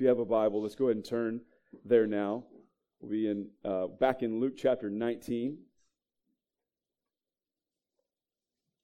If 0.00 0.04
you 0.04 0.08
have 0.08 0.18
a 0.18 0.24
Bible, 0.24 0.62
let's 0.62 0.74
go 0.74 0.86
ahead 0.86 0.96
and 0.96 1.04
turn 1.04 1.42
there 1.84 2.06
now. 2.06 2.44
We'll 3.00 3.10
be 3.10 3.28
in 3.28 3.48
uh, 3.66 3.88
back 3.88 4.22
in 4.22 4.40
Luke 4.40 4.54
chapter 4.56 4.88
19. 4.88 5.58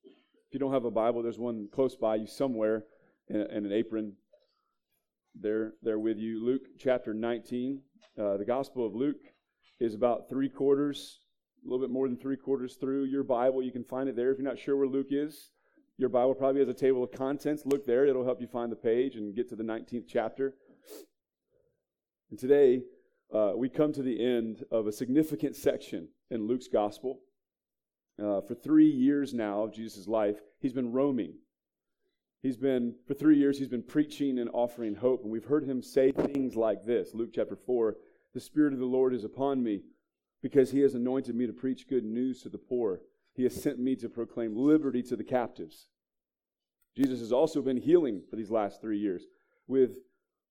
If 0.04 0.12
you 0.52 0.58
don't 0.60 0.74
have 0.74 0.84
a 0.84 0.90
Bible, 0.90 1.22
there's 1.22 1.38
one 1.38 1.68
close 1.72 1.96
by 1.96 2.16
you 2.16 2.26
somewhere 2.26 2.84
in, 3.28 3.36
in 3.36 3.64
an 3.64 3.72
apron 3.72 4.12
there, 5.34 5.72
there 5.82 5.98
with 5.98 6.18
you. 6.18 6.44
Luke 6.44 6.64
chapter 6.78 7.14
19. 7.14 7.80
Uh, 8.20 8.36
the 8.36 8.44
Gospel 8.44 8.86
of 8.86 8.94
Luke 8.94 9.16
is 9.80 9.94
about 9.94 10.28
three 10.28 10.50
quarters, 10.50 11.20
a 11.64 11.70
little 11.70 11.80
bit 11.82 11.90
more 11.90 12.08
than 12.08 12.18
three 12.18 12.36
quarters 12.36 12.76
through 12.78 13.04
your 13.04 13.24
Bible. 13.24 13.62
You 13.62 13.72
can 13.72 13.84
find 13.84 14.10
it 14.10 14.16
there. 14.16 14.32
If 14.32 14.36
you're 14.36 14.46
not 14.46 14.58
sure 14.58 14.76
where 14.76 14.86
Luke 14.86 15.08
is, 15.08 15.48
your 15.96 16.10
Bible 16.10 16.34
probably 16.34 16.60
has 16.60 16.68
a 16.68 16.74
table 16.74 17.02
of 17.02 17.10
contents. 17.10 17.64
Look 17.64 17.86
there, 17.86 18.04
it'll 18.04 18.26
help 18.26 18.42
you 18.42 18.48
find 18.48 18.70
the 18.70 18.76
page 18.76 19.16
and 19.16 19.34
get 19.34 19.48
to 19.48 19.56
the 19.56 19.64
19th 19.64 20.04
chapter. 20.06 20.56
And 22.30 22.38
today, 22.38 22.82
uh, 23.32 23.52
we 23.54 23.68
come 23.68 23.92
to 23.92 24.02
the 24.02 24.24
end 24.24 24.64
of 24.70 24.86
a 24.86 24.92
significant 24.92 25.54
section 25.54 26.08
in 26.30 26.46
Luke's 26.46 26.68
gospel. 26.68 27.20
Uh, 28.20 28.40
for 28.40 28.54
three 28.54 28.90
years 28.90 29.32
now 29.32 29.62
of 29.62 29.72
Jesus' 29.72 30.08
life, 30.08 30.36
he's 30.58 30.72
been 30.72 30.92
roaming. 30.92 31.34
He's 32.42 32.56
been, 32.56 32.94
for 33.06 33.14
three 33.14 33.36
years, 33.36 33.58
he's 33.58 33.68
been 33.68 33.82
preaching 33.82 34.38
and 34.38 34.50
offering 34.52 34.96
hope. 34.96 35.22
And 35.22 35.30
we've 35.30 35.44
heard 35.44 35.64
him 35.64 35.82
say 35.82 36.10
things 36.10 36.56
like 36.56 36.84
this 36.84 37.14
Luke 37.14 37.30
chapter 37.32 37.56
4 37.56 37.96
The 38.34 38.40
Spirit 38.40 38.72
of 38.72 38.80
the 38.80 38.86
Lord 38.86 39.14
is 39.14 39.24
upon 39.24 39.62
me 39.62 39.82
because 40.42 40.70
he 40.70 40.80
has 40.80 40.94
anointed 40.94 41.34
me 41.34 41.46
to 41.46 41.52
preach 41.52 41.88
good 41.88 42.04
news 42.04 42.42
to 42.42 42.48
the 42.48 42.58
poor. 42.58 43.00
He 43.34 43.44
has 43.44 43.54
sent 43.54 43.78
me 43.78 43.94
to 43.96 44.08
proclaim 44.08 44.56
liberty 44.56 45.02
to 45.04 45.16
the 45.16 45.24
captives. 45.24 45.86
Jesus 46.96 47.20
has 47.20 47.32
also 47.32 47.60
been 47.60 47.76
healing 47.76 48.22
for 48.28 48.36
these 48.36 48.50
last 48.50 48.80
three 48.80 48.98
years 48.98 49.26
with 49.68 49.98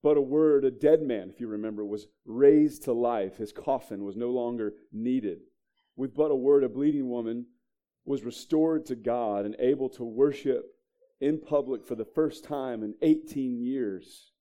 but 0.05 0.17
a 0.17 0.21
word, 0.21 0.63
a 0.63 0.69
dead 0.69 1.01
man, 1.01 1.31
if 1.31 1.39
you 1.39 1.47
remember, 1.47 1.83
was 1.83 2.05
raised 2.27 2.83
to 2.83 2.93
life. 2.93 3.37
His 3.37 3.51
coffin 3.51 4.03
was 4.03 4.15
no 4.15 4.29
longer 4.29 4.75
needed. 4.93 5.39
With 5.95 6.13
but 6.13 6.29
a 6.29 6.35
word, 6.35 6.63
a 6.63 6.69
bleeding 6.69 7.09
woman 7.09 7.47
was 8.05 8.21
restored 8.21 8.85
to 8.85 8.95
God 8.95 9.45
and 9.45 9.55
able 9.57 9.89
to 9.89 10.03
worship 10.03 10.63
in 11.19 11.39
public 11.39 11.83
for 11.83 11.95
the 11.95 12.05
first 12.05 12.43
time 12.43 12.83
in 12.83 12.93
18 13.01 13.57
years. 13.57 14.33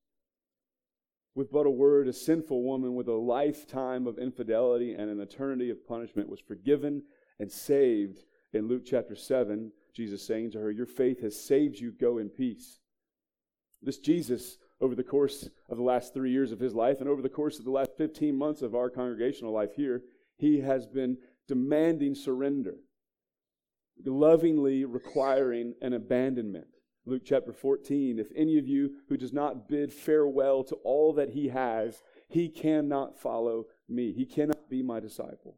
With 1.33 1.51
but 1.51 1.65
a 1.65 1.71
word, 1.71 2.07
a 2.07 2.13
sinful 2.13 2.61
woman 2.61 2.93
with 2.93 3.07
a 3.07 3.13
lifetime 3.13 4.05
of 4.05 4.19
infidelity 4.19 4.93
and 4.93 5.09
an 5.09 5.19
eternity 5.19 5.71
of 5.71 5.87
punishment 5.87 6.29
was 6.29 6.39
forgiven 6.39 7.01
and 7.39 7.51
saved. 7.51 8.19
In 8.53 8.67
Luke 8.67 8.83
chapter 8.85 9.15
7, 9.15 9.71
Jesus 9.95 10.27
saying 10.27 10.51
to 10.51 10.59
her, 10.59 10.69
Your 10.69 10.85
faith 10.85 11.23
has 11.23 11.43
saved 11.43 11.79
you, 11.79 11.91
go 11.91 12.19
in 12.19 12.29
peace. 12.29 12.81
This 13.81 13.97
Jesus 13.97 14.59
over 14.81 14.95
the 14.95 15.03
course 15.03 15.49
of 15.69 15.77
the 15.77 15.83
last 15.83 16.13
three 16.13 16.31
years 16.31 16.51
of 16.51 16.59
his 16.59 16.75
life 16.75 16.99
and 16.99 17.09
over 17.09 17.21
the 17.21 17.29
course 17.29 17.59
of 17.59 17.65
the 17.65 17.71
last 17.71 17.91
15 17.97 18.35
months 18.35 18.61
of 18.61 18.75
our 18.75 18.89
congregational 18.89 19.53
life 19.53 19.73
here, 19.75 20.01
he 20.37 20.59
has 20.61 20.85
been 20.85 21.17
demanding 21.47 22.15
surrender, 22.15 22.75
lovingly 24.05 24.83
requiring 24.83 25.73
an 25.81 25.93
abandonment. 25.93 26.67
Luke 27.05 27.21
chapter 27.23 27.53
14 27.53 28.19
If 28.19 28.27
any 28.35 28.57
of 28.57 28.67
you 28.67 28.95
who 29.07 29.17
does 29.17 29.31
not 29.31 29.69
bid 29.69 29.93
farewell 29.93 30.63
to 30.65 30.75
all 30.83 31.13
that 31.13 31.29
he 31.29 31.49
has, 31.49 32.01
he 32.27 32.49
cannot 32.49 33.19
follow 33.19 33.65
me. 33.87 34.11
He 34.11 34.25
cannot 34.25 34.69
be 34.69 34.81
my 34.81 34.99
disciple. 34.99 35.57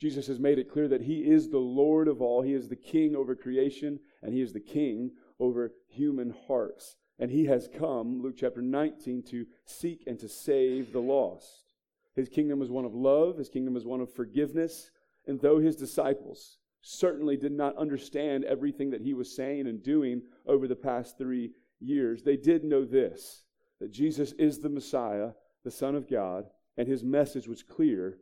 Jesus 0.00 0.28
has 0.28 0.38
made 0.38 0.58
it 0.58 0.70
clear 0.70 0.88
that 0.88 1.02
he 1.02 1.30
is 1.30 1.50
the 1.50 1.58
Lord 1.58 2.08
of 2.08 2.22
all. 2.22 2.40
He 2.40 2.54
is 2.54 2.68
the 2.68 2.76
king 2.76 3.14
over 3.14 3.34
creation, 3.34 4.00
and 4.22 4.32
he 4.32 4.40
is 4.40 4.52
the 4.52 4.60
king 4.60 5.10
over 5.38 5.72
human 5.88 6.34
hearts. 6.46 6.96
And 7.20 7.30
he 7.30 7.44
has 7.44 7.68
come, 7.68 8.22
Luke 8.22 8.36
chapter 8.38 8.62
19, 8.62 9.22
to 9.24 9.46
seek 9.66 10.04
and 10.06 10.18
to 10.18 10.28
save 10.28 10.92
the 10.92 11.00
lost. 11.00 11.74
His 12.16 12.30
kingdom 12.30 12.62
is 12.62 12.70
one 12.70 12.86
of 12.86 12.94
love, 12.94 13.36
his 13.36 13.50
kingdom 13.50 13.76
is 13.76 13.84
one 13.84 14.00
of 14.00 14.12
forgiveness. 14.12 14.90
And 15.26 15.38
though 15.38 15.58
his 15.58 15.76
disciples 15.76 16.56
certainly 16.80 17.36
did 17.36 17.52
not 17.52 17.76
understand 17.76 18.44
everything 18.44 18.90
that 18.90 19.02
he 19.02 19.12
was 19.12 19.36
saying 19.36 19.66
and 19.66 19.82
doing 19.82 20.22
over 20.46 20.66
the 20.66 20.74
past 20.74 21.18
three 21.18 21.52
years, 21.78 22.22
they 22.22 22.36
did 22.36 22.64
know 22.64 22.84
this 22.84 23.44
that 23.80 23.92
Jesus 23.92 24.32
is 24.32 24.58
the 24.58 24.68
Messiah, 24.68 25.30
the 25.64 25.70
Son 25.70 25.94
of 25.94 26.08
God, 26.08 26.46
and 26.76 26.86
his 26.86 27.02
message 27.02 27.48
was 27.48 27.62
clear, 27.62 28.18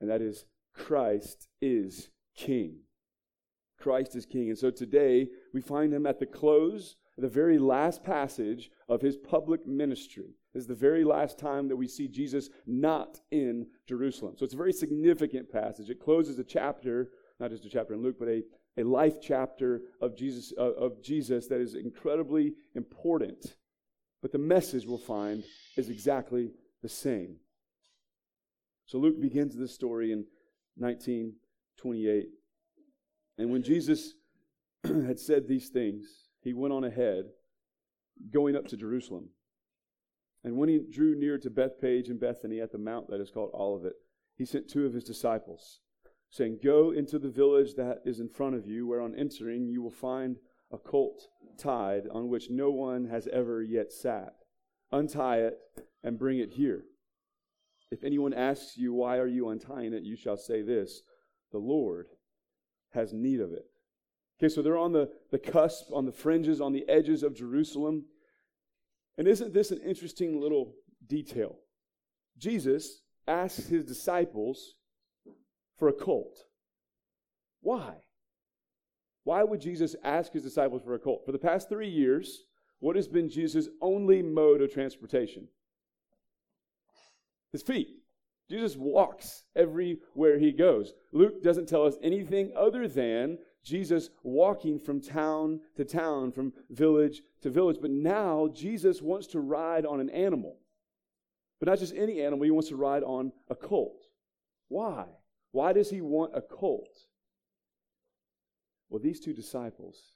and 0.00 0.10
that 0.10 0.20
is 0.20 0.44
Christ 0.74 1.48
is 1.60 2.10
King. 2.34 2.80
Christ 3.78 4.14
is 4.14 4.26
King. 4.26 4.50
And 4.50 4.58
so 4.58 4.70
today 4.70 5.28
we 5.52 5.60
find 5.60 5.92
him 5.92 6.06
at 6.06 6.18
the 6.18 6.26
close 6.26 6.96
the 7.18 7.28
very 7.28 7.58
last 7.58 8.02
passage 8.02 8.70
of 8.88 9.00
his 9.00 9.16
public 9.16 9.66
ministry. 9.66 10.36
This 10.54 10.62
is 10.62 10.66
the 10.66 10.74
very 10.74 11.04
last 11.04 11.38
time 11.38 11.68
that 11.68 11.76
we 11.76 11.86
see 11.86 12.08
Jesus 12.08 12.50
not 12.66 13.20
in 13.30 13.66
Jerusalem. 13.86 14.34
So 14.36 14.44
it's 14.44 14.54
a 14.54 14.58
very 14.58 14.72
significant 14.72 15.50
passage. 15.50 15.90
It 15.90 16.00
closes 16.00 16.38
a 16.38 16.44
chapter, 16.44 17.10
not 17.38 17.50
just 17.50 17.64
a 17.64 17.70
chapter 17.70 17.94
in 17.94 18.02
Luke, 18.02 18.16
but 18.18 18.28
a, 18.28 18.42
a 18.76 18.82
life 18.82 19.20
chapter 19.20 19.82
of 20.00 20.16
Jesus, 20.16 20.52
of 20.58 21.02
Jesus 21.02 21.46
that 21.48 21.60
is 21.60 21.74
incredibly 21.74 22.54
important. 22.74 23.56
But 24.22 24.32
the 24.32 24.38
message 24.38 24.86
we'll 24.86 24.98
find 24.98 25.44
is 25.76 25.88
exactly 25.88 26.50
the 26.82 26.88
same. 26.88 27.36
So 28.86 28.98
Luke 28.98 29.20
begins 29.20 29.56
this 29.56 29.72
story 29.72 30.10
in 30.10 30.24
1928. 30.76 32.26
And 33.38 33.50
when 33.50 33.62
Jesus 33.62 34.14
had 34.84 35.18
said 35.18 35.46
these 35.46 35.68
things, 35.68 36.29
he 36.42 36.52
went 36.52 36.72
on 36.72 36.84
ahead, 36.84 37.24
going 38.32 38.56
up 38.56 38.66
to 38.68 38.76
Jerusalem. 38.76 39.30
And 40.42 40.56
when 40.56 40.68
he 40.68 40.78
drew 40.78 41.14
near 41.14 41.38
to 41.38 41.50
Bethphage 41.50 42.08
and 42.08 42.18
Bethany 42.18 42.60
at 42.60 42.72
the 42.72 42.78
mount 42.78 43.08
that 43.10 43.20
is 43.20 43.30
called 43.30 43.50
Olivet, 43.52 43.92
he 44.36 44.44
sent 44.46 44.68
two 44.68 44.86
of 44.86 44.94
his 44.94 45.04
disciples, 45.04 45.80
saying, 46.30 46.60
Go 46.64 46.92
into 46.92 47.18
the 47.18 47.28
village 47.28 47.74
that 47.74 47.98
is 48.06 48.20
in 48.20 48.28
front 48.28 48.54
of 48.54 48.66
you, 48.66 48.86
where 48.86 49.02
on 49.02 49.14
entering 49.14 49.68
you 49.68 49.82
will 49.82 49.90
find 49.90 50.36
a 50.72 50.78
colt 50.78 51.28
tied 51.58 52.04
on 52.10 52.28
which 52.28 52.48
no 52.48 52.70
one 52.70 53.06
has 53.06 53.28
ever 53.32 53.62
yet 53.62 53.92
sat. 53.92 54.32
Untie 54.90 55.40
it 55.40 55.58
and 56.02 56.18
bring 56.18 56.38
it 56.38 56.52
here. 56.52 56.84
If 57.90 58.02
anyone 58.02 58.32
asks 58.32 58.78
you, 58.78 58.94
Why 58.94 59.18
are 59.18 59.26
you 59.26 59.48
untying 59.50 59.92
it? 59.92 60.04
you 60.04 60.16
shall 60.16 60.38
say 60.38 60.62
this 60.62 61.02
The 61.52 61.58
Lord 61.58 62.06
has 62.92 63.12
need 63.12 63.40
of 63.40 63.52
it. 63.52 63.66
Okay, 64.40 64.48
so 64.48 64.62
they're 64.62 64.78
on 64.78 64.92
the, 64.92 65.10
the 65.30 65.38
cusp, 65.38 65.92
on 65.92 66.06
the 66.06 66.12
fringes, 66.12 66.62
on 66.62 66.72
the 66.72 66.88
edges 66.88 67.22
of 67.22 67.36
Jerusalem. 67.36 68.06
And 69.18 69.28
isn't 69.28 69.52
this 69.52 69.70
an 69.70 69.80
interesting 69.84 70.40
little 70.40 70.72
detail? 71.06 71.58
Jesus 72.38 73.02
asks 73.28 73.66
his 73.66 73.84
disciples 73.84 74.76
for 75.78 75.88
a 75.88 75.92
colt. 75.92 76.38
Why? 77.60 77.96
Why 79.24 79.42
would 79.42 79.60
Jesus 79.60 79.94
ask 80.02 80.32
his 80.32 80.42
disciples 80.42 80.82
for 80.82 80.94
a 80.94 80.98
colt? 80.98 81.26
For 81.26 81.32
the 81.32 81.38
past 81.38 81.68
three 81.68 81.90
years, 81.90 82.44
what 82.78 82.96
has 82.96 83.08
been 83.08 83.28
Jesus' 83.28 83.68
only 83.82 84.22
mode 84.22 84.62
of 84.62 84.72
transportation? 84.72 85.48
His 87.52 87.62
feet. 87.62 87.88
Jesus 88.48 88.74
walks 88.74 89.44
everywhere 89.54 90.38
he 90.38 90.50
goes. 90.50 90.94
Luke 91.12 91.42
doesn't 91.42 91.68
tell 91.68 91.84
us 91.84 91.96
anything 92.02 92.52
other 92.56 92.88
than 92.88 93.36
Jesus 93.62 94.10
walking 94.22 94.78
from 94.78 95.00
town 95.00 95.60
to 95.76 95.84
town, 95.84 96.32
from 96.32 96.52
village 96.70 97.22
to 97.42 97.50
village. 97.50 97.78
But 97.80 97.90
now 97.90 98.48
Jesus 98.54 99.02
wants 99.02 99.26
to 99.28 99.40
ride 99.40 99.84
on 99.84 100.00
an 100.00 100.10
animal. 100.10 100.56
But 101.58 101.68
not 101.68 101.78
just 101.78 101.94
any 101.94 102.22
animal, 102.22 102.44
he 102.44 102.50
wants 102.50 102.70
to 102.70 102.76
ride 102.76 103.02
on 103.02 103.32
a 103.48 103.54
colt. 103.54 104.06
Why? 104.68 105.04
Why 105.52 105.72
does 105.72 105.90
he 105.90 106.00
want 106.00 106.32
a 106.34 106.40
colt? 106.40 106.96
Well, 108.88 109.00
these 109.00 109.20
two 109.20 109.34
disciples, 109.34 110.14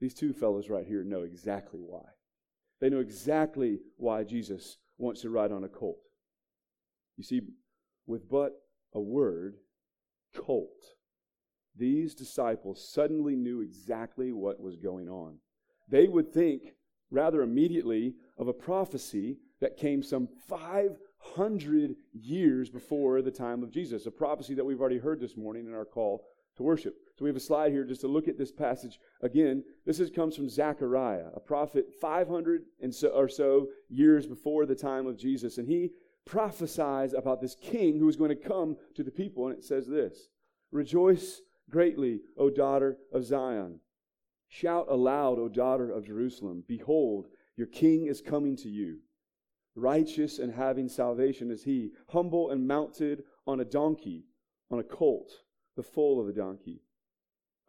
these 0.00 0.14
two 0.14 0.32
fellows 0.32 0.70
right 0.70 0.86
here, 0.86 1.02
know 1.02 1.22
exactly 1.22 1.80
why. 1.80 2.04
They 2.80 2.90
know 2.90 3.00
exactly 3.00 3.80
why 3.96 4.22
Jesus 4.22 4.78
wants 4.98 5.22
to 5.22 5.30
ride 5.30 5.50
on 5.50 5.64
a 5.64 5.68
colt. 5.68 5.98
You 7.16 7.24
see, 7.24 7.40
with 8.06 8.28
but 8.28 8.52
a 8.94 9.00
word, 9.00 9.56
colt 10.34 10.94
these 11.78 12.14
disciples 12.14 12.86
suddenly 12.92 13.36
knew 13.36 13.60
exactly 13.60 14.32
what 14.32 14.60
was 14.60 14.76
going 14.76 15.08
on. 15.08 15.38
They 15.88 16.08
would 16.08 16.32
think 16.32 16.74
rather 17.10 17.42
immediately 17.42 18.14
of 18.36 18.48
a 18.48 18.52
prophecy 18.52 19.38
that 19.60 19.76
came 19.76 20.02
some 20.02 20.28
500 20.48 21.94
years 22.12 22.68
before 22.68 23.22
the 23.22 23.30
time 23.30 23.62
of 23.62 23.70
Jesus, 23.70 24.06
a 24.06 24.10
prophecy 24.10 24.54
that 24.54 24.64
we've 24.64 24.80
already 24.80 24.98
heard 24.98 25.20
this 25.20 25.36
morning 25.36 25.66
in 25.66 25.74
our 25.74 25.84
call 25.84 26.24
to 26.56 26.62
worship. 26.62 26.94
So 27.16 27.24
we 27.24 27.30
have 27.30 27.36
a 27.36 27.40
slide 27.40 27.72
here 27.72 27.84
just 27.84 28.02
to 28.02 28.08
look 28.08 28.28
at 28.28 28.38
this 28.38 28.52
passage 28.52 29.00
again. 29.22 29.64
This 29.86 29.98
is, 30.00 30.10
comes 30.10 30.36
from 30.36 30.48
Zechariah, 30.48 31.28
a 31.34 31.40
prophet 31.40 31.86
500 32.00 32.62
and 32.80 32.94
so, 32.94 33.08
or 33.08 33.28
so 33.28 33.68
years 33.88 34.26
before 34.26 34.66
the 34.66 34.74
time 34.74 35.06
of 35.06 35.18
Jesus. 35.18 35.58
And 35.58 35.66
he 35.66 35.90
prophesies 36.26 37.14
about 37.14 37.40
this 37.40 37.56
king 37.56 37.98
who 37.98 38.08
is 38.08 38.16
going 38.16 38.30
to 38.30 38.36
come 38.36 38.76
to 38.94 39.02
the 39.02 39.10
people. 39.10 39.48
And 39.48 39.58
it 39.58 39.64
says 39.64 39.86
this 39.86 40.28
Rejoice 40.70 41.42
greatly, 41.70 42.20
O 42.36 42.50
daughter 42.50 42.98
of 43.12 43.24
Zion. 43.24 43.80
Shout 44.48 44.86
aloud, 44.88 45.38
O 45.38 45.48
daughter 45.48 45.90
of 45.90 46.06
Jerusalem. 46.06 46.64
Behold, 46.66 47.28
your 47.56 47.66
king 47.66 48.06
is 48.06 48.20
coming 48.20 48.56
to 48.56 48.68
you. 48.68 48.98
righteous 49.78 50.38
and 50.38 50.52
having 50.52 50.88
salvation 50.88 51.50
is 51.50 51.64
he, 51.64 51.92
humble 52.08 52.50
and 52.50 52.66
mounted 52.66 53.22
on 53.46 53.60
a 53.60 53.64
donkey, 53.64 54.24
on 54.70 54.78
a 54.78 54.84
colt, 54.84 55.30
the 55.76 55.82
foal 55.82 56.20
of 56.20 56.28
a 56.28 56.32
donkey. 56.32 56.82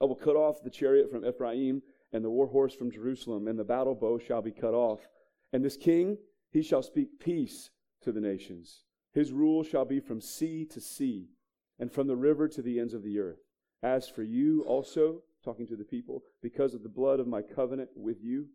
I 0.02 0.06
will 0.06 0.16
cut 0.16 0.36
off 0.36 0.64
the 0.64 0.70
chariot 0.70 1.12
from 1.12 1.26
Ephraim 1.26 1.82
and 2.12 2.24
the 2.24 2.30
war 2.30 2.48
horse 2.48 2.74
from 2.74 2.92
Jerusalem, 2.92 3.48
and 3.48 3.60
the 3.60 3.64
battle 3.64 3.96
bow 3.96 4.18
shall 4.18 4.42
be 4.42 4.52
cut 4.52 4.74
off. 4.74 5.08
And 5.54 5.64
this 5.64 5.78
king, 5.78 6.18
he 6.52 6.62
shall 6.62 6.82
speak 6.82 7.20
peace 7.20 7.70
to 8.02 8.12
the 8.12 8.22
nations. 8.22 8.84
His 9.14 9.32
rule 9.32 9.64
shall 9.64 9.86
be 9.86 10.00
from 10.00 10.22
sea 10.22 10.66
to 10.66 10.82
sea, 10.82 11.30
and 11.78 11.92
from 11.92 12.08
the 12.08 12.16
river 12.16 12.48
to 12.48 12.62
the 12.62 12.80
ends 12.80 12.94
of 12.94 13.04
the 13.04 13.20
earth. 13.20 13.40
As 13.82 14.10
for 14.10 14.24
you 14.24 14.64
also, 14.64 15.22
talking 15.44 15.68
to 15.68 15.76
the 15.76 15.84
people, 15.84 16.24
because 16.42 16.74
of 16.74 16.84
the 16.84 16.90
blood 16.90 17.20
of 17.20 17.28
my 17.28 17.42
covenant 17.42 17.90
with 17.96 18.22
you, 18.22 18.48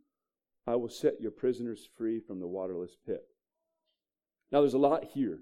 I 0.67 0.77
will 0.77 0.89
set 0.89 1.21
your 1.21 1.31
prisoners 1.31 1.89
free 1.97 2.21
from 2.21 2.41
the 2.41 2.47
waterless 2.47 2.97
pit. 3.07 3.27
Now, 4.51 4.61
there's 4.61 4.75
a 4.75 4.79
lot 4.79 5.05
here. 5.05 5.39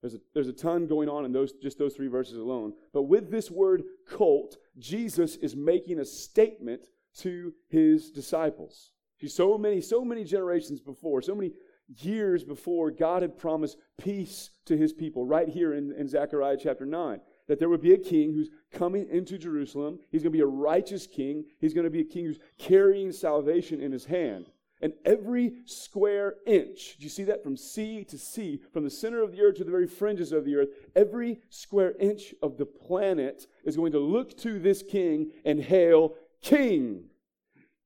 There's 0.00 0.14
a, 0.14 0.20
there's 0.34 0.48
a 0.48 0.52
ton 0.52 0.86
going 0.86 1.08
on 1.08 1.24
in 1.24 1.32
those 1.32 1.52
just 1.52 1.78
those 1.78 1.94
three 1.94 2.08
verses 2.08 2.36
alone. 2.36 2.74
But 2.92 3.02
with 3.02 3.30
this 3.30 3.50
word 3.50 3.84
colt, 4.08 4.56
Jesus 4.78 5.36
is 5.36 5.54
making 5.54 6.00
a 6.00 6.04
statement 6.04 6.88
to 7.18 7.54
his 7.68 8.10
disciples. 8.10 8.92
See, 9.20 9.28
so 9.28 9.56
many, 9.56 9.80
so 9.80 10.04
many 10.04 10.24
generations 10.24 10.80
before, 10.80 11.22
so 11.22 11.34
many 11.34 11.52
years 12.00 12.42
before, 12.42 12.90
God 12.90 13.22
had 13.22 13.38
promised 13.38 13.76
peace 13.98 14.50
to 14.64 14.76
his 14.76 14.92
people, 14.92 15.24
right 15.24 15.48
here 15.48 15.74
in, 15.74 15.92
in 15.92 16.08
Zechariah 16.08 16.56
chapter 16.60 16.86
9. 16.86 17.20
That 17.48 17.58
there 17.58 17.68
would 17.68 17.82
be 17.82 17.94
a 17.94 17.98
king 17.98 18.32
who's 18.32 18.50
coming 18.72 19.08
into 19.10 19.36
Jerusalem. 19.38 19.98
He's 20.10 20.22
going 20.22 20.32
to 20.32 20.38
be 20.38 20.42
a 20.42 20.46
righteous 20.46 21.06
king. 21.06 21.44
He's 21.60 21.74
going 21.74 21.84
to 21.84 21.90
be 21.90 22.00
a 22.00 22.04
king 22.04 22.26
who's 22.26 22.38
carrying 22.58 23.12
salvation 23.12 23.80
in 23.80 23.92
his 23.92 24.04
hand. 24.04 24.50
And 24.80 24.94
every 25.04 25.54
square 25.64 26.36
inch, 26.44 26.96
do 26.98 27.04
you 27.04 27.08
see 27.08 27.22
that 27.24 27.44
from 27.44 27.56
sea 27.56 28.04
to 28.04 28.18
sea, 28.18 28.60
from 28.72 28.82
the 28.82 28.90
center 28.90 29.22
of 29.22 29.30
the 29.30 29.40
earth 29.40 29.56
to 29.56 29.64
the 29.64 29.70
very 29.70 29.86
fringes 29.86 30.32
of 30.32 30.44
the 30.44 30.56
earth, 30.56 30.70
every 30.96 31.40
square 31.50 31.94
inch 32.00 32.34
of 32.42 32.56
the 32.56 32.66
planet 32.66 33.46
is 33.64 33.76
going 33.76 33.92
to 33.92 34.00
look 34.00 34.36
to 34.38 34.58
this 34.58 34.82
king 34.82 35.30
and 35.44 35.60
hail, 35.60 36.14
King, 36.42 37.04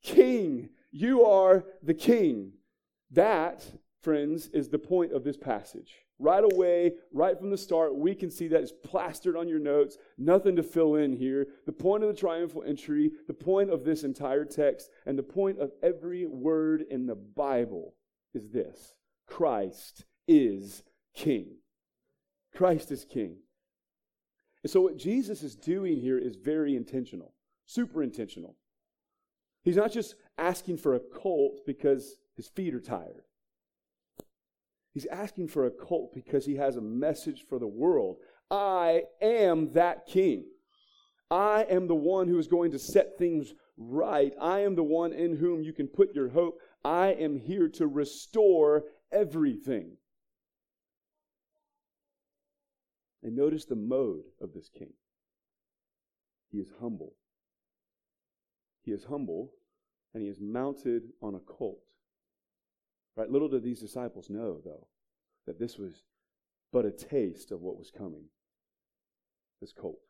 King, 0.02 0.70
you 0.90 1.24
are 1.24 1.64
the 1.82 1.94
king. 1.94 2.52
That, 3.10 3.66
friends, 4.02 4.48
is 4.48 4.68
the 4.68 4.78
point 4.78 5.12
of 5.12 5.24
this 5.24 5.36
passage. 5.36 6.05
Right 6.18 6.44
away, 6.44 6.92
right 7.12 7.38
from 7.38 7.50
the 7.50 7.58
start, 7.58 7.94
we 7.94 8.14
can 8.14 8.30
see 8.30 8.48
that 8.48 8.62
it's 8.62 8.72
plastered 8.72 9.36
on 9.36 9.48
your 9.48 9.58
notes. 9.58 9.98
Nothing 10.16 10.56
to 10.56 10.62
fill 10.62 10.94
in 10.94 11.12
here. 11.12 11.46
The 11.66 11.72
point 11.72 12.04
of 12.04 12.08
the 12.08 12.18
triumphal 12.18 12.62
entry, 12.66 13.10
the 13.26 13.34
point 13.34 13.70
of 13.70 13.84
this 13.84 14.02
entire 14.02 14.46
text, 14.46 14.88
and 15.04 15.18
the 15.18 15.22
point 15.22 15.58
of 15.58 15.72
every 15.82 16.26
word 16.26 16.84
in 16.90 17.06
the 17.06 17.14
Bible 17.14 17.94
is 18.32 18.48
this 18.48 18.94
Christ 19.26 20.06
is 20.26 20.82
King. 21.14 21.56
Christ 22.54 22.90
is 22.90 23.04
King. 23.04 23.36
And 24.62 24.70
so, 24.70 24.80
what 24.80 24.96
Jesus 24.96 25.42
is 25.42 25.54
doing 25.54 26.00
here 26.00 26.18
is 26.18 26.36
very 26.36 26.74
intentional, 26.76 27.34
super 27.66 28.02
intentional. 28.02 28.56
He's 29.62 29.76
not 29.76 29.92
just 29.92 30.14
asking 30.38 30.78
for 30.78 30.94
a 30.94 31.00
colt 31.00 31.60
because 31.66 32.16
his 32.36 32.48
feet 32.48 32.74
are 32.74 32.80
tired. 32.80 33.24
He's 34.96 35.04
asking 35.12 35.48
for 35.48 35.66
a 35.66 35.70
colt 35.70 36.14
because 36.14 36.46
he 36.46 36.56
has 36.56 36.76
a 36.76 36.80
message 36.80 37.44
for 37.50 37.58
the 37.58 37.66
world. 37.66 38.16
I 38.50 39.02
am 39.20 39.74
that 39.74 40.06
king. 40.06 40.46
I 41.30 41.66
am 41.68 41.86
the 41.86 41.94
one 41.94 42.28
who 42.28 42.38
is 42.38 42.46
going 42.48 42.70
to 42.70 42.78
set 42.78 43.18
things 43.18 43.52
right. 43.76 44.32
I 44.40 44.60
am 44.60 44.74
the 44.74 44.82
one 44.82 45.12
in 45.12 45.36
whom 45.36 45.62
you 45.62 45.74
can 45.74 45.86
put 45.86 46.14
your 46.14 46.30
hope. 46.30 46.60
I 46.82 47.08
am 47.08 47.36
here 47.36 47.68
to 47.74 47.86
restore 47.86 48.84
everything. 49.12 49.98
And 53.22 53.36
notice 53.36 53.66
the 53.66 53.76
mode 53.76 54.24
of 54.40 54.54
this 54.54 54.70
king. 54.70 54.94
He 56.50 56.56
is 56.56 56.72
humble. 56.80 57.12
He 58.80 58.92
is 58.92 59.04
humble 59.04 59.52
and 60.14 60.22
he 60.22 60.30
is 60.30 60.40
mounted 60.40 61.02
on 61.20 61.34
a 61.34 61.40
colt. 61.40 61.82
Right? 63.16 63.30
Little 63.30 63.48
did 63.48 63.62
these 63.62 63.80
disciples 63.80 64.28
know, 64.28 64.60
though, 64.64 64.86
that 65.46 65.58
this 65.58 65.78
was 65.78 66.04
but 66.72 66.84
a 66.84 66.90
taste 66.90 67.52
of 67.52 67.62
what 67.62 67.78
was 67.78 67.90
coming. 67.90 68.24
This 69.60 69.72
colt. 69.72 70.00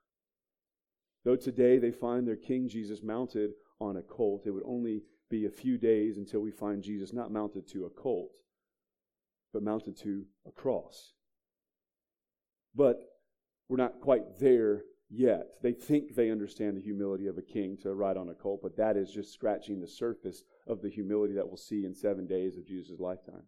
Though 1.24 1.36
today 1.36 1.78
they 1.78 1.92
find 1.92 2.26
their 2.26 2.36
King 2.36 2.68
Jesus 2.68 3.02
mounted 3.02 3.52
on 3.80 3.96
a 3.96 4.02
colt, 4.02 4.42
it 4.46 4.50
would 4.50 4.64
only 4.66 5.02
be 5.30 5.44
a 5.44 5.50
few 5.50 5.76
days 5.78 6.18
until 6.18 6.40
we 6.40 6.50
find 6.50 6.82
Jesus 6.82 7.12
not 7.12 7.32
mounted 7.32 7.68
to 7.68 7.84
a 7.84 7.90
colt, 7.90 8.30
but 9.52 9.62
mounted 9.62 9.96
to 9.98 10.24
a 10.46 10.50
cross. 10.50 11.12
But 12.74 12.98
we're 13.68 13.76
not 13.76 14.00
quite 14.00 14.38
there 14.38 14.82
yet. 15.10 15.46
They 15.62 15.72
think 15.72 16.14
they 16.14 16.30
understand 16.30 16.76
the 16.76 16.82
humility 16.82 17.26
of 17.26 17.38
a 17.38 17.42
king 17.42 17.76
to 17.82 17.94
ride 17.94 18.16
on 18.16 18.28
a 18.28 18.34
colt, 18.34 18.60
but 18.62 18.76
that 18.76 18.96
is 18.96 19.10
just 19.10 19.32
scratching 19.32 19.80
the 19.80 19.86
surface 19.86 20.42
of 20.66 20.82
the 20.82 20.90
humility 20.90 21.34
that 21.34 21.46
we'll 21.46 21.56
see 21.56 21.84
in 21.84 21.94
seven 21.94 22.26
days 22.26 22.56
of 22.56 22.66
Jesus' 22.66 22.98
lifetime. 22.98 23.42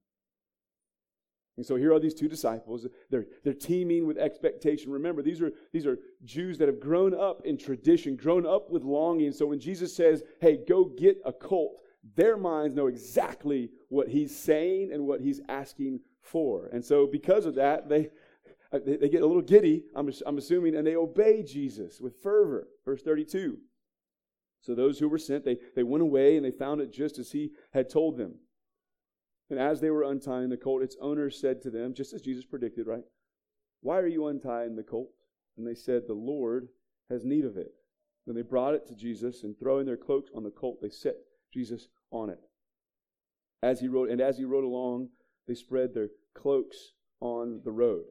And 1.56 1.66
so 1.66 1.74
here 1.74 1.92
are 1.92 1.98
these 1.98 2.14
two 2.14 2.28
disciples. 2.28 2.86
They're, 3.10 3.26
they're 3.42 3.52
teeming 3.52 4.06
with 4.06 4.16
expectation. 4.16 4.92
Remember, 4.92 5.22
these 5.22 5.42
are, 5.42 5.50
these 5.72 5.86
are 5.86 5.98
Jews 6.24 6.56
that 6.58 6.68
have 6.68 6.78
grown 6.78 7.12
up 7.12 7.42
in 7.44 7.58
tradition, 7.58 8.14
grown 8.14 8.46
up 8.46 8.70
with 8.70 8.84
longing. 8.84 9.32
So 9.32 9.46
when 9.46 9.58
Jesus 9.58 9.94
says, 9.94 10.22
hey, 10.40 10.60
go 10.68 10.84
get 10.84 11.20
a 11.24 11.32
colt, 11.32 11.80
their 12.14 12.36
minds 12.36 12.76
know 12.76 12.86
exactly 12.86 13.70
what 13.88 14.06
he's 14.06 14.34
saying 14.34 14.92
and 14.92 15.04
what 15.04 15.20
he's 15.20 15.40
asking 15.48 15.98
for. 16.20 16.68
And 16.72 16.84
so 16.84 17.08
because 17.10 17.44
of 17.44 17.56
that, 17.56 17.88
they, 17.88 18.10
they, 18.72 19.08
get 19.08 19.22
a 19.22 19.26
little 19.26 19.42
giddy, 19.42 19.84
I'm, 19.94 20.10
I'm 20.26 20.38
assuming, 20.38 20.76
and 20.76 20.86
they 20.86 20.96
obey 20.96 21.42
Jesus 21.42 22.00
with 22.00 22.22
fervor. 22.22 22.68
Verse 22.84 23.02
32. 23.02 23.58
So 24.60 24.74
those 24.74 24.98
who 24.98 25.08
were 25.08 25.18
sent, 25.18 25.44
they, 25.44 25.58
they 25.74 25.82
went 25.82 26.02
away 26.02 26.36
and 26.36 26.44
they 26.44 26.50
found 26.50 26.80
it 26.80 26.92
just 26.92 27.18
as 27.18 27.32
he 27.32 27.52
had 27.72 27.88
told 27.88 28.18
them. 28.18 28.34
And 29.50 29.58
as 29.58 29.80
they 29.80 29.90
were 29.90 30.02
untying 30.02 30.50
the 30.50 30.56
colt, 30.56 30.82
its 30.82 30.96
owner 31.00 31.30
said 31.30 31.62
to 31.62 31.70
them, 31.70 31.94
just 31.94 32.12
as 32.12 32.20
Jesus 32.20 32.44
predicted, 32.44 32.86
right? 32.86 33.04
Why 33.80 33.98
are 33.98 34.06
you 34.06 34.26
untying 34.26 34.76
the 34.76 34.82
colt? 34.82 35.10
And 35.56 35.66
they 35.66 35.74
said, 35.74 36.02
The 36.06 36.14
Lord 36.14 36.68
has 37.10 37.24
need 37.24 37.44
of 37.44 37.56
it. 37.56 37.72
Then 38.26 38.34
they 38.34 38.42
brought 38.42 38.74
it 38.74 38.86
to 38.88 38.94
Jesus, 38.94 39.42
and 39.42 39.58
throwing 39.58 39.86
their 39.86 39.96
cloaks 39.96 40.30
on 40.34 40.44
the 40.44 40.50
colt, 40.50 40.80
they 40.82 40.90
set 40.90 41.14
Jesus 41.52 41.88
on 42.10 42.28
it. 42.28 42.40
As 43.62 43.80
he 43.80 43.88
rode, 43.88 44.10
and 44.10 44.20
as 44.20 44.36
he 44.36 44.44
rode 44.44 44.64
along, 44.64 45.08
they 45.46 45.54
spread 45.54 45.94
their 45.94 46.10
cloaks 46.34 46.92
on 47.20 47.62
the 47.64 47.72
road. 47.72 48.04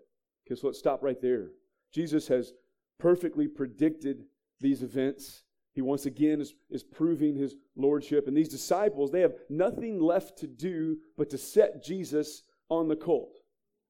Okay, 0.47 0.59
so 0.59 0.67
let's 0.67 0.79
stop 0.79 1.03
right 1.03 1.21
there. 1.21 1.51
Jesus 1.93 2.27
has 2.29 2.53
perfectly 2.97 3.47
predicted 3.47 4.23
these 4.59 4.81
events 4.81 5.43
he 5.77 5.83
once 5.83 6.07
again 6.07 6.41
is, 6.41 6.55
is 6.71 6.81
proving 6.81 7.35
his 7.35 7.55
lordship. 7.75 8.27
And 8.27 8.35
these 8.35 8.49
disciples, 8.49 9.11
they 9.11 9.21
have 9.21 9.35
nothing 9.47 10.01
left 10.01 10.35
to 10.39 10.47
do 10.47 10.97
but 11.15 11.29
to 11.29 11.37
set 11.37 11.83
Jesus 11.83 12.41
on 12.67 12.87
the 12.87 12.95
colt. 12.95 13.37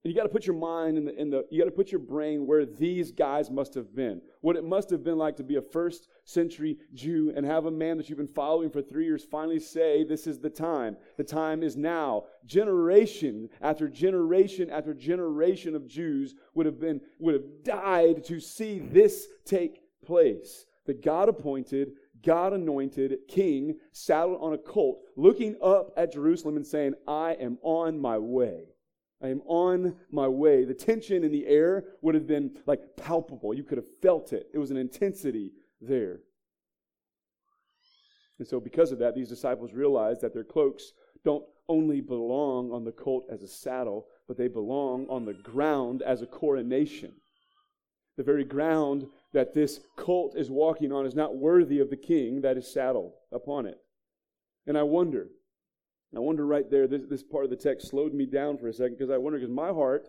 And 0.04 0.12
you 0.12 0.18
got 0.20 0.24
to 0.24 0.34
put 0.34 0.46
your 0.46 0.58
mind 0.58 0.98
in 0.98 1.06
the, 1.06 1.18
in 1.18 1.30
the 1.30 1.46
you 1.50 1.58
got 1.58 1.70
to 1.70 1.72
put 1.72 1.90
your 1.90 2.02
brain 2.02 2.46
where 2.46 2.66
these 2.66 3.14
guys 3.14 3.50
must 3.50 3.74
have 3.74 3.96
been. 3.96 4.22
What 4.42 4.58
it 4.58 4.66
must 4.66 4.90
have 4.90 5.02
been 5.02 5.18
like 5.18 5.38
to 5.38 5.46
be 5.46 5.56
a 5.56 5.62
first 5.62 6.10
century 6.28 6.78
Jew 6.94 7.32
and 7.36 7.46
have 7.46 7.66
a 7.66 7.72
man 7.72 7.98
that 7.98 8.10
you've 8.10 8.18
been 8.18 8.28
following 8.28 8.70
for 8.70 8.82
three 8.82 9.06
years 9.06 9.24
finally 9.24 9.60
say, 9.60 10.04
This 10.04 10.28
is 10.28 10.40
the 10.40 10.50
time. 10.50 10.98
The 11.18 11.24
time 11.24 11.64
is 11.64 11.76
now. 11.78 12.26
Generation 12.46 13.50
after 13.62 13.88
generation 13.88 14.70
after 14.70 14.94
generation 14.94 15.76
of 15.76 15.88
Jews 15.88 16.36
would 16.54 16.66
have 16.66 16.80
been 16.80 17.02
would 17.20 17.34
have 17.34 17.64
died 17.64 18.24
to 18.26 18.40
see 18.40 18.80
this 18.80 19.28
take 19.46 19.80
place 20.06 20.66
the 20.86 20.94
God 20.94 21.30
appointed, 21.30 21.92
God 22.26 22.54
anointed 22.54 23.18
king 23.28 23.78
saddled 23.92 24.42
on 24.42 24.54
a 24.54 24.58
colt, 24.58 25.02
looking 25.16 25.56
up 25.62 25.92
at 25.98 26.14
Jerusalem 26.14 26.56
and 26.56 26.66
saying, 26.66 26.94
I 27.08 27.34
am 27.34 27.58
on 27.62 28.00
my 28.00 28.18
way. 28.18 28.64
I 29.22 29.30
am 29.30 29.42
on 29.46 29.96
my 30.12 30.28
way. 30.28 30.64
The 30.64 30.74
tension 30.74 31.24
in 31.24 31.32
the 31.32 31.46
air 31.48 31.84
would 32.02 32.16
have 32.16 32.28
been 32.28 32.58
like 32.66 32.96
palpable. 32.96 33.54
You 33.54 33.64
could 33.64 33.78
have 33.78 34.00
felt 34.02 34.32
it. 34.32 34.48
It 34.54 34.60
was 34.60 34.72
an 34.72 34.78
intensity 34.78 35.52
there. 35.82 36.20
And 38.40 38.48
so, 38.48 38.60
because 38.60 38.92
of 38.92 39.00
that, 39.00 39.16
these 39.16 39.30
disciples 39.30 39.74
realize 39.74 40.22
that 40.22 40.34
their 40.34 40.44
cloaks 40.44 40.94
don't 41.24 41.44
only 41.70 42.02
belong 42.02 42.72
on 42.72 42.84
the 42.84 42.92
colt 42.92 43.26
as 43.32 43.42
a 43.42 43.48
saddle, 43.48 44.08
but 44.28 44.38
they 44.38 44.48
belong 44.48 45.08
on 45.10 45.26
the 45.26 45.34
ground 45.34 46.02
as 46.02 46.22
a 46.22 46.28
coronation. 46.28 47.14
The 48.16 48.24
very 48.24 48.44
ground 48.44 49.08
that 49.34 49.54
this 49.54 49.80
colt 49.96 50.36
is 50.36 50.50
walking 50.50 50.92
on 50.92 51.06
is 51.06 51.16
not 51.16 51.38
worthy 51.38 51.80
of 51.80 51.90
the 51.90 51.98
king 51.98 52.42
that 52.42 52.58
is 52.58 52.72
saddled 52.72 53.14
upon 53.32 53.66
it. 53.66 53.78
And 54.66 54.78
I 54.78 54.84
wonder, 54.84 55.28
I 56.16 56.20
wonder 56.20 56.46
right 56.46 56.70
there, 56.70 56.88
this, 56.88 57.04
this 57.10 57.24
part 57.24 57.44
of 57.44 57.50
the 57.50 57.56
text 57.56 57.90
slowed 57.90 58.14
me 58.14 58.26
down 58.26 58.58
for 58.58 58.68
a 58.68 58.74
second 58.74 58.98
because 58.98 59.12
I 59.12 59.18
wonder, 59.18 59.40
because 59.40 59.54
my 59.54 59.70
heart, 59.70 60.08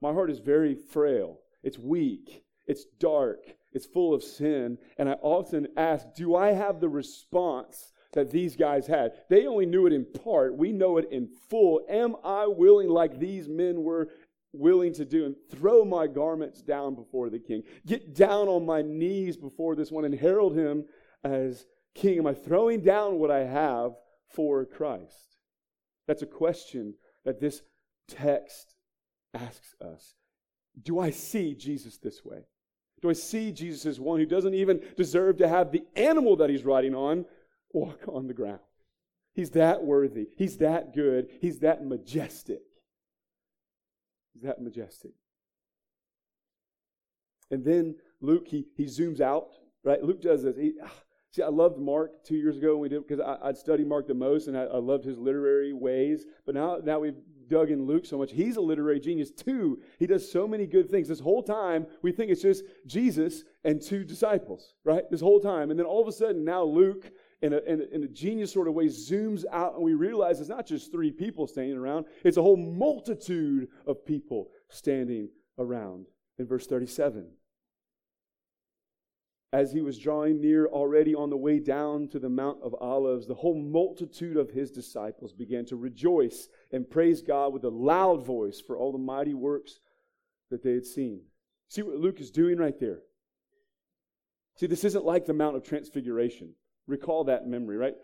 my 0.00 0.12
heart 0.12 0.30
is 0.30 0.38
very 0.38 0.74
frail. 0.74 1.40
It's 1.62 1.78
weak. 1.78 2.44
It's 2.68 2.84
dark. 3.00 3.40
It's 3.72 3.86
full 3.86 4.14
of 4.14 4.22
sin. 4.22 4.78
And 4.96 5.08
I 5.08 5.14
often 5.14 5.66
ask, 5.76 6.06
do 6.14 6.36
I 6.36 6.52
have 6.52 6.80
the 6.80 6.88
response 6.88 7.92
that 8.12 8.30
these 8.30 8.56
guys 8.56 8.86
had. 8.86 9.12
They 9.28 9.46
only 9.46 9.66
knew 9.66 9.86
it 9.86 9.92
in 9.92 10.04
part. 10.04 10.56
We 10.56 10.72
know 10.72 10.96
it 10.98 11.10
in 11.10 11.28
full. 11.48 11.82
Am 11.88 12.16
I 12.24 12.46
willing, 12.46 12.88
like 12.88 13.18
these 13.18 13.48
men 13.48 13.82
were 13.82 14.08
willing 14.52 14.94
to 14.94 15.04
do, 15.04 15.26
and 15.26 15.36
throw 15.50 15.84
my 15.84 16.06
garments 16.06 16.62
down 16.62 16.94
before 16.94 17.28
the 17.28 17.38
king? 17.38 17.62
Get 17.86 18.14
down 18.14 18.48
on 18.48 18.64
my 18.64 18.82
knees 18.82 19.36
before 19.36 19.76
this 19.76 19.90
one 19.90 20.04
and 20.04 20.14
herald 20.14 20.56
him 20.56 20.84
as 21.22 21.66
king? 21.94 22.18
Am 22.18 22.26
I 22.26 22.34
throwing 22.34 22.80
down 22.80 23.18
what 23.18 23.30
I 23.30 23.44
have 23.44 23.92
for 24.30 24.64
Christ? 24.64 25.36
That's 26.06 26.22
a 26.22 26.26
question 26.26 26.94
that 27.24 27.40
this 27.40 27.60
text 28.08 28.74
asks 29.34 29.74
us. 29.82 30.14
Do 30.82 30.98
I 30.98 31.10
see 31.10 31.54
Jesus 31.54 31.98
this 31.98 32.24
way? 32.24 32.46
Do 33.00 33.10
I 33.10 33.12
see 33.12 33.52
Jesus 33.52 33.86
as 33.86 34.00
one 34.00 34.18
who 34.18 34.26
doesn't 34.26 34.54
even 34.54 34.80
deserve 34.96 35.38
to 35.38 35.48
have 35.48 35.70
the 35.70 35.84
animal 35.94 36.36
that 36.36 36.50
he's 36.50 36.64
riding 36.64 36.94
on 36.94 37.24
walk 37.72 38.00
on 38.08 38.26
the 38.26 38.34
ground? 38.34 38.60
He's 39.34 39.50
that 39.50 39.84
worthy. 39.84 40.28
He's 40.36 40.56
that 40.58 40.94
good. 40.94 41.28
He's 41.40 41.60
that 41.60 41.84
majestic. 41.84 42.62
He's 44.34 44.42
that 44.42 44.60
majestic. 44.60 45.12
And 47.50 47.64
then 47.64 47.96
Luke, 48.20 48.48
he, 48.48 48.66
he 48.76 48.84
zooms 48.84 49.20
out, 49.20 49.50
right? 49.84 50.02
Luke 50.02 50.20
does 50.20 50.42
this. 50.42 50.56
He, 50.56 50.72
ah, 50.82 50.92
see, 51.30 51.42
I 51.42 51.48
loved 51.48 51.78
Mark 51.78 52.24
two 52.24 52.36
years 52.36 52.56
ago 52.56 52.72
when 52.72 52.82
we 52.82 52.88
did 52.88 53.06
because 53.06 53.24
I'd 53.42 53.56
studied 53.56 53.86
Mark 53.86 54.08
the 54.08 54.14
most 54.14 54.48
and 54.48 54.56
I, 54.56 54.64
I 54.64 54.78
loved 54.78 55.04
his 55.04 55.18
literary 55.18 55.72
ways. 55.72 56.26
But 56.44 56.54
now, 56.54 56.78
now 56.82 56.98
we've 56.98 57.14
dug 57.48 57.70
in 57.70 57.86
Luke 57.86 58.06
so 58.06 58.18
much. 58.18 58.32
He's 58.32 58.56
a 58.56 58.60
literary 58.60 59.00
genius 59.00 59.30
too. 59.30 59.80
He 59.98 60.06
does 60.06 60.30
so 60.30 60.46
many 60.46 60.66
good 60.66 60.90
things. 60.90 61.08
This 61.08 61.20
whole 61.20 61.42
time, 61.42 61.86
we 62.02 62.12
think 62.12 62.30
it's 62.30 62.42
just 62.42 62.64
Jesus 62.86 63.44
and 63.64 63.80
two 63.80 64.04
disciples, 64.04 64.74
right? 64.84 65.10
This 65.10 65.20
whole 65.20 65.40
time. 65.40 65.70
And 65.70 65.78
then 65.78 65.86
all 65.86 66.02
of 66.02 66.08
a 66.08 66.12
sudden, 66.12 66.44
now 66.44 66.62
Luke, 66.62 67.10
in 67.42 67.52
a, 67.52 67.58
in 67.58 67.80
a, 67.80 67.94
in 67.94 68.04
a 68.04 68.08
genius 68.08 68.52
sort 68.52 68.68
of 68.68 68.74
way, 68.74 68.86
zooms 68.86 69.44
out 69.52 69.74
and 69.74 69.82
we 69.82 69.94
realize 69.94 70.40
it's 70.40 70.48
not 70.48 70.66
just 70.66 70.92
three 70.92 71.10
people 71.10 71.46
standing 71.46 71.76
around, 71.76 72.06
it's 72.24 72.36
a 72.36 72.42
whole 72.42 72.56
multitude 72.56 73.68
of 73.86 74.04
people 74.04 74.50
standing 74.68 75.28
around. 75.58 76.06
In 76.38 76.46
verse 76.46 76.66
37 76.66 77.26
as 79.52 79.72
he 79.72 79.80
was 79.80 79.98
drawing 79.98 80.40
near 80.40 80.66
already 80.66 81.14
on 81.14 81.30
the 81.30 81.36
way 81.36 81.58
down 81.58 82.08
to 82.08 82.18
the 82.18 82.28
Mount 82.28 82.58
of 82.62 82.74
Olives, 82.80 83.26
the 83.26 83.34
whole 83.34 83.58
multitude 83.58 84.36
of 84.36 84.50
his 84.50 84.70
disciples 84.70 85.32
began 85.32 85.64
to 85.66 85.76
rejoice 85.76 86.48
and 86.70 86.88
praise 86.88 87.22
God 87.22 87.54
with 87.54 87.64
a 87.64 87.70
loud 87.70 88.26
voice 88.26 88.60
for 88.60 88.76
all 88.76 88.92
the 88.92 88.98
mighty 88.98 89.34
works 89.34 89.80
that 90.50 90.62
they 90.62 90.72
had 90.72 90.84
seen. 90.84 91.22
See 91.68 91.82
what 91.82 91.96
Luke 91.96 92.20
is 92.20 92.30
doing 92.30 92.58
right 92.58 92.78
there? 92.78 93.00
See, 94.56 94.66
this 94.66 94.84
isn't 94.84 95.04
like 95.04 95.24
the 95.24 95.34
Mount 95.34 95.56
of 95.56 95.62
Transfiguration. 95.62 96.54
Recall 96.86 97.24
that 97.24 97.46
memory, 97.46 97.76
right? 97.76 97.94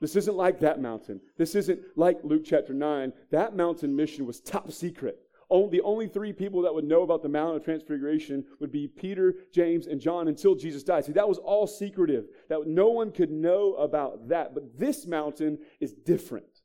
This 0.00 0.16
isn't 0.16 0.36
like 0.36 0.60
that 0.60 0.80
mountain. 0.80 1.20
This 1.36 1.54
isn't 1.54 1.80
like 1.94 2.18
Luke 2.24 2.42
chapter 2.44 2.72
9. 2.72 3.12
That 3.30 3.54
mountain 3.54 3.94
mission 3.94 4.26
was 4.26 4.40
top 4.40 4.72
secret 4.72 5.18
the 5.50 5.80
only 5.82 6.06
three 6.06 6.32
people 6.32 6.62
that 6.62 6.72
would 6.72 6.84
know 6.84 7.02
about 7.02 7.22
the 7.22 7.28
Mount 7.28 7.56
of 7.56 7.64
Transfiguration 7.64 8.44
would 8.60 8.70
be 8.70 8.86
Peter, 8.86 9.34
James, 9.52 9.88
and 9.88 10.00
John 10.00 10.28
until 10.28 10.54
Jesus 10.54 10.84
died. 10.84 11.04
See, 11.04 11.12
that 11.12 11.28
was 11.28 11.38
all 11.38 11.66
secretive. 11.66 12.26
That 12.48 12.66
no 12.66 12.88
one 12.88 13.10
could 13.10 13.30
know 13.30 13.74
about 13.74 14.28
that. 14.28 14.54
But 14.54 14.78
this 14.78 15.06
mountain 15.06 15.58
is 15.80 15.92
different. 15.92 16.62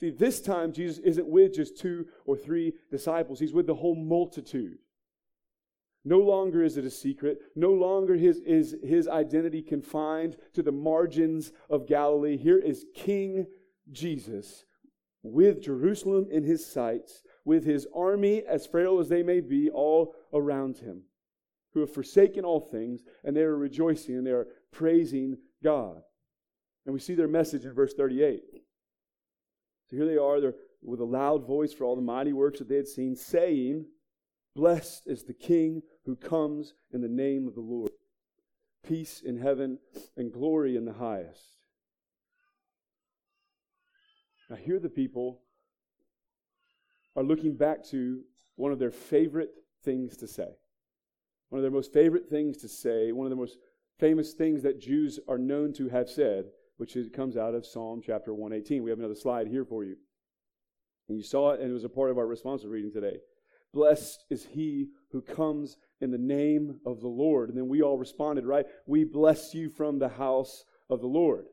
See, 0.00 0.10
this 0.10 0.40
time 0.40 0.72
Jesus 0.72 0.98
isn't 0.98 1.26
with 1.26 1.54
just 1.54 1.78
two 1.78 2.06
or 2.26 2.36
three 2.36 2.74
disciples. 2.90 3.38
He's 3.38 3.54
with 3.54 3.66
the 3.66 3.74
whole 3.74 3.94
multitude. 3.94 4.78
No 6.04 6.18
longer 6.18 6.62
is 6.62 6.76
it 6.76 6.84
a 6.84 6.90
secret. 6.90 7.38
No 7.54 7.72
longer 7.72 8.14
his, 8.14 8.38
is 8.38 8.76
his 8.82 9.08
identity 9.08 9.62
confined 9.62 10.36
to 10.54 10.62
the 10.62 10.72
margins 10.72 11.52
of 11.70 11.86
Galilee. 11.86 12.36
Here 12.36 12.58
is 12.58 12.86
King 12.94 13.46
Jesus 13.90 14.64
with 15.22 15.62
Jerusalem 15.62 16.28
in 16.30 16.44
his 16.44 16.64
sights 16.64 17.22
with 17.46 17.64
his 17.64 17.86
army, 17.94 18.42
as 18.46 18.66
frail 18.66 18.98
as 18.98 19.08
they 19.08 19.22
may 19.22 19.40
be, 19.40 19.70
all 19.70 20.14
around 20.34 20.76
him, 20.78 21.02
who 21.72 21.80
have 21.80 21.94
forsaken 21.94 22.44
all 22.44 22.60
things, 22.60 23.02
and 23.24 23.34
they 23.34 23.42
are 23.42 23.56
rejoicing 23.56 24.16
and 24.16 24.26
they 24.26 24.32
are 24.32 24.48
praising 24.72 25.38
God. 25.62 26.02
And 26.84 26.92
we 26.92 26.98
see 27.00 27.14
their 27.14 27.28
message 27.28 27.64
in 27.64 27.72
verse 27.72 27.94
38. 27.94 28.42
So 29.88 29.96
here 29.96 30.06
they 30.06 30.16
are, 30.16 30.40
they're 30.40 30.54
with 30.82 31.00
a 31.00 31.04
loud 31.04 31.46
voice 31.46 31.72
for 31.72 31.84
all 31.84 31.94
the 31.94 32.02
mighty 32.02 32.32
works 32.32 32.58
that 32.58 32.68
they 32.68 32.76
had 32.76 32.88
seen, 32.88 33.14
saying, 33.14 33.86
Blessed 34.56 35.06
is 35.06 35.22
the 35.22 35.34
King 35.34 35.82
who 36.04 36.16
comes 36.16 36.74
in 36.92 37.00
the 37.00 37.08
name 37.08 37.46
of 37.46 37.54
the 37.54 37.60
Lord. 37.60 37.90
Peace 38.84 39.22
in 39.24 39.38
heaven 39.38 39.78
and 40.16 40.32
glory 40.32 40.76
in 40.76 40.84
the 40.84 40.94
highest. 40.94 41.58
Now, 44.50 44.56
here 44.56 44.80
the 44.80 44.88
people 44.88 45.42
are 47.16 47.24
looking 47.24 47.54
back 47.54 47.84
to 47.86 48.20
one 48.56 48.72
of 48.72 48.78
their 48.78 48.90
favorite 48.90 49.50
things 49.82 50.16
to 50.18 50.26
say. 50.26 50.48
One 51.48 51.58
of 51.58 51.62
their 51.62 51.70
most 51.70 51.92
favorite 51.92 52.28
things 52.28 52.56
to 52.58 52.68
say, 52.68 53.12
one 53.12 53.26
of 53.26 53.30
the 53.30 53.36
most 53.36 53.58
famous 53.98 54.32
things 54.32 54.62
that 54.62 54.80
Jews 54.80 55.18
are 55.28 55.38
known 55.38 55.72
to 55.74 55.88
have 55.88 56.08
said, 56.10 56.46
which 56.76 56.96
is, 56.96 57.08
comes 57.08 57.36
out 57.36 57.54
of 57.54 57.64
Psalm 57.64 58.02
chapter 58.04 58.34
118. 58.34 58.82
We 58.82 58.90
have 58.90 58.98
another 58.98 59.14
slide 59.14 59.48
here 59.48 59.64
for 59.64 59.84
you. 59.84 59.96
And 61.08 61.16
you 61.16 61.24
saw 61.24 61.52
it, 61.52 61.60
and 61.60 61.70
it 61.70 61.74
was 61.74 61.84
a 61.84 61.88
part 61.88 62.10
of 62.10 62.18
our 62.18 62.26
responsive 62.26 62.70
reading 62.70 62.92
today. 62.92 63.18
Blessed 63.72 64.24
is 64.28 64.46
he 64.52 64.88
who 65.12 65.22
comes 65.22 65.76
in 66.00 66.10
the 66.10 66.18
name 66.18 66.80
of 66.84 67.00
the 67.00 67.08
Lord. 67.08 67.48
And 67.48 67.56
then 67.56 67.68
we 67.68 67.82
all 67.82 67.96
responded, 67.96 68.44
right? 68.44 68.66
We 68.86 69.04
bless 69.04 69.54
you 69.54 69.70
from 69.70 69.98
the 69.98 70.08
house 70.08 70.64
of 70.90 71.00
the 71.00 71.06
Lord. 71.06 71.46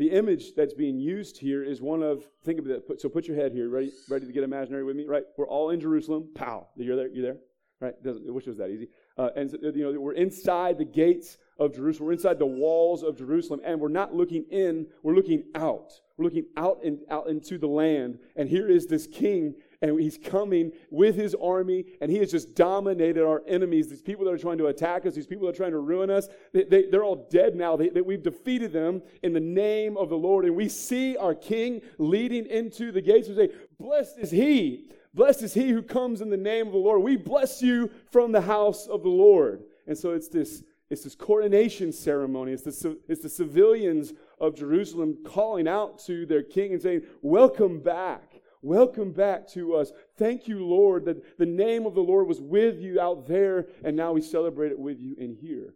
The 0.00 0.12
image 0.12 0.54
that's 0.54 0.72
being 0.72 0.98
used 0.98 1.36
here 1.36 1.62
is 1.62 1.82
one 1.82 2.02
of, 2.02 2.24
think 2.42 2.58
of 2.58 2.66
it, 2.70 2.84
so 2.98 3.10
put 3.10 3.28
your 3.28 3.36
head 3.36 3.52
here, 3.52 3.68
ready, 3.68 3.92
ready 4.08 4.24
to 4.24 4.32
get 4.32 4.42
imaginary 4.44 4.82
with 4.82 4.96
me, 4.96 5.04
right? 5.04 5.24
We're 5.36 5.46
all 5.46 5.68
in 5.68 5.78
Jerusalem. 5.78 6.30
Pow. 6.34 6.68
You're 6.74 6.96
there? 6.96 7.08
You're 7.08 7.22
there? 7.22 7.36
Right? 7.80 8.02
Doesn't, 8.02 8.26
I 8.26 8.30
wish 8.32 8.46
it 8.46 8.48
was 8.48 8.56
that 8.56 8.70
easy. 8.70 8.88
Uh, 9.18 9.28
and, 9.36 9.52
you 9.52 9.92
know, 9.92 10.00
we're 10.00 10.14
inside 10.14 10.78
the 10.78 10.86
gates 10.86 11.36
of 11.58 11.74
Jerusalem. 11.74 12.06
We're 12.06 12.12
inside 12.14 12.38
the 12.38 12.46
walls 12.46 13.02
of 13.02 13.18
Jerusalem, 13.18 13.60
and 13.62 13.78
we're 13.78 13.88
not 13.88 14.14
looking 14.14 14.46
in, 14.50 14.86
we're 15.02 15.14
looking 15.14 15.44
out. 15.54 15.92
We're 16.16 16.24
looking 16.24 16.46
out 16.56 16.78
and 16.82 17.00
out 17.10 17.28
into 17.28 17.58
the 17.58 17.68
land. 17.68 18.20
And 18.36 18.48
here 18.48 18.70
is 18.70 18.86
this 18.86 19.06
king 19.06 19.54
and 19.82 19.98
he's 19.98 20.18
coming 20.18 20.72
with 20.90 21.16
his 21.16 21.34
army, 21.34 21.86
and 22.00 22.10
he 22.10 22.18
has 22.18 22.30
just 22.30 22.54
dominated 22.54 23.24
our 23.24 23.42
enemies. 23.46 23.88
These 23.88 24.02
people 24.02 24.26
that 24.26 24.32
are 24.32 24.38
trying 24.38 24.58
to 24.58 24.66
attack 24.66 25.06
us, 25.06 25.14
these 25.14 25.26
people 25.26 25.46
that 25.46 25.54
are 25.54 25.56
trying 25.56 25.70
to 25.72 25.78
ruin 25.78 26.10
us, 26.10 26.28
they, 26.52 26.64
they, 26.64 26.96
are 26.96 27.02
all 27.02 27.26
dead 27.30 27.54
now. 27.56 27.76
They, 27.76 27.88
they, 27.88 28.02
we've 28.02 28.22
defeated 28.22 28.72
them 28.72 29.02
in 29.22 29.32
the 29.32 29.40
name 29.40 29.96
of 29.96 30.10
the 30.10 30.18
Lord. 30.18 30.44
And 30.44 30.54
we 30.54 30.68
see 30.68 31.16
our 31.16 31.34
king 31.34 31.80
leading 31.98 32.46
into 32.46 32.92
the 32.92 33.00
gates. 33.00 33.28
We 33.28 33.36
say, 33.36 33.50
Blessed 33.78 34.18
is 34.18 34.30
he. 34.30 34.90
Blessed 35.14 35.42
is 35.42 35.54
he 35.54 35.70
who 35.70 35.82
comes 35.82 36.20
in 36.20 36.30
the 36.30 36.36
name 36.36 36.66
of 36.66 36.72
the 36.72 36.78
Lord. 36.78 37.02
We 37.02 37.16
bless 37.16 37.62
you 37.62 37.90
from 38.12 38.32
the 38.32 38.42
house 38.42 38.86
of 38.86 39.02
the 39.02 39.08
Lord. 39.08 39.64
And 39.86 39.96
so 39.96 40.10
it's 40.10 40.28
this, 40.28 40.62
it's 40.90 41.04
this 41.04 41.14
coronation 41.14 41.90
ceremony. 41.90 42.52
It's 42.52 42.62
the, 42.62 42.98
it's 43.08 43.22
the 43.22 43.28
civilians 43.28 44.12
of 44.38 44.54
Jerusalem 44.54 45.18
calling 45.24 45.66
out 45.66 45.98
to 46.00 46.26
their 46.26 46.42
king 46.42 46.74
and 46.74 46.82
saying, 46.82 47.02
Welcome 47.22 47.80
back. 47.80 48.29
Welcome 48.62 49.12
back 49.12 49.48
to 49.50 49.74
us. 49.74 49.90
Thank 50.18 50.46
you, 50.46 50.64
Lord, 50.64 51.06
that 51.06 51.38
the 51.38 51.46
name 51.46 51.86
of 51.86 51.94
the 51.94 52.02
Lord 52.02 52.26
was 52.26 52.40
with 52.40 52.78
you 52.78 53.00
out 53.00 53.26
there, 53.26 53.66
and 53.82 53.96
now 53.96 54.12
we 54.12 54.20
celebrate 54.20 54.70
it 54.70 54.78
with 54.78 55.00
you 55.00 55.14
in 55.18 55.34
here. 55.34 55.74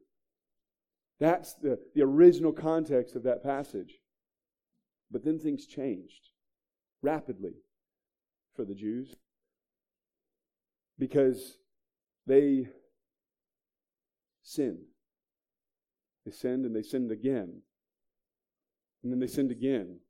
That's 1.19 1.55
the, 1.55 1.79
the 1.95 2.03
original 2.03 2.53
context 2.53 3.17
of 3.17 3.23
that 3.23 3.43
passage. 3.43 4.00
But 5.11 5.25
then 5.25 5.38
things 5.38 5.67
changed 5.67 6.31
rapidly 7.00 7.55
for 8.55 8.64
the 8.64 8.75
Jews 8.75 9.14
because 10.99 11.59
they 12.26 12.69
sinned. 14.43 14.87
They 16.25 16.33
sinned 16.33 16.64
and 16.64 16.75
they 16.75 16.83
sinned 16.83 17.11
again. 17.11 17.62
And 19.03 19.12
then 19.12 19.21
they 19.21 19.26
sinned 19.26 19.50
again. 19.50 20.00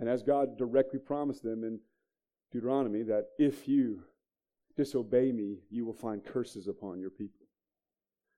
And 0.00 0.08
as 0.08 0.22
God 0.22 0.58
directly 0.58 0.98
promised 0.98 1.42
them 1.42 1.64
in 1.64 1.80
Deuteronomy, 2.52 3.02
that 3.04 3.26
if 3.38 3.68
you 3.68 4.02
disobey 4.76 5.32
me, 5.32 5.58
you 5.70 5.84
will 5.84 5.92
find 5.92 6.24
curses 6.24 6.68
upon 6.68 7.00
your 7.00 7.10
people. 7.10 7.46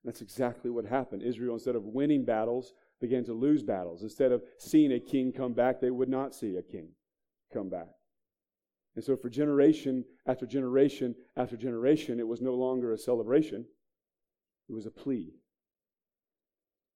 That's 0.04 0.20
exactly 0.20 0.70
what 0.70 0.84
happened. 0.84 1.22
Israel, 1.22 1.54
instead 1.54 1.74
of 1.74 1.84
winning 1.84 2.24
battles, 2.24 2.74
began 3.00 3.24
to 3.24 3.32
lose 3.32 3.62
battles. 3.62 4.02
Instead 4.02 4.32
of 4.32 4.42
seeing 4.58 4.92
a 4.92 5.00
king 5.00 5.32
come 5.32 5.52
back, 5.52 5.80
they 5.80 5.90
would 5.90 6.08
not 6.08 6.34
see 6.34 6.56
a 6.56 6.62
king 6.62 6.88
come 7.52 7.68
back. 7.68 7.88
And 8.94 9.04
so, 9.04 9.16
for 9.16 9.28
generation 9.28 10.04
after 10.26 10.46
generation 10.46 11.14
after 11.36 11.56
generation, 11.56 12.18
it 12.18 12.26
was 12.26 12.40
no 12.40 12.54
longer 12.54 12.92
a 12.92 12.98
celebration, 12.98 13.66
it 14.68 14.72
was 14.72 14.86
a 14.86 14.90
plea. 14.90 15.34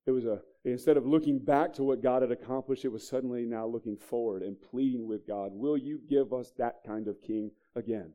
It 0.07 0.13
was 0.13 0.25
a 0.25 0.41
Instead 0.65 0.97
of 0.97 1.07
looking 1.07 1.39
back 1.39 1.73
to 1.73 1.83
what 1.83 2.03
God 2.03 2.23
had 2.23 2.31
accomplished, 2.31 2.85
it 2.85 2.93
was 2.93 3.07
suddenly 3.07 3.47
now 3.47 3.67
looking 3.67 3.97
forward 3.97 4.43
and 4.43 4.61
pleading 4.61 5.07
with 5.07 5.27
God, 5.27 5.53
Will 5.55 5.77
you 5.77 6.01
give 6.09 6.33
us 6.33 6.53
that 6.59 6.81
kind 6.87 7.09
of 7.09 7.21
king 7.23 7.51
again? 7.75 8.13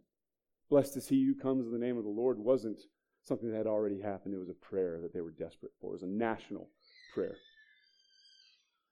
Blessed 0.70 0.98
is 0.98 1.08
he 1.08 1.25
who 1.25 1.36
comes 1.36 1.66
in 1.66 1.72
the 1.72 1.80
name 1.80 1.98
of 1.98 2.04
the 2.04 2.10
Lord 2.10 2.38
wasn't 2.38 2.80
something 3.24 3.50
that 3.50 3.58
had 3.58 3.68
already 3.68 4.00
happened. 4.00 4.36
It 4.36 4.40
was 4.40 4.50
a 4.50 4.54
prayer 4.54 5.00
that 5.02 5.14
they 5.14 5.22
were 5.22 5.32
desperate 5.32 5.72
for. 5.82 5.92
It 5.92 6.02
was 6.02 6.04
a 6.04 6.08
national 6.08 6.70
prayer. 7.14 7.36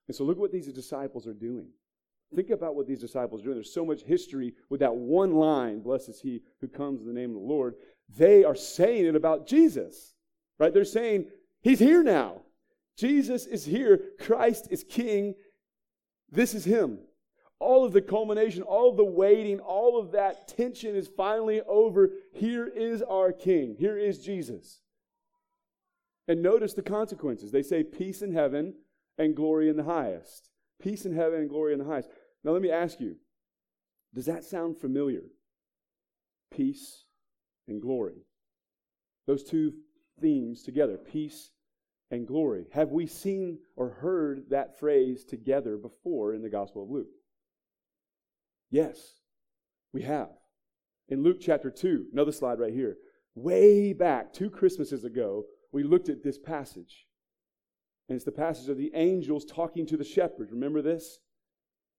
And 0.07 0.15
so 0.15 0.23
look 0.23 0.37
what 0.37 0.51
these 0.51 0.71
disciples 0.71 1.27
are 1.27 1.33
doing. 1.33 1.67
Think 2.35 2.49
about 2.49 2.75
what 2.75 2.87
these 2.87 2.99
disciples 2.99 3.41
are 3.41 3.45
doing. 3.45 3.57
There's 3.57 3.73
so 3.73 3.85
much 3.85 4.01
history 4.01 4.53
with 4.69 4.79
that 4.79 4.95
one 4.95 5.35
line, 5.35 5.81
blessed 5.81 6.09
is 6.09 6.19
he 6.19 6.41
who 6.61 6.67
comes 6.67 7.01
in 7.01 7.07
the 7.07 7.13
name 7.13 7.29
of 7.29 7.35
the 7.35 7.47
Lord. 7.47 7.75
They 8.17 8.43
are 8.43 8.55
saying 8.55 9.05
it 9.05 9.15
about 9.15 9.47
Jesus, 9.47 10.13
right? 10.57 10.73
They're 10.73 10.85
saying, 10.85 11.27
He's 11.61 11.79
here 11.79 12.03
now. 12.03 12.41
Jesus 12.97 13.45
is 13.45 13.65
here. 13.65 14.01
Christ 14.19 14.67
is 14.69 14.83
King. 14.83 15.35
This 16.29 16.53
is 16.53 16.65
Him. 16.65 16.99
All 17.59 17.85
of 17.85 17.93
the 17.93 18.01
culmination, 18.01 18.61
all 18.61 18.89
of 18.89 18.97
the 18.97 19.05
waiting, 19.05 19.59
all 19.59 19.99
of 19.99 20.11
that 20.11 20.47
tension 20.47 20.95
is 20.95 21.07
finally 21.07 21.61
over. 21.61 22.09
Here 22.33 22.67
is 22.67 23.01
our 23.01 23.31
King. 23.31 23.75
Here 23.79 23.97
is 23.97 24.19
Jesus. 24.19 24.79
And 26.27 26.41
notice 26.41 26.73
the 26.73 26.81
consequences. 26.81 27.51
They 27.51 27.63
say 27.63 27.83
peace 27.83 28.21
in 28.21 28.33
heaven 28.33 28.75
and 29.17 29.35
glory 29.35 29.69
in 29.69 29.77
the 29.77 29.83
highest. 29.83 30.49
Peace 30.81 31.05
in 31.05 31.13
heaven 31.13 31.39
and 31.39 31.49
glory 31.49 31.73
in 31.73 31.79
the 31.79 31.85
highest. 31.85 32.09
Now, 32.43 32.51
let 32.51 32.61
me 32.61 32.71
ask 32.71 32.99
you 32.99 33.15
does 34.13 34.25
that 34.27 34.43
sound 34.43 34.77
familiar? 34.77 35.23
Peace 36.51 37.05
and 37.67 37.81
glory. 37.81 38.25
Those 39.25 39.43
two 39.43 39.73
themes 40.21 40.61
together 40.61 40.97
peace 40.97 41.49
and 42.13 42.27
glory. 42.27 42.65
Have 42.71 42.91
we 42.91 43.07
seen 43.07 43.59
or 43.75 43.89
heard 43.89 44.49
that 44.49 44.79
phrase 44.79 45.23
together 45.23 45.77
before 45.77 46.33
in 46.33 46.41
the 46.41 46.49
Gospel 46.49 46.83
of 46.83 46.89
Luke? 46.89 47.07
Yes, 48.69 49.19
we 49.91 50.03
have. 50.03 50.29
In 51.09 51.23
Luke 51.23 51.37
chapter 51.41 51.69
2, 51.69 52.07
another 52.13 52.31
slide 52.31 52.59
right 52.59 52.73
here, 52.73 52.97
way 53.35 53.93
back 53.93 54.31
two 54.31 54.49
Christmases 54.49 55.03
ago, 55.03 55.45
we 55.71 55.83
looked 55.83 56.09
at 56.09 56.23
this 56.23 56.37
passage. 56.37 57.07
And 58.07 58.15
it's 58.15 58.25
the 58.25 58.31
passage 58.31 58.69
of 58.69 58.77
the 58.77 58.91
angels 58.93 59.45
talking 59.45 59.85
to 59.87 59.97
the 59.97 60.03
shepherds. 60.03 60.51
Remember 60.51 60.81
this? 60.81 61.19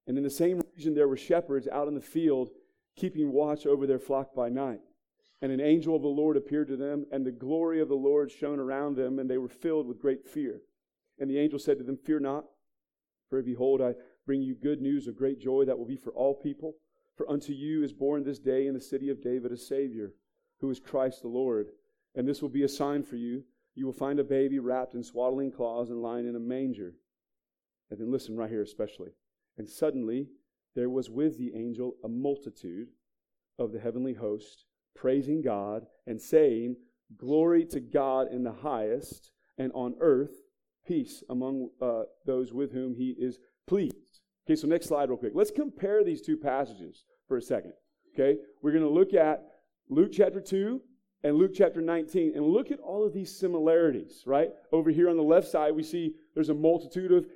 And 0.06 0.16
in 0.16 0.23
the 0.23 0.30
same 0.30 0.61
region, 0.76 0.94
there 0.94 1.09
were 1.09 1.16
shepherds 1.16 1.66
out 1.68 1.88
in 1.88 1.94
the 1.94 2.00
field 2.00 2.50
keeping 2.97 3.33
watch 3.33 3.66
over 3.66 3.87
their 3.87 3.99
flock 3.99 4.35
by 4.35 4.49
night. 4.49 4.80
And 5.45 5.53
an 5.53 5.61
angel 5.61 5.95
of 5.95 6.01
the 6.01 6.09
Lord 6.09 6.39
appeared 6.39 6.69
to 6.69 6.77
them, 6.77 7.05
and 7.13 7.27
the 7.27 7.31
glory 7.31 7.83
of 7.83 7.89
the 7.89 7.95
Lord 7.95 8.31
shone 8.31 8.59
around 8.59 8.97
them, 8.97 9.19
and 9.19 9.29
they 9.29 9.37
were 9.37 9.51
filled 9.51 9.87
with 9.87 10.01
great 10.01 10.27
fear. 10.27 10.63
And 11.19 11.29
the 11.29 11.39
angel 11.39 11.59
said 11.59 11.77
to 11.77 11.85
them, 11.85 11.99
Fear 11.99 12.21
not, 12.21 12.47
for 13.29 13.43
behold, 13.43 13.83
I 13.83 13.93
bring 14.25 14.41
you 14.41 14.55
good 14.55 14.81
news 14.81 15.07
of 15.07 15.19
great 15.19 15.39
joy 15.39 15.67
that 15.67 15.79
will 15.79 15.85
be 15.85 15.99
for 15.99 16.15
all 16.15 16.35
people. 16.35 16.77
For 17.15 17.31
unto 17.31 17.53
you 17.53 17.83
is 17.83 17.93
born 17.93 18.25
this 18.25 18.39
day 18.39 18.67
in 18.67 18.73
the 18.73 18.81
city 18.81 19.11
of 19.11 19.23
David 19.23 19.53
a 19.53 19.59
Savior, 19.59 20.15
who 20.61 20.71
is 20.71 20.81
Christ 20.81 21.21
the 21.21 21.29
Lord. 21.29 21.69
And 22.15 22.27
this 22.27 22.41
will 22.41 22.49
be 22.49 22.63
a 22.63 22.69
sign 22.69 23.03
for 23.03 23.17
you 23.17 23.45
you 23.75 23.87
will 23.87 23.93
find 23.93 24.21
a 24.21 24.25
baby 24.25 24.59
wrapped 24.59 24.95
in 24.95 25.03
swaddling 25.03 25.51
cloths 25.51 25.91
and 25.91 26.01
lying 26.01 26.29
in 26.29 26.37
a 26.37 26.41
manger. 26.41 26.95
And 27.91 28.01
then 28.01 28.11
listen 28.11 28.37
right 28.37 28.51
here, 28.51 28.63
especially. 28.63 29.11
And 29.59 29.69
suddenly 29.69 30.29
there 30.75 30.91
was 30.91 31.11
with 31.11 31.39
the 31.39 31.53
angel 31.55 31.97
a 32.05 32.09
multitude 32.09 32.89
of 33.59 33.73
the 33.73 33.81
heavenly 33.81 34.15
host, 34.15 34.65
praising 34.95 35.43
God 35.43 35.87
and 36.07 36.21
saying, 36.21 36.77
Glory 37.17 37.65
to 37.67 37.81
God 37.81 38.33
in 38.33 38.43
the 38.43 38.53
highest, 38.53 39.31
and 39.59 39.71
on 39.75 39.95
earth 40.01 40.43
peace 40.87 41.23
among 41.31 41.71
uh, 41.81 42.03
those 42.27 42.53
with 42.53 42.73
whom 42.73 42.95
he 42.95 43.15
is 43.19 43.39
pleased. 43.67 43.95
Okay, 44.47 44.57
so 44.57 44.67
next 44.67 44.87
slide, 44.87 45.09
real 45.09 45.19
quick. 45.19 45.33
Let's 45.35 45.51
compare 45.51 46.05
these 46.05 46.21
two 46.21 46.37
passages 46.37 47.05
for 47.27 47.37
a 47.37 47.43
second. 47.43 47.73
Okay, 48.15 48.39
we're 48.63 48.73
going 48.73 48.85
to 48.85 48.91
look 48.91 49.15
at 49.15 49.43
Luke 49.89 50.11
chapter 50.13 50.41
2 50.41 50.81
and 51.25 51.37
Luke 51.37 51.53
chapter 51.55 51.81
19 51.81 52.33
and 52.37 52.45
look 52.45 52.71
at 52.71 52.79
all 52.81 53.05
of 53.05 53.13
these 53.13 53.35
similarities, 53.35 54.23
right? 54.27 54.51
Over 54.73 54.91
here 54.91 55.09
on 55.09 55.17
the 55.17 55.23
left 55.23 55.49
side, 55.49 55.75
we 55.75 55.83
see 55.83 56.15
there's 56.35 56.51
a 56.51 56.55
multitude 56.55 57.13
of 57.13 57.27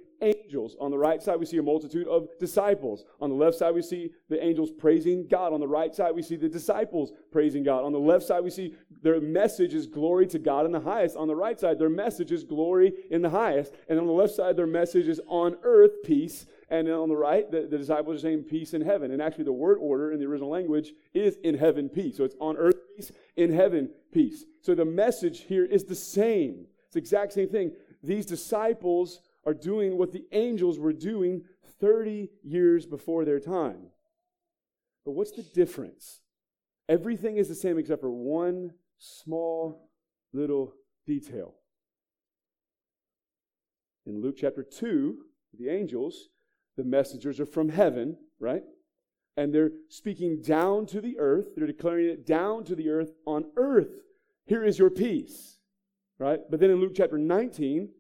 angels. 0.49 0.77
On 0.81 0.91
the 0.91 0.99
right 0.99 1.23
side, 1.23 1.39
we 1.39 1.47
see 1.47 1.59
a 1.59 1.63
multitude 1.63 2.09
of 2.09 2.29
disciples. 2.39 3.05
On 3.21 3.29
the 3.29 3.37
left 3.37 3.57
side, 3.57 3.75
we 3.75 3.83
see 3.83 4.11
the 4.29 4.43
angels 4.43 4.71
praising 4.71 5.27
God. 5.29 5.53
On 5.53 5.61
the 5.61 5.69
right 5.69 5.95
side, 5.95 6.15
we 6.15 6.23
see 6.23 6.37
the 6.37 6.49
disciples 6.49 7.13
praising 7.31 7.63
God. 7.63 7.85
On 7.85 7.93
the 7.93 7.99
left 7.99 8.25
side, 8.25 8.43
we 8.43 8.51
see 8.51 8.75
their 9.03 9.21
message 9.21 9.75
is 9.75 9.87
glory 9.87 10.27
to 10.29 10.39
God 10.39 10.65
in 10.65 10.73
the 10.73 10.81
highest. 10.81 11.17
On 11.17 11.29
the 11.29 11.37
right 11.37 11.59
side, 11.59 11.79
their 11.79 11.91
message 11.91 12.33
is 12.33 12.45
glory 12.45 12.93
in 13.11 13.23
the 13.23 13.31
highest. 13.31 13.75
And 13.89 13.99
on 13.99 14.07
the 14.07 14.13
left 14.13 14.35
side, 14.35 14.57
their 14.57 14.67
message 14.67 15.09
is 15.09 15.21
on 15.27 15.57
earth, 15.63 15.93
peace. 16.05 16.47
And 16.71 16.89
on 16.89 17.09
the 17.09 17.17
right, 17.17 17.51
the, 17.51 17.63
the 17.63 17.79
disciples 17.79 18.17
are 18.17 18.21
saying 18.21 18.45
peace 18.45 18.75
in 18.75 18.81
heaven. 18.81 19.11
And 19.11 19.21
actually, 19.21 19.45
the 19.45 19.53
word 19.53 19.79
order 19.81 20.13
in 20.13 20.19
the 20.19 20.27
original 20.27 20.51
language 20.51 20.93
is 21.13 21.37
in 21.45 21.57
heaven, 21.57 21.89
peace. 21.89 22.17
So 22.17 22.25
it's 22.25 22.37
on 22.41 22.57
earth, 22.57 22.77
peace, 22.97 23.13
in 23.37 23.53
heaven, 23.53 23.91
peace. 24.13 24.45
So 24.63 24.75
the 24.75 24.85
message 24.85 25.41
here 25.43 25.65
is 25.65 25.85
the 25.85 25.95
same. 25.95 26.67
It's 26.87 26.95
the 26.95 27.01
exact 27.01 27.35
same 27.35 27.49
thing. 27.49 27.73
These 28.03 28.27
disciples 28.27 29.21
are 29.45 29.55
doing 29.55 29.97
what 29.97 30.13
the 30.13 30.25
angels 30.33 30.79
were 30.79 30.93
doing 30.93 31.43
30 31.81 32.31
years 32.43 32.87
before 32.87 33.25
their 33.25 33.41
time. 33.41 33.89
But 35.05 35.13
what's 35.13 35.33
the 35.33 35.43
difference? 35.43 36.21
Everything 36.89 37.37
is 37.37 37.49
the 37.49 37.55
same 37.55 37.79
except 37.79 38.01
for 38.01 38.11
one 38.11 38.73
small 38.99 39.91
little 40.33 40.75
detail. 41.07 41.55
In 44.07 44.21
Luke 44.21 44.37
chapter 44.39 44.63
2, 44.63 45.19
the 45.59 45.69
angels, 45.69 46.29
the 46.77 46.85
messengers 46.85 47.41
are 47.41 47.47
from 47.47 47.69
heaven, 47.69 48.17
right? 48.41 48.63
And 49.37 49.55
they're 49.55 49.71
speaking 49.89 50.41
down 50.43 50.87
to 50.87 51.01
the 51.01 51.19
earth. 51.19 51.49
They're 51.57 51.67
declaring 51.67 52.07
it 52.07 52.27
down 52.27 52.65
to 52.65 52.75
the 52.75 52.89
earth. 52.89 53.13
On 53.27 53.45
earth, 53.57 53.91
here 54.47 54.65
is 54.65 54.79
your 54.79 54.91
peace, 54.91 55.59
right? 56.19 56.41
But 56.51 56.59
then 56.59 56.71
in 56.71 56.81
Luke 56.81 56.95
chapter 56.97 57.19
19, 57.19 57.91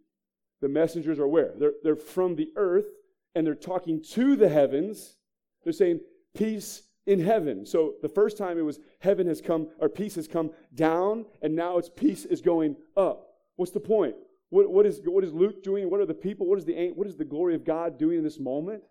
the 0.60 0.68
messengers 0.68 1.18
are 1.18 1.28
where? 1.28 1.52
They're, 1.58 1.74
they're 1.82 1.96
from 1.96 2.36
the 2.36 2.52
earth 2.56 2.86
and 3.34 3.46
they're 3.46 3.54
talking 3.54 4.02
to 4.12 4.36
the 4.36 4.48
heavens. 4.48 5.16
They're 5.64 5.72
saying, 5.72 6.00
Peace 6.34 6.82
in 7.06 7.20
heaven. 7.20 7.64
So 7.64 7.94
the 8.02 8.08
first 8.08 8.36
time 8.36 8.58
it 8.58 8.62
was 8.62 8.80
heaven 9.00 9.26
has 9.28 9.40
come, 9.40 9.68
or 9.78 9.88
peace 9.88 10.14
has 10.16 10.28
come 10.28 10.50
down, 10.74 11.24
and 11.40 11.56
now 11.56 11.78
it's 11.78 11.88
peace 11.88 12.26
is 12.26 12.42
going 12.42 12.76
up. 12.96 13.28
What's 13.56 13.72
the 13.72 13.80
point? 13.80 14.14
What, 14.50 14.70
what, 14.70 14.86
is, 14.86 15.00
what 15.04 15.24
is 15.24 15.32
Luke 15.32 15.62
doing? 15.62 15.90
What 15.90 16.00
are 16.00 16.06
the 16.06 16.14
people? 16.14 16.46
What 16.46 16.58
is 16.58 16.66
the, 16.66 16.92
what 16.94 17.06
is 17.06 17.16
the 17.16 17.24
glory 17.24 17.54
of 17.54 17.64
God 17.64 17.98
doing 17.98 18.18
in 18.18 18.24
this 18.24 18.38
moment? 18.38 18.82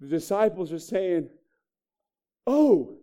The 0.00 0.08
disciples 0.08 0.72
are 0.72 0.78
saying, 0.78 1.28
Oh, 2.46 2.96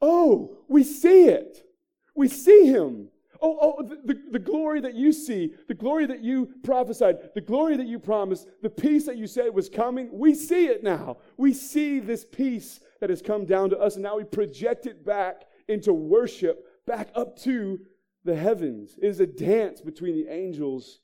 oh, 0.00 0.56
we 0.68 0.84
see 0.84 1.24
it. 1.24 1.66
We 2.14 2.28
see 2.28 2.66
him. 2.66 3.08
Oh, 3.42 3.58
oh, 3.60 3.82
the, 3.82 3.96
the, 4.04 4.22
the, 4.32 4.38
glory 4.38 4.80
that 4.80 4.94
you 4.94 5.12
see, 5.12 5.54
the 5.66 5.74
glory 5.74 6.04
that 6.06 6.22
you 6.22 6.50
prophesied, 6.62 7.30
the 7.34 7.40
glory 7.40 7.76
that 7.76 7.86
you 7.86 7.98
promised, 7.98 8.46
the 8.62 8.68
peace 8.68 9.06
that 9.06 9.16
you 9.16 9.26
said 9.26 9.54
was 9.54 9.68
coming, 9.68 10.10
we 10.12 10.34
see 10.34 10.66
it 10.66 10.82
now. 10.82 11.18
We 11.38 11.54
see 11.54 12.00
this 12.00 12.24
peace 12.24 12.80
that 13.00 13.08
has 13.08 13.22
come 13.22 13.46
down 13.46 13.70
to 13.70 13.78
us, 13.78 13.94
and 13.94 14.02
now 14.02 14.18
we 14.18 14.24
project 14.24 14.86
it 14.86 15.06
back 15.06 15.46
into 15.68 15.92
worship, 15.92 16.84
back 16.86 17.10
up 17.14 17.38
to 17.40 17.80
the 18.24 18.36
heavens. 18.36 18.98
It 19.00 19.06
is 19.06 19.20
a 19.20 19.26
dance 19.26 19.80
between 19.80 20.14
the 20.14 20.30
angels 20.30 21.00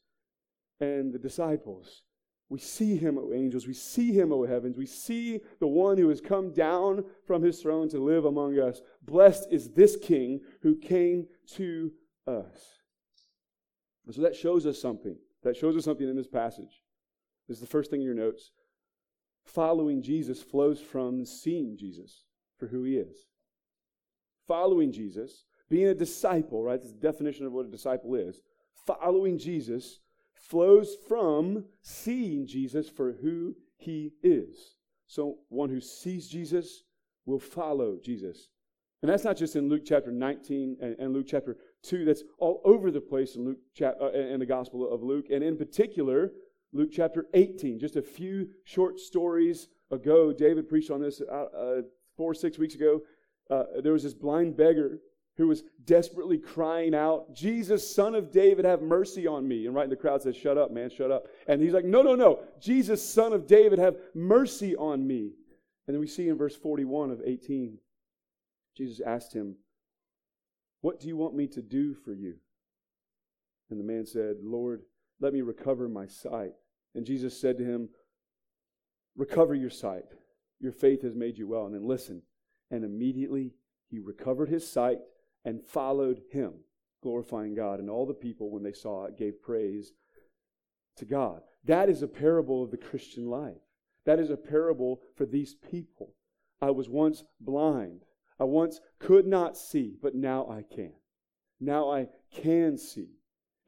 and 0.81 1.13
the 1.13 1.19
disciples. 1.19 2.03
We 2.49 2.61
see 2.61 2.97
him, 2.97 3.19
O 3.19 3.33
angels. 3.33 3.67
We 3.67 3.75
see 3.75 4.13
him, 4.13 4.33
O 4.33 4.45
heavens. 4.45 4.77
We 4.77 4.87
see 4.87 5.41
the 5.59 5.67
one 5.67 5.99
who 5.99 6.09
has 6.11 6.21
come 6.21 6.53
down 6.53 7.05
from 7.27 7.43
his 7.43 7.61
throne 7.61 7.89
to 7.89 7.99
live 7.99 8.25
among 8.25 8.59
us. 8.59 8.83
Blessed 9.03 9.49
is 9.51 9.71
this 9.71 9.97
king 9.97 10.41
who 10.61 10.77
came 10.77 11.27
to 11.55 11.91
us. 12.27 12.81
And 14.07 14.15
so 14.15 14.23
that 14.23 14.37
shows 14.37 14.67
us 14.67 14.81
something. 14.81 15.17
That 15.43 15.57
shows 15.57 15.77
us 15.77 15.85
something 15.85 16.09
in 16.09 16.17
this 16.17 16.27
passage. 16.27 16.83
This 17.49 17.57
is 17.57 17.61
the 17.61 17.67
first 17.67 17.91
thing 17.91 18.01
in 18.01 18.07
your 18.07 18.15
notes. 18.15 18.53
Following 19.45 20.03
Jesus 20.03 20.43
flows 20.43 20.81
from 20.81 21.25
seeing 21.25 21.77
Jesus 21.77 22.25
for 22.59 22.67
who 22.67 22.85
he 22.85 22.97
is. 22.97 23.27
Following 24.47 24.93
Jesus, 24.93 25.45
being 25.69 25.89
a 25.89 25.95
disciple, 25.95 26.63
right? 26.63 26.81
This 26.81 26.93
definition 26.93 27.47
of 27.47 27.53
what 27.53 27.67
a 27.67 27.71
disciple 27.71 28.15
is. 28.15 28.41
Following 28.87 29.39
Jesus 29.39 30.01
flows 30.35 30.97
from 31.09 31.65
seeing 31.83 32.47
Jesus 32.47 32.89
for 32.89 33.13
who 33.13 33.57
he 33.77 34.13
is. 34.23 34.77
So 35.07 35.39
one 35.49 35.71
who 35.71 35.81
sees 35.81 36.29
Jesus 36.29 36.83
will 37.25 37.39
follow 37.39 37.99
Jesus. 38.03 38.49
And 39.03 39.11
that's 39.11 39.25
not 39.25 39.37
just 39.37 39.57
in 39.57 39.69
Luke 39.69 39.83
chapter 39.85 40.11
19 40.11 40.79
uh, 40.81 40.85
and, 40.85 40.97
and 40.99 41.13
Luke 41.13 41.27
chapter 41.29 41.57
2. 41.87 42.05
That's 42.05 42.23
all 42.39 42.61
over 42.65 42.91
the 42.91 43.01
place 43.01 43.37
in 43.37 43.45
Luke 43.45 43.59
chap- 43.75 43.97
uh, 44.01 44.13
in 44.13 44.39
the 44.41 44.47
Gospel 44.47 44.93
of 44.93 45.03
Luke, 45.03 45.27
and 45.31 45.43
in 45.43 45.57
particular 45.57 46.33
Luke 46.73 46.91
chapter 46.93 47.27
18. 47.35 47.79
Just 47.79 47.97
a 47.97 48.03
few 48.03 48.49
short 48.65 49.01
stories 49.01 49.69
ago, 49.91 50.33
David 50.33 50.69
preached 50.69 50.91
on 50.91 51.01
this 51.01 51.21
uh, 51.21 51.35
uh, 51.35 51.83
four 52.17 52.31
or 52.31 52.35
six 52.35 52.59
weeks 52.59 52.75
ago. 52.75 53.01
Uh, 53.51 53.65
there 53.83 53.93
was 53.93 54.03
this 54.03 54.15
blind 54.15 54.57
beggar 54.57 54.99
who 55.37 55.49
was 55.49 55.65
desperately 55.85 56.39
crying 56.39 56.95
out, 56.95 57.35
Jesus, 57.35 57.95
son 57.95 58.15
of 58.15 58.33
David, 58.33 58.65
have 58.65 58.81
mercy 58.81 59.27
on 59.27 59.47
me. 59.47 59.67
And 59.67 59.75
right 59.75 59.85
in 59.85 59.91
the 59.91 59.97
crowd 59.97 60.23
says, 60.23 60.35
Shut 60.35 60.57
up, 60.57 60.71
man, 60.71 60.91
shut 60.91 61.11
up. 61.11 61.27
And 61.47 61.61
he's 61.61 61.73
like, 61.73 61.85
No, 61.85 62.03
no, 62.03 62.15
no. 62.15 62.41
Jesus, 62.61 63.07
son 63.07 63.33
of 63.33 63.47
David, 63.47 63.79
have 63.79 63.97
mercy 64.15 64.75
on 64.77 65.07
me. 65.07 65.33
And 65.87 65.95
then 65.95 66.01
we 66.01 66.07
see 66.07 66.29
in 66.29 66.39
verse 66.39 66.57
41 66.57 67.11
of 67.11 67.21
18, 67.25 67.79
Jesus 68.77 69.01
asked 69.07 69.33
him, 69.33 69.57
What 70.87 71.01
do 71.01 71.09
you 71.09 71.17
want 71.17 71.35
me 71.35 71.49
to 71.49 71.63
do 71.63 71.95
for 71.95 72.13
you? 72.13 72.37
And 73.71 73.81
the 73.81 73.85
man 73.85 74.07
said, 74.07 74.37
Lord, 74.41 74.83
let 75.19 75.33
me 75.33 75.41
recover 75.41 75.89
my 75.89 76.07
sight. 76.07 76.53
And 76.95 77.05
Jesus 77.05 77.37
said 77.41 77.59
to 77.59 77.65
him, 77.65 77.89
Recover 79.17 79.57
your 79.57 79.69
sight. 79.69 80.05
Your 80.61 80.71
faith 80.71 81.03
has 81.03 81.17
made 81.17 81.39
you 81.39 81.49
well. 81.49 81.67
And 81.67 81.75
then 81.75 81.89
listen. 81.89 82.23
And 82.71 82.85
immediately 82.85 83.55
he 83.91 83.99
recovered 83.99 84.49
his 84.49 84.71
sight 84.71 84.99
and 85.45 85.67
followed 85.67 86.21
him, 86.31 86.53
glorifying 87.03 87.57
God. 87.57 87.81
And 87.81 87.91
all 87.91 88.07
the 88.07 88.15
people, 88.15 88.53
when 88.53 88.63
they 88.63 88.73
saw 88.73 89.07
it, 89.07 89.19
gave 89.19 89.43
praise 89.43 89.93
to 90.99 91.05
God. 91.05 91.41
That 91.65 91.89
is 91.89 92.03
a 92.03 92.07
parable 92.07 92.63
of 92.63 92.71
the 92.71 92.77
Christian 92.77 93.27
life. 93.27 93.57
That 94.05 94.21
is 94.21 94.31
a 94.31 94.37
parable 94.37 95.01
for 95.17 95.27
these 95.27 95.57
people. 95.69 96.15
I 96.63 96.71
was 96.71 96.89
once 96.89 97.25
blind. 97.41 98.03
I 98.39 98.45
once 98.45 98.81
could 98.99 99.27
not 99.27 99.57
see, 99.57 99.97
but 100.03 100.15
now 100.15 100.49
I 100.51 100.63
can. 100.63 100.93
Now 101.61 101.91
I 101.91 102.09
can 102.35 102.77
see. 102.77 103.09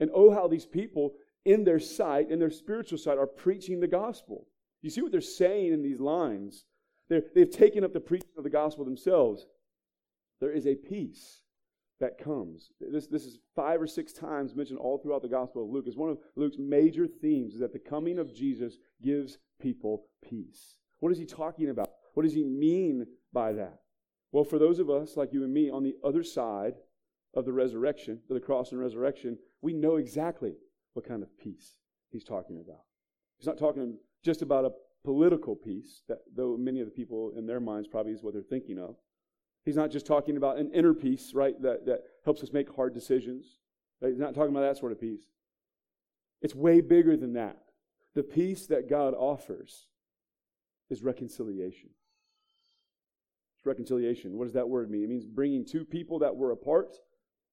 And 0.01 0.11
oh, 0.15 0.31
how 0.31 0.47
these 0.47 0.67
people, 0.67 1.15
in 1.45 1.65
their 1.65 1.81
sight, 1.81 2.31
in 2.31 2.39
their 2.39 2.51
spiritual 2.51 2.99
sight, 2.99 3.19
are 3.19 3.27
preaching 3.27 3.81
the 3.81 3.89
gospel. 3.89 4.47
You 4.83 4.91
see 4.91 5.01
what 5.01 5.11
they're 5.11 5.21
saying 5.21 5.73
in 5.73 5.83
these 5.83 6.01
lines? 6.01 6.65
they 7.09 7.23
they've 7.35 7.51
taken 7.51 7.85
up 7.85 7.93
the 7.93 8.01
preaching 8.01 8.31
of 8.37 8.45
the 8.45 8.51
gospel 8.51 8.85
themselves. 8.85 9.47
There 10.41 10.53
is 10.53 10.67
a 10.67 10.75
peace 10.75 11.41
that 12.01 12.23
comes. 12.23 12.71
This, 12.81 13.09
this 13.09 13.25
is 13.25 13.39
five 13.57 13.81
or 13.83 13.87
six 13.87 14.13
times 14.13 14.55
mentioned 14.55 14.79
all 14.79 14.99
throughout 14.99 15.23
the 15.23 15.29
Gospel 15.29 15.65
of 15.65 15.71
Luke. 15.71 15.85
It's 15.89 15.97
one 15.97 16.11
of 16.11 16.19
Luke's 16.37 16.59
major 16.59 17.09
themes 17.09 17.55
is 17.55 17.61
that 17.61 17.73
the 17.73 17.79
coming 17.79 18.21
of 18.21 18.33
Jesus 18.33 18.79
gives 19.03 19.39
people 19.61 20.07
peace. 20.23 20.77
What 21.01 21.11
is 21.11 21.19
he 21.19 21.27
talking 21.27 21.71
about? 21.71 21.91
What 22.15 22.23
does 22.23 22.35
he 22.35 22.45
mean 22.45 23.07
by 23.33 23.53
that? 23.55 23.81
Well, 24.33 24.45
for 24.45 24.59
those 24.59 24.79
of 24.79 24.91
us 24.91 25.17
like 25.17 25.33
you 25.33 25.45
and 25.45 25.53
me 25.53 25.71
on 25.71 25.83
the 25.83 25.97
other 26.05 26.23
side 26.23 26.75
of 27.35 27.45
the 27.45 27.53
resurrection, 27.53 28.21
of 28.29 28.35
the 28.35 28.41
cross 28.41 28.73
and 28.73 28.81
resurrection, 28.81 29.39
we 29.63 29.73
know 29.73 29.97
exactly 29.97 30.55
what 30.95 31.07
kind 31.07 31.23
of 31.23 31.39
peace 31.39 31.77
he's 32.11 32.25
talking 32.25 32.59
about. 32.59 32.83
He's 33.39 33.47
not 33.47 33.59
talking 33.59 33.99
just 34.23 34.43
about 34.43 34.65
a 34.65 34.73
political 35.05 35.55
peace, 35.55 36.03
that 36.09 36.19
though 36.35 36.57
many 36.57 36.81
of 36.81 36.87
the 36.87 36.93
people 36.93 37.33
in 37.37 37.47
their 37.47 37.61
minds 37.61 37.89
probably 37.89 38.13
is 38.13 38.23
what 38.23 38.35
they're 38.35 38.43
thinking 38.43 38.79
of. 38.79 38.97
He's 39.65 39.77
not 39.77 39.91
just 39.91 40.07
talking 40.07 40.37
about 40.37 40.59
an 40.59 40.71
inner 40.73 40.95
peace, 40.95 41.33
right, 41.35 41.61
that, 41.63 41.87
that 41.87 42.03
helps 42.25 42.43
us 42.43 42.53
make 42.53 42.75
hard 42.75 42.95
decisions. 42.95 43.59
He's 44.01 44.19
not 44.19 44.35
talking 44.35 44.51
about 44.51 44.63
that 44.69 44.79
sort 44.79 44.93
of 44.93 45.01
peace. 45.01 45.23
It's 46.41 46.55
way 46.55 46.81
bigger 46.81 47.17
than 47.17 47.35
that. 47.35 47.59
The 48.15 48.23
peace 48.23 48.67
that 48.67 48.89
God 48.89 49.15
offers 49.15 49.87
is 50.91 51.03
reconciliation. 51.03 51.91
Reconciliation. 53.69 54.37
What 54.37 54.45
does 54.45 54.55
that 54.55 54.69
word 54.69 54.91
mean? 54.91 55.05
It 55.05 55.11
means 55.11 55.27
bringing 55.27 55.65
two 55.65 55.85
people 55.85 56.19
that 56.21 56.35
were 56.35 56.51
apart 56.51 56.97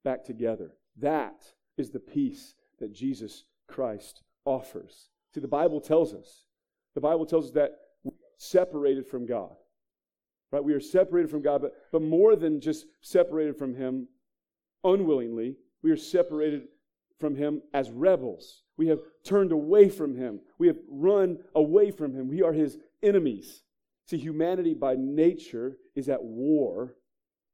back 0.03 0.23
together. 0.23 0.75
That 0.97 1.45
is 1.77 1.91
the 1.91 1.99
peace 1.99 2.55
that 2.79 2.93
Jesus 2.93 3.45
Christ 3.67 4.21
offers. 4.45 5.09
See, 5.33 5.41
the 5.41 5.47
Bible 5.47 5.81
tells 5.81 6.13
us. 6.13 6.45
The 6.93 7.01
Bible 7.01 7.25
tells 7.25 7.47
us 7.47 7.51
that 7.51 7.71
we're 8.03 8.13
separated 8.37 9.05
from 9.05 9.25
God. 9.25 9.55
Right? 10.51 10.63
We 10.63 10.73
are 10.73 10.79
separated 10.79 11.29
from 11.29 11.41
God, 11.41 11.61
but, 11.61 11.73
but 11.91 12.01
more 12.01 12.35
than 12.35 12.61
just 12.61 12.85
separated 13.01 13.57
from 13.57 13.75
Him 13.75 14.07
unwillingly, 14.83 15.57
we 15.81 15.91
are 15.91 15.97
separated 15.97 16.69
from 17.19 17.35
Him 17.35 17.61
as 17.73 17.91
rebels. 17.91 18.63
We 18.77 18.87
have 18.87 18.99
turned 19.23 19.51
away 19.51 19.89
from 19.89 20.15
Him. 20.15 20.39
We 20.57 20.67
have 20.67 20.77
run 20.89 21.39
away 21.55 21.91
from 21.91 22.13
Him. 22.13 22.29
We 22.29 22.41
are 22.43 22.53
His 22.53 22.77
enemies. 23.03 23.63
See, 24.07 24.17
humanity 24.17 24.73
by 24.73 24.95
nature 24.97 25.77
is 25.95 26.09
at 26.09 26.23
war 26.23 26.95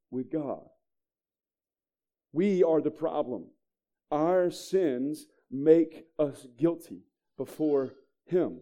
with 0.10 0.30
God. 0.30 0.68
We 2.34 2.64
are 2.64 2.82
the 2.82 2.92
problem. 2.92 3.46
Our 4.12 4.52
sins 4.52 5.28
make 5.50 6.06
us 6.20 6.48
guilty 6.58 7.04
before 7.38 7.94
Him. 8.26 8.60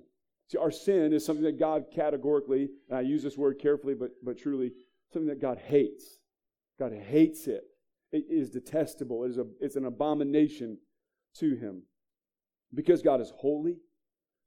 See, 0.47 0.57
our 0.57 0.71
sin 0.71 1.13
is 1.13 1.25
something 1.25 1.45
that 1.45 1.59
God 1.59 1.85
categorically, 1.93 2.69
and 2.89 2.97
I 2.97 3.01
use 3.01 3.23
this 3.23 3.37
word 3.37 3.59
carefully, 3.59 3.93
but, 3.93 4.11
but 4.23 4.37
truly, 4.37 4.71
something 5.11 5.29
that 5.29 5.41
God 5.41 5.57
hates. 5.57 6.19
God 6.79 6.93
hates 6.93 7.47
it. 7.47 7.63
It 8.11 8.25
is 8.29 8.49
detestable. 8.49 9.23
It 9.25 9.31
is 9.31 9.37
a, 9.37 9.45
it's 9.59 9.75
an 9.75 9.85
abomination 9.85 10.77
to 11.35 11.55
Him. 11.55 11.83
Because 12.73 13.01
God 13.01 13.21
is 13.21 13.31
holy, 13.35 13.77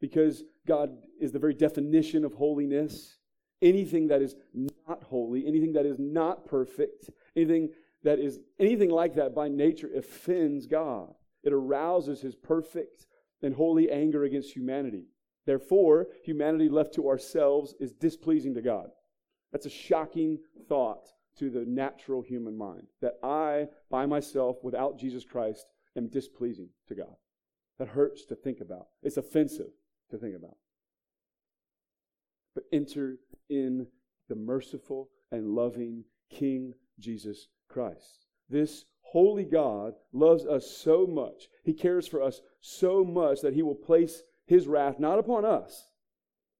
because 0.01 0.45
God 0.67 0.91
is 1.21 1.33
the 1.33 1.39
very 1.39 1.55
definition 1.55 2.25
of 2.25 2.35
holiness, 2.35 3.19
anything 3.63 4.09
that 4.09 4.21
is 4.21 4.35
not 4.55 5.05
holy, 5.05 5.47
anything 5.47 5.73
that 5.73 5.87
is 5.87 5.99
not 5.99 6.45
perfect, 6.45 7.09
anything 7.37 7.71
that 8.03 8.19
is 8.19 8.41
anything 8.59 8.91
like 8.91 9.15
that 9.15 9.35
by 9.35 9.49
nature 9.49 9.91
offends 9.97 10.67
God. 10.67 11.15
It 11.43 11.53
arouses 11.53 12.21
his 12.21 12.35
perfect 12.35 13.07
and 13.43 13.55
holy 13.55 13.91
anger 13.91 14.25
against 14.25 14.53
humanity. 14.53 15.05
Therefore, 15.47 16.09
humanity 16.25 16.69
left 16.69 16.95
to 16.95 17.09
ourselves 17.09 17.75
is 17.81 17.93
displeasing 17.93 18.55
to 18.55 18.63
God. 18.63 18.91
That's 19.51 19.67
a 19.67 19.71
shocking 19.71 20.39
thought 20.69 21.09
to 21.39 21.51
the 21.51 21.65
natural 21.67 22.23
human 22.23 22.57
mind 22.57 22.87
that 23.01 23.15
I, 23.23 23.69
by 23.91 24.07
myself, 24.07 24.59
without 24.63 24.99
Jesus 24.99 25.25
Christ, 25.25 25.67
am 25.97 26.09
displeasing 26.09 26.69
to 26.89 26.95
God. 26.95 27.17
That 27.79 27.89
hurts 27.89 28.25
to 28.27 28.37
think 28.37 28.61
about. 28.61 28.87
It's 29.03 29.17
offensive 29.17 29.71
to 30.11 30.19
think 30.19 30.37
about. 30.37 30.57
But 32.55 32.65
enter 32.73 33.17
in 33.53 33.87
the 34.29 34.35
merciful 34.35 35.11
and 35.31 35.55
loving 35.55 36.05
King 36.31 36.73
Jesus 36.99 37.49
Christ. 37.69 38.27
This 38.49 38.87
holy 39.03 39.45
God 39.45 39.93
loves 40.13 40.47
us 40.47 40.71
so 40.71 41.07
much. 41.07 41.49
He 41.65 41.75
cares 41.75 42.09
for 42.09 42.23
us 42.23 42.41
so 42.61 43.05
much 43.05 43.41
that 43.43 43.55
he 43.55 43.63
will 43.63 43.75
place 43.75 44.23
his 44.47 44.67
wrath 44.67 44.99
not 44.99 45.19
upon 45.19 45.45
us, 45.45 45.93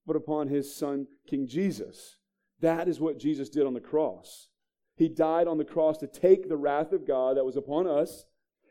but 0.07 0.17
upon 0.17 0.49
his 0.49 0.75
son, 0.75 1.07
King 1.27 1.47
Jesus. 1.47 2.17
That 2.61 2.89
is 2.89 3.01
what 3.01 3.19
Jesus 3.19 3.49
did 3.49 3.67
on 3.67 3.75
the 3.75 3.81
cross. 3.81 4.49
He 4.95 5.09
died 5.09 5.49
on 5.49 5.59
the 5.59 5.65
cross 5.65 5.97
to 5.99 6.07
take 6.07 6.49
the 6.49 6.57
wrath 6.57 6.93
of 6.93 7.07
God 7.07 7.37
that 7.37 7.45
was 7.45 7.57
upon 7.57 7.87
us, 7.87 8.25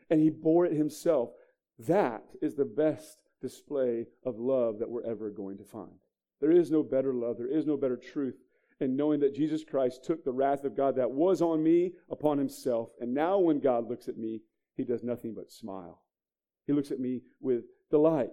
and 0.08 0.20
he 0.20 0.30
bore 0.30 0.64
it 0.64 0.72
himself. 0.72 1.30
That 1.78 2.22
is 2.40 2.54
the 2.54 2.64
best 2.64 3.18
display 3.40 4.06
of 4.24 4.38
love 4.38 4.78
that 4.78 4.88
we're 4.88 5.04
ever 5.04 5.30
going 5.30 5.58
to 5.58 5.64
find. 5.64 5.98
There 6.42 6.50
is 6.50 6.72
no 6.72 6.82
better 6.82 7.14
love, 7.14 7.38
there 7.38 7.46
is 7.46 7.66
no 7.66 7.76
better 7.76 7.96
truth 7.96 8.34
in 8.80 8.96
knowing 8.96 9.20
that 9.20 9.34
Jesus 9.34 9.62
Christ 9.62 10.02
took 10.02 10.24
the 10.24 10.32
wrath 10.32 10.64
of 10.64 10.76
God 10.76 10.96
that 10.96 11.12
was 11.12 11.40
on 11.40 11.62
me 11.62 11.92
upon 12.10 12.36
himself. 12.36 12.90
And 13.00 13.14
now, 13.14 13.38
when 13.38 13.60
God 13.60 13.88
looks 13.88 14.08
at 14.08 14.18
me, 14.18 14.42
he 14.74 14.82
does 14.82 15.04
nothing 15.04 15.34
but 15.34 15.52
smile. 15.52 16.02
He 16.66 16.72
looks 16.72 16.90
at 16.90 16.98
me 16.98 17.22
with 17.40 17.62
delight. 17.90 18.30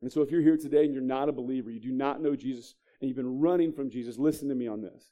And 0.00 0.10
so, 0.10 0.22
if 0.22 0.30
you're 0.30 0.40
here 0.40 0.56
today 0.56 0.86
and 0.86 0.94
you're 0.94 1.02
not 1.02 1.28
a 1.28 1.32
believer, 1.32 1.70
you 1.70 1.78
do 1.78 1.92
not 1.92 2.22
know 2.22 2.34
Jesus, 2.34 2.74
and 3.00 3.08
you've 3.08 3.18
been 3.18 3.38
running 3.38 3.70
from 3.70 3.90
Jesus, 3.90 4.16
listen 4.16 4.48
to 4.48 4.54
me 4.54 4.66
on 4.66 4.80
this. 4.80 5.10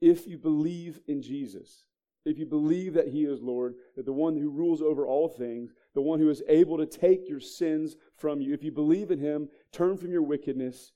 If 0.00 0.26
you 0.26 0.38
believe 0.38 1.00
in 1.06 1.20
Jesus, 1.20 1.84
if 2.24 2.38
you 2.38 2.46
believe 2.46 2.94
that 2.94 3.08
He 3.08 3.24
is 3.24 3.42
Lord, 3.42 3.74
that 3.96 4.06
the 4.06 4.14
one 4.14 4.34
who 4.34 4.48
rules 4.48 4.80
over 4.80 5.06
all 5.06 5.28
things, 5.28 5.72
the 5.96 6.02
one 6.02 6.20
who 6.20 6.28
is 6.28 6.42
able 6.46 6.76
to 6.76 6.84
take 6.84 7.26
your 7.26 7.40
sins 7.40 7.96
from 8.18 8.38
you, 8.38 8.52
if 8.52 8.62
you 8.62 8.70
believe 8.70 9.10
in 9.10 9.18
Him, 9.18 9.48
turn 9.72 9.96
from 9.96 10.12
your 10.12 10.22
wickedness, 10.22 10.92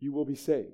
you 0.00 0.12
will 0.12 0.24
be 0.24 0.34
saved. 0.34 0.72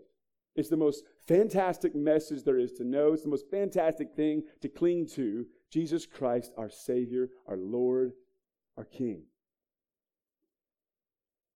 It's 0.54 0.68
the 0.68 0.76
most 0.76 1.02
fantastic 1.26 1.96
message 1.96 2.44
there 2.44 2.60
is 2.60 2.70
to 2.74 2.84
know. 2.84 3.12
It's 3.12 3.24
the 3.24 3.28
most 3.28 3.50
fantastic 3.50 4.14
thing 4.14 4.44
to 4.60 4.68
cling 4.68 5.08
to. 5.14 5.46
Jesus 5.68 6.06
Christ, 6.06 6.52
our 6.56 6.70
Savior, 6.70 7.28
our 7.48 7.56
Lord, 7.56 8.12
our 8.76 8.84
King. 8.84 9.24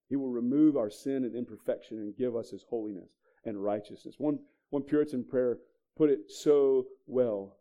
He 0.08 0.16
will 0.16 0.30
remove 0.30 0.76
our 0.76 0.90
sin 0.90 1.22
and 1.24 1.36
imperfection 1.36 1.98
and 1.98 2.16
give 2.16 2.34
us 2.34 2.50
His 2.50 2.64
holiness 2.68 3.12
and 3.44 3.62
righteousness. 3.62 4.16
One, 4.18 4.40
one 4.70 4.82
Puritan 4.82 5.22
prayer 5.22 5.58
put 5.96 6.10
it 6.10 6.28
so 6.28 6.86
well. 7.06 7.56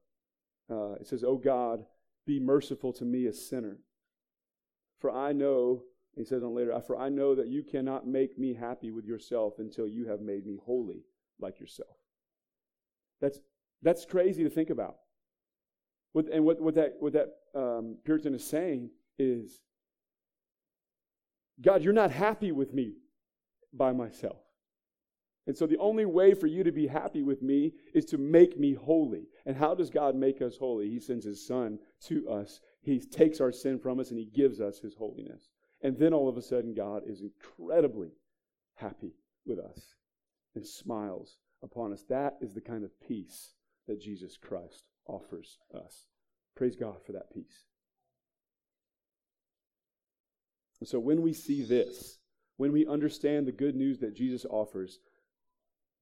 Uh, 0.72 0.94
it 0.94 1.06
says, 1.06 1.24
Oh 1.24 1.38
God, 1.38 1.86
be 2.26 2.40
merciful 2.40 2.94
to 2.94 3.06
me, 3.06 3.28
a 3.28 3.34
sinner. 3.34 3.78
For 5.04 5.12
I 5.12 5.34
know, 5.34 5.84
he 6.16 6.24
says 6.24 6.44
on 6.44 6.56
later, 6.56 6.80
for 6.80 6.98
I 6.98 7.10
know 7.10 7.36
that 7.36 7.50
you 7.50 7.62
cannot 7.62 8.08
make 8.08 8.40
me 8.40 8.54
happy 8.54 8.90
with 8.90 9.04
yourself 9.04 9.56
until 9.60 9.86
you 9.86 10.08
have 10.08 10.22
made 10.22 10.46
me 10.46 10.58
holy 10.66 11.04
like 11.42 11.60
yourself. 11.60 11.98
That's, 13.20 13.38
that's 13.82 14.06
crazy 14.06 14.46
to 14.46 14.50
think 14.50 14.70
about. 14.70 14.96
What, 16.14 16.28
and 16.32 16.46
what, 16.46 16.62
what 16.62 16.76
that, 16.76 16.94
what 17.02 17.12
that 17.12 17.34
um, 17.54 17.98
Puritan 18.06 18.34
is 18.34 18.46
saying 18.46 18.92
is 19.20 19.60
God, 21.62 21.84
you're 21.84 21.92
not 21.92 22.12
happy 22.12 22.54
with 22.54 22.74
me 22.74 22.94
by 23.74 23.92
myself. 23.92 24.40
And 25.48 25.58
so 25.58 25.68
the 25.68 25.80
only 25.80 26.06
way 26.06 26.34
for 26.34 26.48
you 26.48 26.64
to 26.64 26.72
be 26.72 26.88
happy 26.88 27.24
with 27.24 27.42
me 27.42 27.74
is 27.94 28.06
to 28.06 28.18
make 28.18 28.58
me 28.58 28.74
holy. 28.74 29.28
And 29.46 29.58
how 29.58 29.76
does 29.76 29.90
God 29.90 30.16
make 30.16 30.42
us 30.42 30.56
holy? 30.56 30.90
He 30.90 31.02
sends 31.02 31.26
his 31.26 31.46
son 31.46 31.80
to 32.06 32.30
us. 32.30 32.62
He 32.84 33.00
takes 33.00 33.40
our 33.40 33.52
sin 33.52 33.80
from 33.80 34.00
us 34.00 34.10
and 34.10 34.20
he 34.20 34.26
gives 34.26 34.60
us 34.60 34.80
his 34.80 34.96
holiness. 34.96 35.50
And 35.82 35.98
then 35.98 36.14
all 36.14 36.30
of 36.30 36.38
a 36.38 36.42
sudden, 36.42 36.74
God 36.74 37.04
is 37.08 37.22
incredibly 37.22 38.12
happy 38.76 39.14
with 39.46 39.60
us 39.60 39.96
and 40.56 40.66
smiles 40.66 41.38
upon 41.62 41.94
us. 41.94 42.04
That 42.10 42.36
is 42.42 42.54
the 42.54 42.62
kind 42.62 42.84
of 42.84 42.92
peace 43.08 43.54
that 43.88 44.02
Jesus 44.02 44.38
Christ 44.38 44.84
offers 45.08 45.58
us. 45.74 46.08
Praise 46.56 46.76
God 46.76 46.98
for 47.06 47.14
that 47.14 47.34
peace. 47.34 47.66
And 50.80 50.88
so 50.88 51.00
when 51.00 51.22
we 51.22 51.34
see 51.34 51.64
this, 51.64 52.20
when 52.58 52.72
we 52.72 52.86
understand 52.86 53.48
the 53.48 53.54
good 53.54 53.76
news 53.76 54.00
that 54.00 54.16
Jesus 54.16 54.46
offers, 54.50 55.00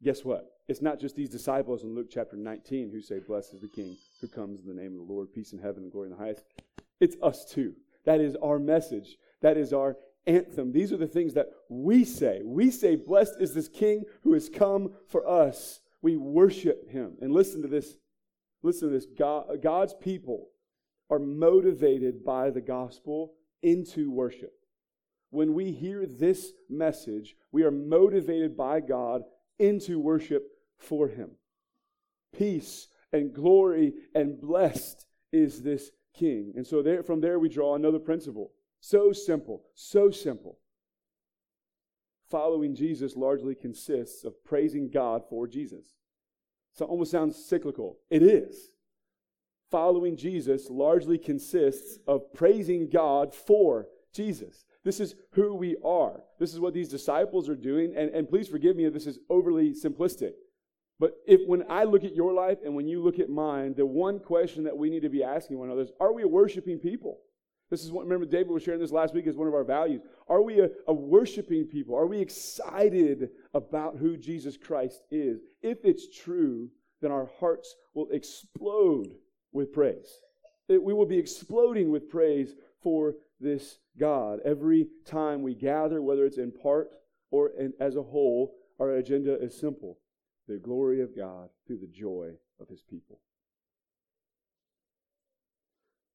guess 0.04 0.26
what? 0.26 0.48
It's 0.68 0.82
not 0.82 1.00
just 1.00 1.16
these 1.16 1.30
disciples 1.30 1.84
in 1.84 1.96
Luke 1.96 2.08
chapter 2.10 2.36
19 2.36 2.90
who 2.92 3.02
say, 3.02 3.20
Blessed 3.20 3.54
is 3.54 3.62
the 3.62 3.68
King 3.68 3.96
who 4.20 4.28
comes 4.28 4.62
in 4.62 4.68
the 4.68 4.82
name 4.82 4.94
of 5.00 5.06
the 5.06 5.14
Lord, 5.14 5.34
peace 5.34 5.54
in 5.54 5.60
heaven 5.60 5.84
and 5.84 5.92
glory 5.92 6.08
in 6.08 6.18
the 6.18 6.24
highest. 6.24 6.44
It's 7.02 7.18
us 7.22 7.44
too. 7.44 7.74
That 8.06 8.22
is 8.22 8.38
our 8.42 8.60
message. 8.60 9.18
That 9.42 9.58
is 9.58 9.74
our 9.74 9.98
anthem. 10.26 10.72
These 10.72 10.94
are 10.94 10.98
the 10.98 11.08
things 11.08 11.34
that 11.34 11.48
we 11.68 12.06
say. 12.06 12.42
We 12.46 12.72
say, 12.72 12.96
Blessed 12.96 13.36
is 13.42 13.54
this 13.54 13.68
King 13.68 14.06
who 14.24 14.34
has 14.34 14.48
come 14.48 14.94
for 15.08 15.28
us. 15.28 15.82
We 16.02 16.16
worship 16.16 16.90
him. 16.90 17.18
And 17.20 17.34
listen 17.34 17.62
to 17.64 17.68
this. 17.68 17.98
Listen 18.64 18.90
to 18.90 18.94
this. 18.94 19.08
God, 19.18 19.62
God's 19.62 19.96
people 19.96 20.50
are 21.10 21.20
motivated 21.20 22.24
by 22.24 22.52
the 22.52 22.62
gospel 22.62 23.34
into 23.62 24.12
worship. 24.12 24.54
When 25.32 25.54
we 25.54 25.72
hear 25.72 26.06
this 26.06 26.52
message, 26.70 27.36
we 27.52 27.64
are 27.64 27.72
motivated 27.72 28.56
by 28.56 28.80
God 28.80 29.24
into 29.60 30.00
worship 30.00 30.44
for 30.78 31.08
him. 31.08 31.32
Peace 32.38 32.88
and 33.12 33.34
glory 33.34 33.94
and 34.14 34.40
blessed 34.40 35.06
is 35.32 35.62
this 35.62 35.92
king. 36.22 36.54
And 36.56 36.66
so 36.66 36.84
there, 36.84 37.02
from 37.02 37.20
there 37.20 37.40
we 37.40 37.50
draw 37.50 37.76
another 37.76 38.00
principle. 38.00 38.52
So 38.80 39.12
simple, 39.12 39.64
so 39.74 40.12
simple. 40.12 40.60
Following 42.30 42.76
Jesus 42.76 43.16
largely 43.16 43.56
consists 43.56 44.24
of 44.24 44.44
praising 44.46 44.90
God 44.90 45.24
for 45.30 45.48
Jesus. 45.48 45.96
So 46.74 46.86
almost 46.86 47.12
sounds 47.12 47.36
cyclical. 47.36 47.98
It 48.10 48.24
is. 48.24 48.72
Following 49.72 50.16
Jesus 50.16 50.70
largely 50.70 51.18
consists 51.18 51.98
of 52.08 52.34
praising 52.34 52.90
God 52.90 53.34
for 53.34 53.88
Jesus. 54.14 54.66
This 54.84 55.00
is 55.00 55.16
who 55.32 55.56
we 55.56 55.76
are. 55.84 56.24
This 56.40 56.54
is 56.54 56.60
what 56.60 56.74
these 56.74 56.90
disciples 56.90 57.50
are 57.50 57.56
doing. 57.56 57.94
And, 57.96 58.10
and 58.12 58.30
please 58.30 58.48
forgive 58.48 58.76
me 58.76 58.86
if 58.86 58.94
this 58.94 59.08
is 59.08 59.20
overly 59.30 59.74
simplistic. 59.74 60.34
But 61.02 61.16
if 61.26 61.42
when 61.48 61.64
I 61.68 61.86
look 61.86 62.04
at 62.04 62.14
your 62.14 62.32
life 62.32 62.60
and 62.64 62.76
when 62.76 62.88
you 62.88 63.02
look 63.02 63.18
at 63.18 63.28
mine, 63.28 63.74
the 63.76 63.88
one 63.88 64.20
question 64.20 64.66
that 64.66 64.78
we 64.78 64.92
need 64.92 65.02
to 65.02 65.10
be 65.10 65.24
asking 65.24 65.58
one 65.58 65.68
another 65.68 65.82
is 65.82 65.92
are 66.00 66.14
we 66.14 66.24
worshiping 66.26 66.78
people? 66.78 67.18
This 67.72 67.84
is 67.84 67.92
what, 67.92 68.04
remember, 68.04 68.28
David 68.28 68.50
was 68.50 68.62
sharing 68.62 68.80
this 68.80 68.92
last 68.92 69.16
week 69.16 69.26
as 69.26 69.36
one 69.36 69.48
of 69.48 69.56
our 69.56 69.64
values. 69.64 70.02
Are 70.28 70.44
we 70.44 70.60
a, 70.60 70.70
a 70.88 70.94
worshiping 70.94 71.66
people? 71.66 71.96
Are 71.98 72.06
we 72.06 72.20
excited 72.20 73.30
about 73.56 73.98
who 73.98 74.16
Jesus 74.16 74.58
Christ 74.58 75.02
is? 75.10 75.40
If 75.64 75.80
it's 75.86 76.08
true, 76.16 76.70
then 77.02 77.12
our 77.12 77.32
hearts 77.40 77.74
will 77.96 78.10
explode 78.12 79.16
with 79.54 79.74
praise. 79.74 80.20
It, 80.70 80.84
we 80.84 80.94
will 80.94 81.08
be 81.08 81.18
exploding 81.18 81.90
with 81.90 82.12
praise 82.12 82.54
for 82.84 83.16
this 83.40 83.80
God. 84.00 84.40
Every 84.46 84.88
time 85.04 85.42
we 85.42 85.56
gather, 85.56 86.00
whether 86.04 86.26
it's 86.26 86.38
in 86.38 86.52
part 86.52 86.92
or 87.32 87.54
in, 87.58 87.74
as 87.80 87.96
a 87.96 88.04
whole, 88.04 88.54
our 88.80 88.92
agenda 88.92 89.42
is 89.42 89.60
simple 89.60 89.98
the 90.52 90.60
glory 90.60 91.02
of 91.02 91.16
God 91.16 91.50
through 91.66 91.80
the 91.80 91.88
joy 91.88 92.32
of 92.60 92.68
his 92.68 92.82
people. 92.82 93.20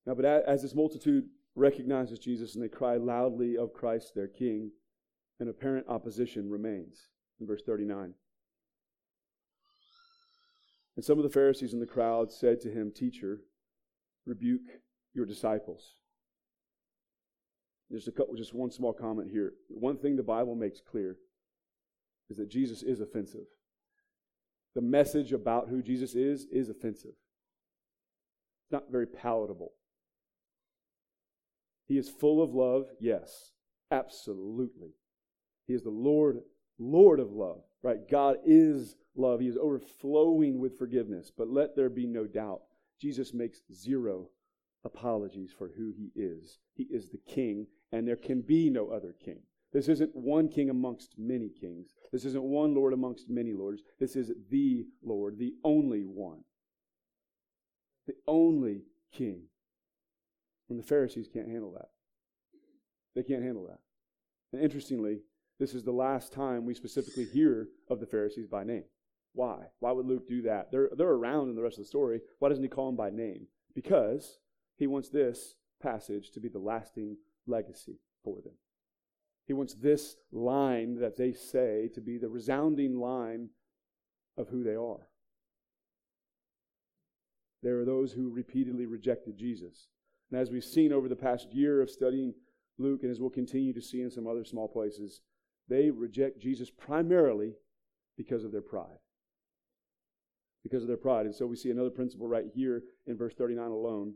Now, 0.07 0.15
but 0.15 0.25
as 0.25 0.63
this 0.63 0.75
multitude 0.75 1.25
recognizes 1.55 2.19
Jesus 2.19 2.55
and 2.55 2.63
they 2.63 2.69
cry 2.69 2.97
loudly 2.97 3.57
of 3.57 3.73
Christ 3.73 4.15
their 4.15 4.29
King, 4.29 4.71
an 5.41 5.49
apparent 5.49 5.87
opposition 5.89 6.51
remains. 6.51 7.09
In 7.41 7.47
verse 7.47 7.63
39. 7.67 8.15
And 10.97 11.05
some 11.05 11.19
of 11.19 11.25
the 11.25 11.31
Pharisees 11.31 11.75
in 11.75 11.81
the 11.81 11.87
crowd 11.87 12.33
said 12.33 12.61
to 12.63 12.71
him, 12.71 12.91
Teacher, 12.91 13.41
rebuke 14.25 14.63
your 15.13 15.27
disciples. 15.27 15.97
Just 17.93 18.09
a 18.09 18.13
couple, 18.13 18.35
just 18.35 18.55
one 18.55 18.71
small 18.71 18.95
comment 18.95 19.31
here. 19.31 19.53
One 19.69 19.99
thing 19.99 20.17
the 20.17 20.23
Bible 20.23 20.55
makes 20.55 20.81
clear 20.81 21.17
is 22.31 22.39
that 22.39 22.49
Jesus 22.49 22.83
is 22.83 23.01
offensive 23.01 23.47
the 24.77 24.83
message 24.83 25.33
about 25.33 25.69
who 25.69 25.83
Jesus 25.83 26.15
is 26.15 26.47
is 26.53 26.69
offensive. 26.69 27.15
It's 28.63 28.73
not 28.73 28.91
very 28.91 29.07
palatable. 29.07 29.73
He 31.89 31.97
is 31.97 32.11
full 32.11 32.43
of 32.43 32.55
love, 32.55 32.89
yes, 33.01 33.53
absolutely. 33.91 34.91
He 35.67 35.73
is 35.73 35.83
the 35.83 35.89
Lord, 35.89 36.43
Lord 36.79 37.21
of 37.21 37.33
love, 37.33 37.63
right? 37.83 38.07
God 38.11 38.37
is 38.45 38.97
love. 39.17 39.41
He 39.41 39.49
is 39.49 39.57
overflowing 39.57 40.59
with 40.59 40.79
forgiveness. 40.79 41.33
But 41.35 41.49
let 41.49 41.75
there 41.75 41.89
be 41.89 42.07
no 42.07 42.27
doubt, 42.27 42.61
Jesus 43.01 43.33
makes 43.33 43.63
zero 43.73 44.29
apologies 44.85 45.53
for 45.57 45.71
who 45.75 45.91
he 45.97 46.11
is. 46.15 46.59
He 46.75 46.85
is 46.85 47.09
the 47.09 47.21
king, 47.27 47.67
and 47.93 48.07
there 48.07 48.17
can 48.17 48.43
be 48.43 48.69
no 48.69 48.89
other 48.89 49.15
king. 49.25 49.41
This 49.77 49.91
isn't 49.91 50.17
one 50.17 50.49
king 50.49 50.71
amongst 50.71 51.19
many 51.19 51.51
kings. 51.51 51.93
This 52.11 52.25
isn't 52.25 52.43
one 52.43 52.75
Lord 52.75 52.95
amongst 52.95 53.29
many 53.29 53.53
lords. 53.53 53.83
This 54.01 54.17
is 54.17 54.33
the 54.49 54.87
Lord, 55.05 55.39
the 55.39 55.53
only 55.65 56.01
one, 56.01 56.45
the 58.07 58.15
only 58.27 58.85
king. 59.13 59.43
And 60.71 60.79
the 60.79 60.83
Pharisees 60.83 61.29
can't 61.31 61.51
handle 61.51 61.73
that. 61.73 61.91
They 63.15 63.23
can't 63.23 63.43
handle 63.43 63.67
that. 63.67 63.81
And 64.51 64.63
interestingly, 64.63 65.19
this 65.61 65.75
is 65.75 65.85
the 65.85 65.93
last 65.93 66.33
time 66.33 66.65
we 66.65 66.73
specifically 66.73 67.27
hear 67.27 67.69
of 67.91 68.01
the 68.01 68.07
Pharisees 68.07 68.47
by 68.47 68.65
name. 68.65 68.85
Why? 69.35 69.59
Why 69.81 69.93
would 69.93 70.07
Luke 70.07 70.27
do 70.27 70.41
that? 70.41 70.73
They're, 70.73 70.89
they're 70.97 71.07
around 71.07 71.51
in 71.51 71.55
the 71.55 71.61
rest 71.61 71.77
of 71.77 71.85
the 71.85 71.89
story. 71.89 72.23
Why 72.39 72.49
doesn't 72.49 72.65
he 72.65 72.71
call 72.71 72.87
them 72.87 72.97
by 72.97 73.11
name? 73.11 73.49
Because 73.75 74.39
he 74.79 74.87
wants 74.87 75.11
this 75.11 75.57
passage 75.83 76.31
to 76.31 76.41
be 76.41 76.49
the 76.49 76.59
lasting 76.59 77.19
legacy 77.47 77.99
for 78.25 78.41
them. 78.41 78.55
He 79.47 79.53
wants 79.53 79.75
this 79.75 80.17
line 80.33 80.99
that 81.01 81.17
they 81.17 81.33
say 81.33 81.89
to 81.95 82.01
be 82.01 82.19
the 82.19 82.29
resounding 82.29 82.99
line 82.99 83.51
of 84.37 84.49
who 84.49 84.65
they 84.65 84.75
are. 84.75 85.09
There 87.63 87.79
are 87.79 87.85
those 87.85 88.13
who 88.13 88.29
repeatedly 88.29 88.87
rejected 88.87 89.39
Jesus. 89.39 89.89
And 90.31 90.41
as 90.41 90.51
we've 90.51 90.65
seen 90.65 90.93
over 90.93 91.09
the 91.09 91.17
past 91.17 91.53
year 91.53 91.81
of 91.81 91.91
studying 91.91 92.35
Luke, 92.79 93.03
and 93.03 93.11
as 93.11 93.21
we'll 93.21 93.31
continue 93.31 93.73
to 93.73 93.81
see 93.81 94.03
in 94.03 94.11
some 94.11 94.27
other 94.27 94.45
small 94.45 94.69
places, 94.69 95.21
they 95.69 95.91
reject 95.91 96.41
Jesus 96.41 96.71
primarily 96.71 97.55
because 98.17 98.45
of 98.45 98.53
their 98.53 98.61
pride. 98.61 98.99
Because 100.63 100.83
of 100.83 100.89
their 100.89 100.97
pride. 100.97 101.27
And 101.27 101.35
so 101.35 101.47
we 101.47 101.57
see 101.57 101.71
another 101.71 101.91
principle 101.91 102.27
right 102.27 102.47
here 102.53 102.83
in 103.07 103.17
verse 103.17 103.35
39 103.35 103.71
alone. 103.71 104.15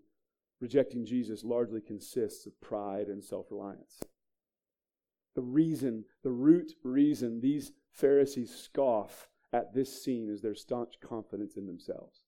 Rejecting 0.61 1.07
Jesus 1.07 1.45
largely 1.45 1.81
consists 1.81 2.47
of 2.47 2.61
pride 2.61 3.07
and 3.07 3.25
self 3.25 3.47
reliance. 3.51 4.03
The 5.35 5.43
reason, 5.43 6.05
the 6.23 6.31
root 6.31 6.73
reason 6.83 7.41
these 7.41 7.73
Pharisees 7.93 8.55
scoff 8.55 9.29
at 9.53 9.75
this 9.75 10.03
scene 10.03 10.29
is 10.29 10.41
their 10.41 10.55
staunch 10.55 10.95
confidence 11.01 11.57
in 11.57 11.67
themselves. 11.67 12.25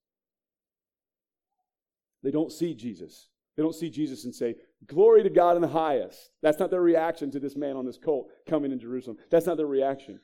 They 2.23 2.31
don't 2.31 2.53
see 2.53 2.75
Jesus. 2.75 3.29
They 3.57 3.63
don't 3.63 3.75
see 3.75 3.91
Jesus 3.91 4.25
and 4.25 4.35
say, 4.35 4.57
Glory 4.87 5.23
to 5.23 5.31
God 5.31 5.57
in 5.57 5.63
the 5.63 5.69
highest. 5.69 6.31
That's 6.43 6.59
not 6.59 6.71
their 6.71 6.81
reaction 6.81 7.31
to 7.33 7.41
this 7.41 7.57
man 7.57 7.77
on 7.77 7.85
this 7.85 7.99
colt 7.99 8.31
coming 8.49 8.73
in 8.73 8.79
Jerusalem. 8.79 9.19
That's 9.31 9.47
not 9.47 9.57
their 9.57 9.67
reaction. 9.67 10.21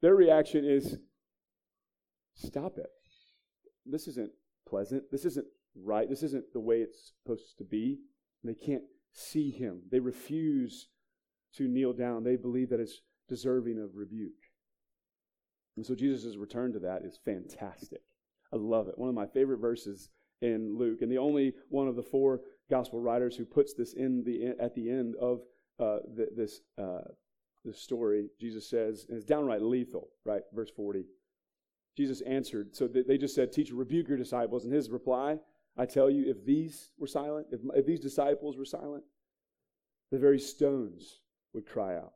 Their 0.00 0.14
reaction 0.14 0.64
is, 0.64 0.98
Stop 2.34 2.78
it. 2.78 2.86
This 3.84 4.08
isn't 4.08 4.30
pleasant. 4.66 5.04
This 5.10 5.24
isn't 5.24 5.46
right. 5.74 6.08
This 6.08 6.22
isn't 6.22 6.52
the 6.52 6.60
way 6.60 6.78
it's 6.78 7.12
supposed 7.22 7.58
to 7.58 7.64
be. 7.64 7.98
They 8.44 8.54
can't 8.54 8.84
see 9.12 9.50
him. 9.50 9.82
They 9.90 10.00
refuse 10.00 10.88
to 11.56 11.68
kneel 11.68 11.92
down, 11.92 12.24
they 12.24 12.36
believe 12.36 12.70
that 12.70 12.80
it's 12.80 13.00
deserving 13.28 13.78
of 13.78 13.96
rebuke. 13.96 14.32
And 15.76 15.86
so 15.86 15.94
Jesus' 15.94 16.36
return 16.36 16.72
to 16.72 16.78
that 16.80 17.02
is 17.02 17.18
fantastic. 17.24 18.02
I 18.52 18.56
love 18.56 18.88
it. 18.88 18.98
One 18.98 19.08
of 19.08 19.14
my 19.14 19.26
favorite 19.26 19.58
verses 19.58 20.10
in 20.42 20.76
Luke, 20.76 21.00
and 21.02 21.10
the 21.10 21.18
only 21.18 21.54
one 21.68 21.88
of 21.88 21.96
the 21.96 22.02
four 22.02 22.40
gospel 22.68 23.00
writers 23.00 23.36
who 23.36 23.44
puts 23.44 23.72
this 23.74 23.94
in 23.94 24.22
the 24.24 24.54
at 24.62 24.74
the 24.74 24.90
end 24.90 25.14
of 25.20 25.40
uh, 25.78 25.98
the, 26.14 26.28
this 26.36 26.60
uh, 26.78 27.08
this 27.64 27.80
story. 27.80 28.28
Jesus 28.40 28.68
says, 28.68 29.06
and 29.08 29.16
it's 29.16 29.24
downright 29.24 29.62
lethal, 29.62 30.08
right? 30.24 30.42
Verse 30.52 30.70
forty. 30.70 31.04
Jesus 31.96 32.20
answered. 32.22 32.74
So 32.74 32.88
they 32.88 33.16
just 33.16 33.34
said, 33.34 33.52
"Teacher, 33.52 33.74
rebuke 33.74 34.08
your 34.08 34.18
disciples." 34.18 34.64
And 34.64 34.74
his 34.74 34.90
reply, 34.90 35.38
"I 35.76 35.86
tell 35.86 36.10
you, 36.10 36.28
if 36.28 36.44
these 36.44 36.90
were 36.98 37.06
silent, 37.06 37.46
if, 37.52 37.60
if 37.74 37.86
these 37.86 38.00
disciples 38.00 38.58
were 38.58 38.64
silent, 38.64 39.04
the 40.10 40.18
very 40.18 40.38
stones 40.38 41.20
would 41.54 41.66
cry 41.66 41.96
out. 41.96 42.12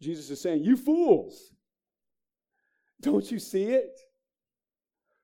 Jesus 0.00 0.30
is 0.30 0.40
saying, 0.40 0.64
You 0.64 0.76
fools! 0.76 1.52
Don't 3.00 3.30
you 3.30 3.38
see 3.38 3.64
it? 3.64 3.98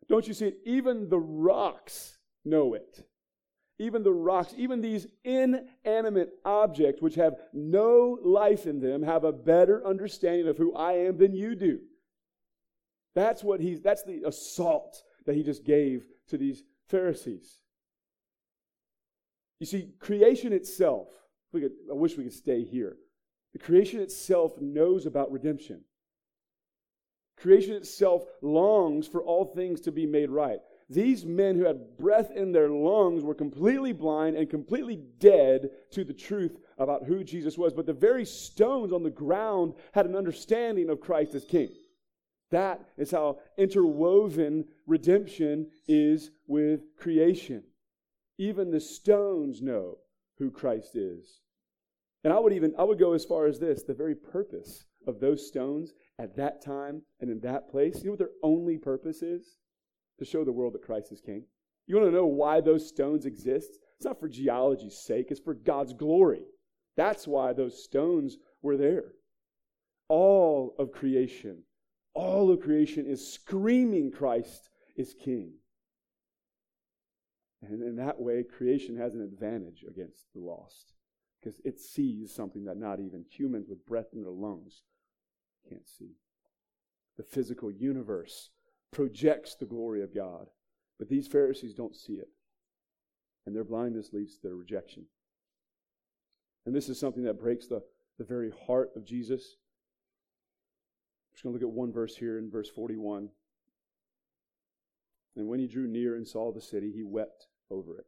Don't 0.09 0.27
you 0.27 0.35
see 0.35 0.47
it? 0.47 0.59
Even 0.65 1.09
the 1.09 1.19
rocks 1.19 2.19
know 2.45 2.75
it. 2.75 3.07
Even 3.79 4.03
the 4.03 4.13
rocks, 4.13 4.55
even 4.57 4.81
these 4.81 5.07
inanimate 5.25 6.31
objects 6.45 7.03
which 7.03 7.17
have 7.17 7.35
no 7.53 8.19
life 8.23 8.67
in 8.67 8.81
them, 8.81 9.03
have 9.03 9.25
a 9.25 9.33
better 9.33 9.87
understanding 9.87 10.49
of 10.49 10.57
who 10.57 10.75
I 10.75 10.93
am 10.93 11.19
than 11.19 11.35
you 11.35 11.55
do. 11.55 11.81
That's 13.15 13.45
what 13.45 13.61
he's 13.61 13.81
that's 13.83 14.03
the 14.03 14.23
assault 14.27 15.03
that 15.27 15.35
he 15.35 15.43
just 15.43 15.65
gave 15.65 16.07
to 16.29 16.39
these 16.39 16.63
Pharisees. 16.89 17.61
You 19.59 19.67
see, 19.67 19.91
creation 19.99 20.53
itself 20.53 21.09
I 21.55 21.95
wish 21.95 22.17
we 22.17 22.25
could 22.25 22.33
stay 22.33 22.65
here. 22.65 22.97
The 23.57 23.65
creation 23.65 24.01
itself 24.01 24.61
knows 24.61 25.07
about 25.07 25.33
redemption. 25.33 25.81
Creation 27.39 27.73
itself 27.73 28.27
longs 28.43 29.09
for 29.09 29.23
all 29.23 29.47
things 29.47 29.81
to 29.81 29.91
be 29.91 30.05
made 30.05 30.29
right. 30.29 30.59
These 30.91 31.25
men 31.25 31.57
who 31.57 31.65
had 31.65 31.97
breath 31.97 32.31
in 32.33 32.53
their 32.53 32.69
lungs 32.69 33.25
were 33.25 33.35
completely 33.35 33.95
blind 33.95 34.37
and 34.37 34.51
completely 34.51 34.97
dead 34.97 35.71
to 35.93 36.05
the 36.05 36.13
truth 36.13 36.59
about 36.77 37.07
who 37.07 37.25
Jesus 37.25 37.57
was. 37.57 37.73
But 37.73 37.87
the 37.87 37.95
very 37.95 38.27
stones 38.27 38.93
on 38.93 39.03
the 39.03 39.09
ground 39.09 39.73
had 39.93 40.05
an 40.05 40.17
understanding 40.17 40.91
of 40.91 41.01
Christ 41.01 41.35
as 41.35 41.47
King. 41.47 41.71
That 42.51 42.87
is 42.99 43.11
how 43.11 43.39
interwoven 43.57 44.67
redemption 44.87 45.71
is 45.89 46.31
with 46.47 46.95
creation. 46.99 47.63
Even 48.37 48.71
the 48.71 48.81
stones 48.81 49.63
know 49.63 49.97
who 50.37 50.51
Christ 50.51 50.95
is. 50.95 51.41
And 52.27 52.33
I 52.35 52.41
would 52.41 52.53
even 52.53 52.75
I 52.77 52.83
would 52.83 52.99
go 52.99 53.13
as 53.13 53.25
far 53.25 53.47
as 53.47 53.61
this, 53.61 53.85
the 53.85 53.95
very 53.95 54.17
purpose 54.17 54.85
of 55.07 55.21
those 55.21 55.47
stones 55.47 55.93
at 56.19 56.35
that 56.35 56.61
time 56.61 57.03
and 57.21 57.31
in 57.31 57.39
that 57.43 57.71
place, 57.71 57.99
you 57.99 58.07
know 58.07 58.11
what 58.11 58.19
their 58.19 58.31
only 58.43 58.79
purpose 58.79 59.23
is? 59.23 59.59
To 60.19 60.25
show 60.25 60.45
the 60.45 60.51
world 60.51 60.75
that 60.75 60.83
Christ 60.83 61.13
is 61.13 61.21
king. 61.21 61.45
You 61.87 61.95
want 61.95 62.09
to 62.09 62.17
know 62.17 62.27
why 62.27 62.61
those 62.61 62.89
stones 62.89 63.27
exist? 63.27 63.79
It's 63.97 64.05
not 64.05 64.19
for 64.19 64.29
geology's 64.29 64.99
sake, 64.99 65.29
it's 65.31 65.39
for 65.39 65.55
God's 65.55 65.93
glory. 65.93 66.43
That's 66.97 67.29
why 67.29 67.53
those 67.53 67.85
stones 67.85 68.39
were 68.61 68.77
there. 68.77 69.13
All 70.09 70.75
of 70.81 70.91
creation, 70.91 71.63
all 72.13 72.51
of 72.51 72.59
creation 72.59 73.07
is 73.07 73.35
screaming 73.35 74.11
Christ 74.11 74.69
is 74.97 75.15
king. 75.15 75.53
And 77.63 77.83
in 77.83 77.95
that 78.05 78.21
way, 78.21 78.43
creation 78.43 78.97
has 78.97 79.15
an 79.15 79.23
advantage 79.23 79.85
against 79.89 80.25
the 80.35 80.41
lost 80.41 80.96
because 81.41 81.61
it 81.65 81.81
sees 81.81 82.35
something 82.35 82.65
that 82.65 82.77
not 82.77 83.01
even 83.01 83.25
humans 83.29 83.69
with 83.69 83.87
breath 83.87 84.09
in 84.13 84.23
their 84.23 84.31
lungs 84.31 84.83
can't 85.69 85.87
see. 85.87 86.17
The 87.17 87.23
physical 87.23 87.71
universe 87.71 88.51
projects 88.93 89.55
the 89.55 89.67
glory 89.67 90.03
of 90.03 90.15
God, 90.15 90.47
but 90.99 91.09
these 91.09 91.29
Pharisees 91.29 91.75
don't 91.75 91.97
see 91.97 92.15
it. 92.15 92.29
And 93.45 93.55
their 93.55 93.65
blindness 93.65 94.13
leads 94.13 94.35
to 94.37 94.43
their 94.43 94.57
rejection. 94.57 95.07
And 96.65 96.75
this 96.75 96.89
is 96.89 96.99
something 96.99 97.23
that 97.25 97.39
breaks 97.39 97.69
the, 97.69 97.83
the 98.19 98.25
very 98.25 98.51
heart 98.67 98.91
of 98.97 99.05
Jesus. 99.05 99.57
I'm 101.31 101.35
just 101.35 101.45
going 101.45 101.57
to 101.57 101.65
look 101.65 101.71
at 101.71 101.75
one 101.75 101.93
verse 101.93 102.17
here 102.17 102.39
in 102.39 102.51
verse 102.51 102.69
41. 102.69 103.29
And 105.37 105.47
when 105.47 105.61
he 105.61 105.69
drew 105.69 105.87
near 105.87 106.17
and 106.17 106.27
saw 106.27 106.51
the 106.51 106.61
city, 106.61 106.91
he 106.93 107.05
wept 107.05 107.47
over 107.71 107.99
it. 107.99 108.07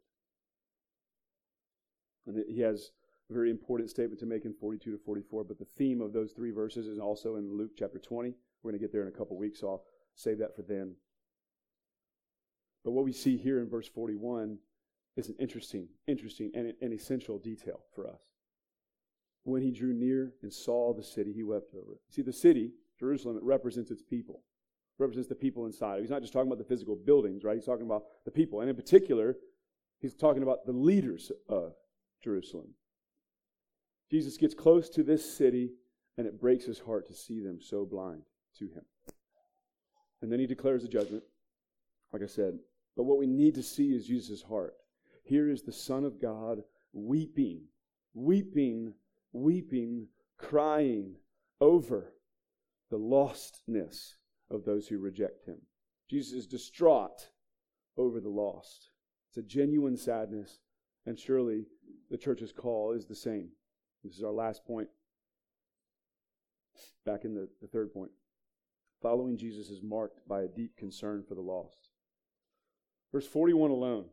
And 2.26 2.44
he 2.48 2.60
has 2.60 2.90
a 3.30 3.32
very 3.32 3.50
important 3.50 3.90
statement 3.90 4.18
to 4.20 4.26
make 4.26 4.44
in 4.44 4.54
42 4.54 4.92
to 4.92 4.98
44, 4.98 5.44
but 5.44 5.58
the 5.58 5.64
theme 5.64 6.00
of 6.00 6.12
those 6.12 6.32
three 6.32 6.50
verses 6.50 6.86
is 6.86 6.98
also 6.98 7.36
in 7.36 7.56
Luke 7.56 7.72
chapter 7.78 7.98
20. 7.98 8.34
We're 8.62 8.70
going 8.70 8.80
to 8.80 8.84
get 8.84 8.92
there 8.92 9.02
in 9.02 9.08
a 9.08 9.16
couple 9.16 9.36
weeks, 9.36 9.60
so 9.60 9.68
I'll 9.68 9.84
save 10.14 10.38
that 10.38 10.56
for 10.56 10.62
then. 10.62 10.94
But 12.84 12.92
what 12.92 13.04
we 13.04 13.12
see 13.12 13.36
here 13.36 13.60
in 13.60 13.68
verse 13.68 13.88
41 13.88 14.58
is 15.16 15.28
an 15.28 15.34
interesting, 15.38 15.88
interesting, 16.06 16.50
and 16.54 16.72
an 16.80 16.92
essential 16.92 17.38
detail 17.38 17.80
for 17.94 18.06
us. 18.06 18.20
When 19.44 19.62
he 19.62 19.70
drew 19.70 19.92
near 19.92 20.32
and 20.42 20.52
saw 20.52 20.94
the 20.94 21.02
city, 21.02 21.32
he 21.32 21.42
wept 21.42 21.74
over 21.74 21.94
it. 21.94 22.00
See, 22.10 22.22
the 22.22 22.32
city, 22.32 22.72
Jerusalem, 22.98 23.36
it 23.36 23.42
represents 23.42 23.90
its 23.90 24.02
people, 24.02 24.42
it 24.98 25.02
represents 25.02 25.28
the 25.28 25.34
people 25.34 25.66
inside. 25.66 26.00
He's 26.00 26.10
not 26.10 26.22
just 26.22 26.32
talking 26.32 26.48
about 26.48 26.58
the 26.58 26.64
physical 26.64 26.96
buildings, 26.96 27.44
right? 27.44 27.56
He's 27.56 27.66
talking 27.66 27.86
about 27.86 28.04
the 28.24 28.30
people. 28.30 28.60
And 28.60 28.70
in 28.70 28.76
particular, 28.76 29.36
he's 30.00 30.14
talking 30.14 30.42
about 30.42 30.66
the 30.66 30.72
leaders 30.72 31.30
of 31.48 31.74
Jerusalem. 32.22 32.74
Jesus 34.10 34.36
gets 34.36 34.54
close 34.54 34.88
to 34.90 35.02
this 35.02 35.36
city, 35.36 35.72
and 36.16 36.26
it 36.26 36.40
breaks 36.40 36.64
his 36.64 36.80
heart 36.80 37.06
to 37.08 37.14
see 37.14 37.40
them 37.40 37.60
so 37.60 37.84
blind 37.84 38.22
to 38.58 38.66
him. 38.66 38.84
And 40.22 40.32
then 40.32 40.40
he 40.40 40.46
declares 40.46 40.84
a 40.84 40.88
judgment, 40.88 41.22
like 42.12 42.22
I 42.22 42.26
said. 42.26 42.58
But 42.96 43.04
what 43.04 43.18
we 43.18 43.26
need 43.26 43.54
to 43.54 43.62
see 43.62 43.94
is 43.94 44.06
Jesus' 44.06 44.42
heart. 44.42 44.74
Here 45.22 45.48
is 45.48 45.62
the 45.62 45.72
Son 45.72 46.04
of 46.04 46.20
God 46.20 46.62
weeping, 46.92 47.62
weeping, 48.14 48.94
weeping, 49.32 50.08
crying 50.38 51.16
over 51.60 52.14
the 52.90 52.98
lostness 52.98 54.14
of 54.50 54.64
those 54.64 54.88
who 54.88 54.98
reject 54.98 55.44
him. 55.44 55.58
Jesus 56.08 56.32
is 56.32 56.46
distraught 56.46 57.28
over 57.96 58.20
the 58.20 58.30
lost. 58.30 58.90
It's 59.28 59.36
a 59.36 59.42
genuine 59.42 59.96
sadness, 59.96 60.58
and 61.04 61.18
surely 61.18 61.66
the 62.10 62.16
church's 62.16 62.52
call 62.52 62.92
is 62.92 63.04
the 63.04 63.14
same. 63.14 63.50
This 64.04 64.16
is 64.16 64.22
our 64.22 64.32
last 64.32 64.64
point. 64.64 64.88
Back 67.04 67.24
in 67.24 67.34
the, 67.34 67.48
the 67.60 67.68
third 67.68 67.92
point. 67.92 68.10
Following 69.02 69.36
Jesus 69.36 69.70
is 69.70 69.82
marked 69.82 70.26
by 70.28 70.42
a 70.42 70.48
deep 70.48 70.76
concern 70.76 71.24
for 71.26 71.34
the 71.34 71.40
lost. 71.40 71.88
Verse 73.12 73.26
41 73.26 73.70
alone 73.70 74.06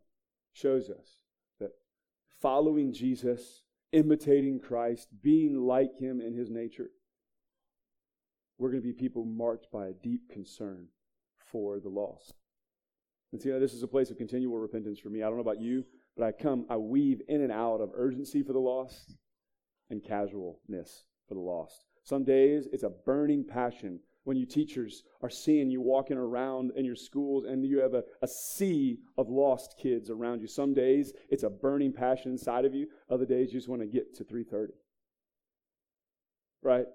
shows 0.54 0.90
us 0.90 1.18
that 1.60 1.72
following 2.42 2.94
Jesus, 2.94 3.64
imitating 3.92 4.60
Christ, 4.60 5.10
being 5.22 5.60
like 5.62 5.98
him 5.98 6.22
in 6.22 6.34
his 6.34 6.50
nature, 6.50 6.92
we're 8.58 8.70
going 8.70 8.82
to 8.82 8.88
be 8.88 8.94
people 8.94 9.26
marked 9.26 9.72
by 9.72 9.88
a 9.88 9.94
deep 9.94 10.30
concern 10.32 10.88
for 11.52 11.80
the 11.80 11.90
lost. 11.90 12.34
And 13.32 13.42
see, 13.42 13.50
how 13.50 13.60
this 13.60 13.74
is 13.74 13.84
a 13.84 13.88
place 13.88 14.12
of 14.12 14.18
continual 14.18 14.58
repentance 14.58 15.00
for 15.00 15.10
me. 15.10 15.22
I 15.22 15.26
don't 15.26 15.36
know 15.36 15.42
about 15.42 15.60
you, 15.60 15.84
but 16.16 16.26
I 16.26 16.32
come, 16.32 16.66
I 16.70 16.78
weave 16.78 17.22
in 17.28 17.42
and 17.42 17.52
out 17.52 17.82
of 17.82 17.90
urgency 17.94 18.44
for 18.44 18.54
the 18.54 18.60
lost 18.60 19.16
and 19.90 20.04
casualness 20.04 21.04
for 21.28 21.34
the 21.34 21.40
lost. 21.40 21.86
Some 22.04 22.24
days 22.24 22.68
it's 22.72 22.84
a 22.84 22.90
burning 22.90 23.44
passion 23.44 24.00
when 24.26 24.38
you 24.38 24.46
teachers 24.46 25.04
are 25.22 25.30
seeing 25.30 25.70
you 25.70 25.82
walking 25.82 26.18
around 26.18 26.72
in 26.76 26.84
your 26.84 26.96
schools 26.96 27.46
and 27.46 27.66
you 27.66 27.80
have 27.80 27.94
a, 27.94 28.04
a 28.22 28.28
sea 28.28 29.00
of 29.18 29.30
lost 29.30 29.76
kids 29.82 30.10
around 30.10 30.42
you. 30.42 30.48
Some 30.48 30.74
days 30.74 31.14
it's 31.30 31.44
a 31.44 31.50
burning 31.50 31.94
passion 31.94 32.32
inside 32.32 32.66
of 32.66 32.74
you. 32.74 32.88
Other 33.10 33.26
days 33.26 33.54
you 33.54 33.60
just 33.60 33.70
want 33.70 33.82
to 33.82 33.88
get 33.88 34.16
to 34.16 34.24
3:30. 34.24 34.70
Right? 36.62 36.88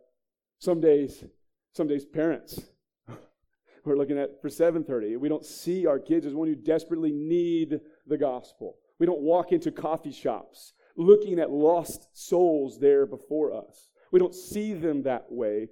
Some 0.59 0.81
days, 0.81 1.25
some 1.73 1.87
days 1.87 2.05
parents 2.05 2.61
we're 3.85 3.97
looking 3.97 4.19
at 4.19 4.43
for 4.43 4.49
7:30. 4.49 5.19
We 5.19 5.29
don't 5.29 5.47
see 5.47 5.87
our 5.87 5.99
kids 6.01 6.27
as 6.27 6.35
one 6.35 6.49
who 6.49 6.57
desperately 6.57 7.13
need 7.13 7.81
the 8.07 8.19
gospel. 8.19 8.77
We 8.99 9.07
don't 9.07 9.23
walk 9.23 9.53
into 9.53 9.71
coffee 9.71 10.13
shops 10.13 10.73
looking 11.01 11.39
at 11.39 11.51
lost 11.51 12.09
souls 12.13 12.79
there 12.79 13.07
before 13.07 13.55
us. 13.55 13.91
We 14.13 14.19
don't 14.19 14.35
see 14.35 14.75
them 14.75 15.03
that 15.03 15.27
way. 15.31 15.69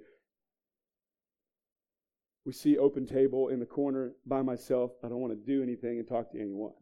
We 2.45 2.53
see 2.53 2.77
open 2.77 3.05
table 3.05 3.49
in 3.49 3.59
the 3.59 3.65
corner 3.65 4.13
by 4.25 4.41
myself. 4.41 4.91
I 5.03 5.09
don't 5.09 5.19
want 5.19 5.33
to 5.33 5.45
do 5.45 5.61
anything 5.61 5.99
and 5.99 6.07
talk 6.07 6.31
to 6.31 6.39
anyone. 6.39 6.73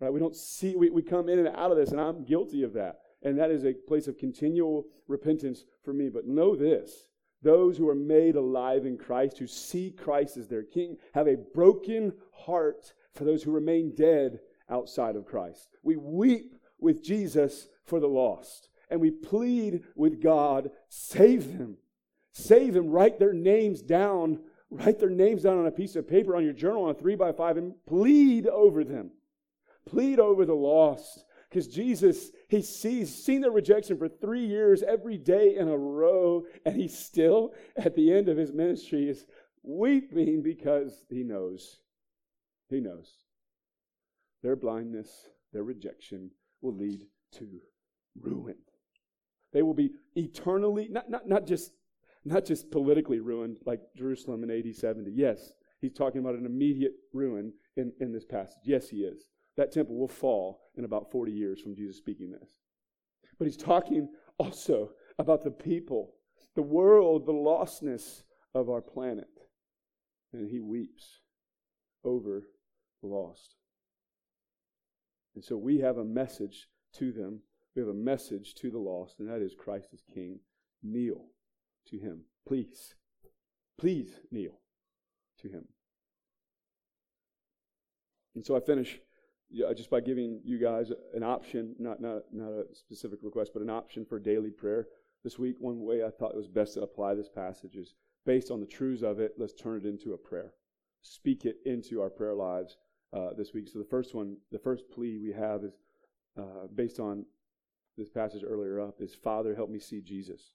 Right? 0.00 0.12
We 0.12 0.20
don't 0.20 0.36
see, 0.36 0.74
we, 0.76 0.90
we 0.90 1.02
come 1.02 1.28
in 1.28 1.38
and 1.38 1.48
out 1.48 1.70
of 1.70 1.76
this, 1.76 1.92
and 1.92 2.00
I'm 2.00 2.24
guilty 2.24 2.62
of 2.62 2.72
that. 2.74 2.96
And 3.22 3.38
that 3.38 3.50
is 3.50 3.64
a 3.64 3.72
place 3.72 4.08
of 4.08 4.18
continual 4.18 4.86
repentance 5.06 5.64
for 5.84 5.92
me. 5.92 6.08
But 6.08 6.26
know 6.26 6.56
this 6.56 7.08
those 7.42 7.76
who 7.76 7.88
are 7.88 7.94
made 7.94 8.36
alive 8.36 8.86
in 8.86 8.96
Christ, 8.96 9.38
who 9.38 9.48
see 9.48 9.90
Christ 9.90 10.36
as 10.36 10.46
their 10.46 10.62
King, 10.62 10.96
have 11.12 11.26
a 11.26 11.36
broken 11.36 12.12
heart 12.32 12.92
for 13.14 13.24
those 13.24 13.42
who 13.42 13.50
remain 13.50 13.94
dead 13.96 14.38
outside 14.70 15.16
of 15.16 15.26
Christ. 15.26 15.68
We 15.82 15.96
weep 15.96 16.54
with 16.82 17.02
Jesus 17.02 17.68
for 17.84 18.00
the 18.00 18.08
lost. 18.08 18.68
And 18.90 19.00
we 19.00 19.10
plead 19.10 19.84
with 19.94 20.20
God, 20.20 20.70
save 20.88 21.56
them. 21.56 21.78
Save 22.32 22.74
them. 22.74 22.90
Write 22.90 23.18
their 23.18 23.32
names 23.32 23.82
down. 23.82 24.40
Write 24.70 24.98
their 24.98 25.10
names 25.10 25.42
down 25.42 25.58
on 25.58 25.66
a 25.66 25.70
piece 25.70 25.96
of 25.96 26.08
paper 26.08 26.34
on 26.34 26.44
your 26.44 26.52
journal 26.52 26.84
on 26.84 26.90
a 26.90 26.94
three 26.94 27.14
by 27.14 27.32
five 27.32 27.56
and 27.56 27.74
plead 27.86 28.46
over 28.46 28.84
them. 28.84 29.10
Plead 29.86 30.18
over 30.18 30.44
the 30.44 30.54
lost. 30.54 31.24
Because 31.48 31.68
Jesus, 31.68 32.30
he 32.48 32.62
sees, 32.62 33.14
seen 33.14 33.42
their 33.42 33.50
rejection 33.50 33.98
for 33.98 34.08
three 34.08 34.46
years, 34.46 34.82
every 34.82 35.18
day 35.18 35.56
in 35.56 35.68
a 35.68 35.76
row, 35.76 36.46
and 36.64 36.74
he 36.74 36.88
still, 36.88 37.52
at 37.76 37.94
the 37.94 38.10
end 38.10 38.30
of 38.30 38.38
his 38.38 38.54
ministry, 38.54 39.10
is 39.10 39.26
weeping 39.62 40.40
because 40.42 41.04
he 41.10 41.22
knows. 41.22 41.80
He 42.70 42.80
knows. 42.80 43.12
Their 44.42 44.56
blindness, 44.56 45.28
their 45.52 45.62
rejection, 45.62 46.30
will 46.62 46.74
lead 46.74 47.02
to 47.32 47.60
ruin. 48.20 48.56
They 49.52 49.62
will 49.62 49.74
be 49.74 49.92
eternally, 50.16 50.88
not, 50.90 51.10
not, 51.10 51.28
not, 51.28 51.46
just, 51.46 51.72
not 52.24 52.44
just 52.44 52.70
politically 52.70 53.20
ruined 53.20 53.58
like 53.66 53.80
Jerusalem 53.96 54.44
in 54.44 54.50
AD 54.50 54.74
70. 54.74 55.10
Yes, 55.10 55.52
he's 55.80 55.92
talking 55.92 56.20
about 56.20 56.36
an 56.36 56.46
immediate 56.46 56.94
ruin 57.12 57.52
in, 57.76 57.92
in 58.00 58.12
this 58.12 58.24
passage. 58.24 58.62
Yes, 58.64 58.88
he 58.88 58.98
is. 58.98 59.28
That 59.56 59.72
temple 59.72 59.98
will 59.98 60.08
fall 60.08 60.60
in 60.76 60.84
about 60.84 61.10
40 61.10 61.32
years 61.32 61.60
from 61.60 61.74
Jesus 61.74 61.98
speaking 61.98 62.30
this. 62.30 62.48
But 63.38 63.46
he's 63.46 63.56
talking 63.56 64.08
also 64.38 64.90
about 65.18 65.42
the 65.42 65.50
people, 65.50 66.14
the 66.54 66.62
world, 66.62 67.26
the 67.26 67.32
lostness 67.32 68.22
of 68.54 68.70
our 68.70 68.80
planet. 68.80 69.28
And 70.32 70.48
he 70.48 70.60
weeps 70.60 71.20
over 72.04 72.44
the 73.02 73.08
lost. 73.08 73.56
And 75.34 75.44
so 75.44 75.56
we 75.56 75.78
have 75.78 75.98
a 75.98 76.04
message 76.04 76.68
to 76.94 77.12
them 77.12 77.40
We 77.74 77.80
have 77.80 77.88
a 77.88 77.94
message 77.94 78.54
to 78.56 78.70
the 78.70 78.78
lost, 78.78 79.18
and 79.18 79.28
that 79.28 79.40
is 79.40 79.54
Christ 79.54 79.94
is 79.94 80.02
King. 80.12 80.40
Kneel 80.82 81.24
to 81.86 81.98
him. 81.98 82.22
Please. 82.46 82.94
Please 83.78 84.20
kneel 84.30 84.60
to 85.40 85.48
him. 85.48 85.64
And 88.34 88.44
so 88.44 88.56
I 88.56 88.60
finish 88.60 89.00
just 89.76 89.90
by 89.90 90.00
giving 90.00 90.40
you 90.44 90.58
guys 90.58 90.90
an 91.14 91.22
option, 91.22 91.74
not, 91.78 92.00
not, 92.00 92.22
not 92.32 92.50
a 92.50 92.64
specific 92.74 93.20
request, 93.22 93.52
but 93.52 93.62
an 93.62 93.70
option 93.70 94.04
for 94.04 94.18
daily 94.18 94.50
prayer 94.50 94.86
this 95.24 95.38
week. 95.38 95.56
One 95.58 95.80
way 95.80 96.02
I 96.02 96.10
thought 96.10 96.32
it 96.32 96.38
was 96.38 96.48
best 96.48 96.74
to 96.74 96.82
apply 96.82 97.14
this 97.14 97.28
passage 97.28 97.76
is 97.76 97.94
based 98.24 98.50
on 98.50 98.60
the 98.60 98.66
truths 98.66 99.02
of 99.02 99.20
it, 99.20 99.32
let's 99.36 99.52
turn 99.52 99.78
it 99.78 99.86
into 99.86 100.14
a 100.14 100.18
prayer. 100.18 100.54
Speak 101.02 101.44
it 101.44 101.56
into 101.66 102.00
our 102.00 102.10
prayer 102.10 102.34
lives 102.34 102.76
uh, 103.12 103.30
this 103.36 103.52
week. 103.52 103.68
So 103.68 103.78
the 103.78 103.84
first 103.84 104.14
one, 104.14 104.36
the 104.50 104.58
first 104.58 104.84
plea 104.90 105.18
we 105.18 105.32
have 105.32 105.64
is 105.64 105.74
uh, 106.38 106.66
based 106.74 106.98
on 106.98 107.24
this 107.96 108.08
passage 108.08 108.42
earlier 108.46 108.80
up 108.80 109.00
is 109.00 109.14
Father, 109.14 109.54
help 109.54 109.70
me 109.70 109.78
see 109.78 110.00
Jesus. 110.00 110.54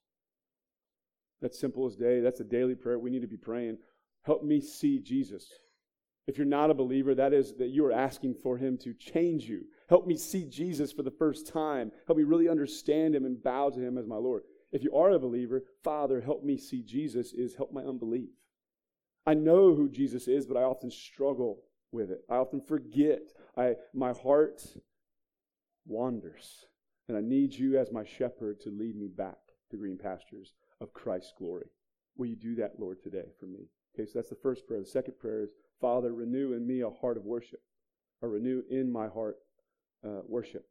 That's 1.41 1.59
simple 1.59 1.85
as 1.85 1.95
day. 1.95 2.19
That's 2.19 2.39
a 2.39 2.45
daily 2.45 2.75
prayer. 2.75 2.97
We 2.97 3.11
need 3.11 3.21
to 3.21 3.27
be 3.27 3.37
praying. 3.37 3.77
Help 4.23 4.43
me 4.43 4.59
see 4.59 4.99
Jesus. 4.99 5.47
If 6.25 6.37
you're 6.37 6.45
not 6.45 6.71
a 6.71 6.73
believer, 6.73 7.15
that 7.15 7.33
is 7.33 7.53
that 7.55 7.69
you 7.69 7.85
are 7.85 7.93
asking 7.93 8.35
for 8.41 8.57
him 8.57 8.77
to 8.79 8.93
change 8.93 9.43
you. 9.43 9.61
Help 9.87 10.07
me 10.07 10.17
see 10.17 10.45
Jesus 10.45 10.91
for 10.91 11.03
the 11.03 11.11
first 11.11 11.47
time. 11.47 11.91
Help 12.05 12.17
me 12.17 12.23
really 12.23 12.49
understand 12.49 13.15
him 13.15 13.23
and 13.23 13.41
bow 13.41 13.69
to 13.69 13.79
him 13.79 13.97
as 13.97 14.07
my 14.07 14.17
Lord. 14.17 14.43
If 14.71 14.83
you 14.83 14.93
are 14.93 15.11
a 15.11 15.19
believer, 15.19 15.63
Father, 15.83 16.19
help 16.19 16.43
me 16.43 16.57
see 16.57 16.81
Jesus 16.81 17.31
is 17.31 17.55
help 17.55 17.71
my 17.71 17.83
unbelief. 17.83 18.29
I 19.25 19.33
know 19.33 19.75
who 19.75 19.89
Jesus 19.89 20.27
is, 20.27 20.45
but 20.45 20.57
I 20.57 20.63
often 20.63 20.91
struggle 20.91 21.59
with 21.97 22.11
it. 22.11 22.21
I 22.29 22.35
often 22.35 22.61
forget. 22.61 23.23
I 23.57 23.75
my 23.93 24.13
heart 24.13 24.63
wanders. 25.85 26.65
And 27.07 27.17
I 27.17 27.21
need 27.21 27.53
you 27.53 27.77
as 27.77 27.91
my 27.91 28.03
shepherd 28.03 28.61
to 28.61 28.69
lead 28.69 28.95
me 28.95 29.07
back 29.07 29.37
to 29.71 29.77
green 29.77 29.97
pastures 29.97 30.53
of 30.79 30.93
Christ's 30.93 31.33
glory. 31.37 31.67
Will 32.17 32.27
you 32.27 32.35
do 32.35 32.55
that, 32.55 32.79
Lord, 32.79 33.01
today 33.01 33.29
for 33.39 33.45
me? 33.45 33.69
Okay, 33.93 34.05
so 34.05 34.19
that's 34.19 34.29
the 34.29 34.35
first 34.35 34.67
prayer. 34.67 34.81
The 34.81 34.85
second 34.85 35.17
prayer 35.17 35.41
is, 35.41 35.51
Father, 35.79 36.13
renew 36.13 36.53
in 36.53 36.67
me 36.67 36.81
a 36.81 36.89
heart 36.89 37.17
of 37.17 37.23
worship, 37.23 37.61
or 38.21 38.29
renew 38.29 38.61
in 38.69 38.91
my 38.91 39.07
heart 39.07 39.37
uh, 40.05 40.21
worship. 40.27 40.65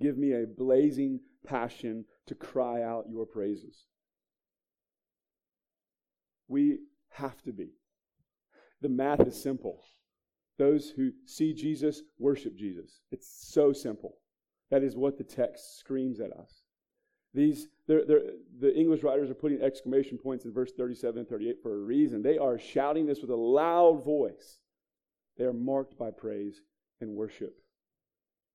Give 0.00 0.16
me 0.16 0.32
a 0.32 0.46
blazing 0.46 1.20
passion 1.46 2.04
to 2.26 2.34
cry 2.34 2.82
out 2.82 3.10
your 3.10 3.26
praises. 3.26 3.84
We 6.48 6.78
have 7.10 7.42
to 7.42 7.52
be. 7.52 7.77
The 8.80 8.88
math 8.88 9.20
is 9.20 9.40
simple. 9.40 9.82
Those 10.58 10.90
who 10.90 11.10
see 11.24 11.52
Jesus 11.52 12.02
worship 12.18 12.56
Jesus. 12.56 13.00
It's 13.10 13.28
so 13.52 13.72
simple. 13.72 14.18
That 14.70 14.82
is 14.82 14.96
what 14.96 15.16
the 15.16 15.24
text 15.24 15.78
screams 15.78 16.20
at 16.20 16.32
us. 16.32 16.62
These, 17.34 17.68
they're, 17.86 18.04
they're, 18.04 18.22
the 18.58 18.74
English 18.74 19.02
writers 19.02 19.30
are 19.30 19.34
putting 19.34 19.60
exclamation 19.60 20.18
points 20.18 20.44
in 20.44 20.52
verse 20.52 20.72
37 20.72 21.20
and 21.20 21.28
38 21.28 21.56
for 21.62 21.74
a 21.74 21.84
reason. 21.84 22.22
They 22.22 22.38
are 22.38 22.58
shouting 22.58 23.06
this 23.06 23.20
with 23.20 23.30
a 23.30 23.36
loud 23.36 24.04
voice. 24.04 24.58
They 25.36 25.44
are 25.44 25.52
marked 25.52 25.96
by 25.98 26.10
praise 26.10 26.62
and 27.00 27.14
worship. 27.14 27.54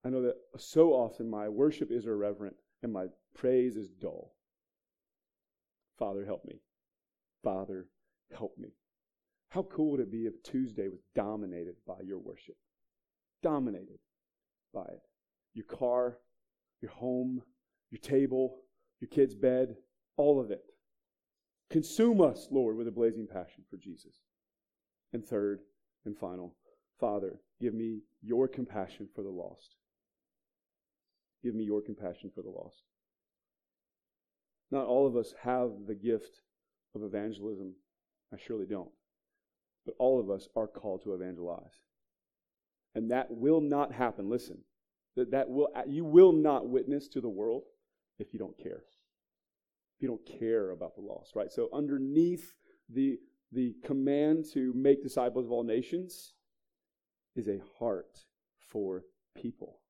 I 0.04 0.10
know 0.10 0.22
that 0.22 0.36
so 0.58 0.90
often 0.90 1.30
my 1.30 1.48
worship 1.48 1.90
is 1.90 2.06
irreverent 2.06 2.56
and 2.82 2.92
my 2.92 3.06
praise 3.34 3.76
is 3.76 3.88
dull. 3.88 4.34
Father, 5.98 6.24
help 6.24 6.44
me. 6.44 6.60
Father, 7.42 7.86
help 8.36 8.58
me. 8.58 8.70
How 9.54 9.62
cool 9.62 9.92
would 9.92 10.00
it 10.00 10.10
be 10.10 10.26
if 10.26 10.42
Tuesday 10.42 10.88
was 10.88 11.04
dominated 11.14 11.76
by 11.86 12.00
your 12.04 12.18
worship? 12.18 12.56
Dominated 13.40 14.00
by 14.72 14.82
it. 14.82 15.02
Your 15.52 15.66
car, 15.66 16.18
your 16.82 16.90
home, 16.90 17.40
your 17.92 18.00
table, 18.00 18.56
your 19.00 19.08
kid's 19.10 19.36
bed, 19.36 19.76
all 20.16 20.40
of 20.40 20.50
it. 20.50 20.64
Consume 21.70 22.20
us, 22.20 22.48
Lord, 22.50 22.76
with 22.76 22.88
a 22.88 22.90
blazing 22.90 23.28
passion 23.32 23.62
for 23.70 23.76
Jesus. 23.76 24.16
And 25.12 25.24
third 25.24 25.60
and 26.04 26.18
final, 26.18 26.56
Father, 26.98 27.38
give 27.60 27.74
me 27.74 28.00
your 28.22 28.48
compassion 28.48 29.08
for 29.14 29.22
the 29.22 29.30
lost. 29.30 29.76
Give 31.44 31.54
me 31.54 31.62
your 31.62 31.80
compassion 31.80 32.32
for 32.34 32.42
the 32.42 32.50
lost. 32.50 32.82
Not 34.72 34.86
all 34.86 35.06
of 35.06 35.14
us 35.14 35.32
have 35.42 35.70
the 35.86 35.94
gift 35.94 36.40
of 36.96 37.04
evangelism. 37.04 37.76
I 38.32 38.36
surely 38.36 38.66
don't. 38.66 38.90
But 39.84 39.94
all 39.98 40.20
of 40.20 40.30
us 40.30 40.48
are 40.56 40.66
called 40.66 41.02
to 41.02 41.14
evangelize. 41.14 41.80
And 42.94 43.10
that 43.10 43.30
will 43.30 43.60
not 43.60 43.92
happen. 43.92 44.30
Listen, 44.30 44.58
that, 45.16 45.30
that 45.32 45.48
will, 45.48 45.68
uh, 45.74 45.82
you 45.86 46.04
will 46.04 46.32
not 46.32 46.68
witness 46.68 47.08
to 47.08 47.20
the 47.20 47.28
world 47.28 47.62
if 48.18 48.32
you 48.32 48.38
don't 48.38 48.56
care. 48.56 48.84
If 49.96 50.02
you 50.02 50.08
don't 50.08 50.24
care 50.40 50.70
about 50.70 50.94
the 50.94 51.02
lost, 51.02 51.34
right? 51.34 51.52
So 51.52 51.68
underneath 51.72 52.52
the, 52.88 53.18
the 53.52 53.74
command 53.84 54.46
to 54.54 54.72
make 54.74 55.02
disciples 55.02 55.46
of 55.46 55.52
all 55.52 55.64
nations 55.64 56.34
is 57.36 57.48
a 57.48 57.60
heart 57.78 58.18
for 58.68 59.04
people. 59.40 59.80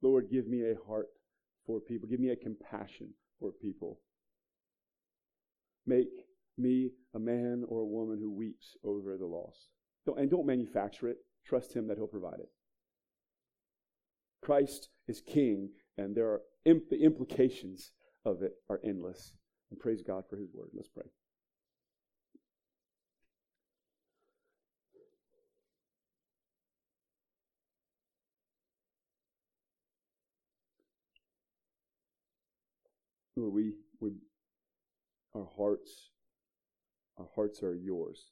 Lord, 0.00 0.28
give 0.30 0.46
me 0.46 0.62
a 0.62 0.74
heart 0.86 1.08
for 1.66 1.80
people. 1.80 2.08
Give 2.08 2.20
me 2.20 2.30
a 2.30 2.36
compassion 2.36 3.10
for 3.38 3.52
people. 3.52 4.00
Make 5.86 6.21
me 6.62 6.90
a 7.14 7.18
man 7.18 7.64
or 7.68 7.80
a 7.80 7.86
woman 7.86 8.18
who 8.18 8.30
weeps 8.30 8.76
over 8.84 9.16
the 9.18 9.26
loss. 9.26 9.68
Don't, 10.06 10.18
and 10.18 10.30
don't 10.30 10.46
manufacture 10.46 11.08
it. 11.08 11.18
Trust 11.44 11.74
Him 11.74 11.88
that 11.88 11.98
He'll 11.98 12.06
provide 12.06 12.40
it. 12.40 12.50
Christ 14.42 14.88
is 15.08 15.20
King, 15.20 15.70
and 15.98 16.16
there 16.16 16.28
are 16.28 16.42
imp- 16.64 16.90
the 16.90 17.02
implications 17.02 17.92
of 18.24 18.42
it 18.42 18.52
are 18.70 18.80
endless. 18.84 19.32
And 19.70 19.78
praise 19.78 20.02
God 20.02 20.24
for 20.28 20.36
His 20.36 20.52
word. 20.54 20.70
Let's 20.74 20.88
pray. 20.88 21.04
Lord, 33.36 33.54
we, 33.54 33.72
we, 33.98 34.10
our 35.34 35.48
hearts 35.56 36.11
our 37.18 37.26
hearts 37.34 37.62
are 37.62 37.74
yours. 37.74 38.30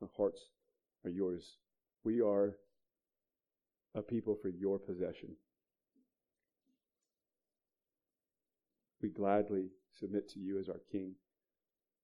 Our 0.00 0.08
hearts 0.16 0.40
are 1.04 1.10
yours. 1.10 1.56
We 2.04 2.20
are 2.20 2.56
a 3.94 4.02
people 4.02 4.36
for 4.40 4.48
your 4.48 4.78
possession. 4.78 5.30
We 9.02 9.08
gladly 9.08 9.70
submit 9.98 10.28
to 10.30 10.40
you 10.40 10.58
as 10.58 10.68
our 10.68 10.80
King. 10.90 11.14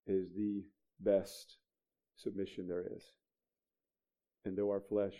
It 0.07 0.13
is 0.13 0.33
the 0.35 0.65
best 1.01 1.59
submission 2.17 2.67
there 2.67 2.85
is. 2.97 3.05
And 4.45 4.57
though 4.57 4.71
our 4.71 4.81
flesh 4.81 5.15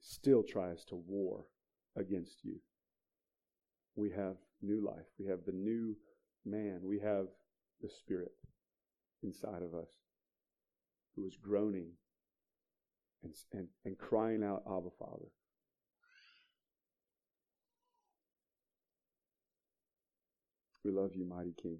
still 0.00 0.42
tries 0.42 0.84
to 0.86 0.96
war 0.96 1.46
against 1.96 2.44
you, 2.44 2.56
we 3.96 4.10
have 4.10 4.36
new 4.62 4.84
life. 4.84 5.06
We 5.18 5.26
have 5.26 5.44
the 5.46 5.52
new 5.52 5.96
man. 6.44 6.80
We 6.82 6.98
have 7.00 7.26
the 7.80 7.88
Spirit 7.88 8.32
inside 9.24 9.62
of 9.62 9.74
us 9.74 9.88
who 11.16 11.26
is 11.26 11.36
groaning 11.42 11.88
and, 13.22 13.32
and, 13.52 13.68
and 13.84 13.98
crying 13.98 14.44
out, 14.44 14.62
Abba, 14.66 14.90
Father. 14.98 15.30
We 20.84 20.90
love 20.90 21.12
you, 21.14 21.24
mighty 21.24 21.54
King. 21.60 21.78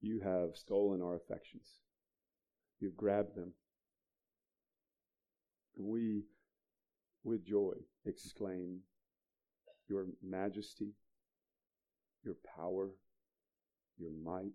You 0.00 0.20
have 0.20 0.56
stolen 0.56 1.02
our 1.02 1.16
affections. 1.16 1.68
You've 2.80 2.96
grabbed 2.96 3.34
them. 3.36 3.52
And 5.76 5.86
we, 5.86 6.22
with 7.24 7.44
joy, 7.44 7.74
exclaim, 8.06 8.80
Your 9.88 10.06
majesty, 10.22 10.94
your 12.24 12.36
power, 12.56 12.90
your 13.98 14.12
might, 14.24 14.52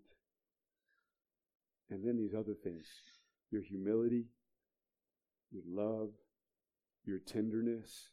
and 1.92 2.02
then 2.02 2.16
these 2.16 2.34
other 2.34 2.54
things 2.54 2.86
your 3.50 3.62
humility, 3.62 4.24
your 5.50 5.62
love, 5.68 6.08
your 7.04 7.18
tenderness. 7.18 8.08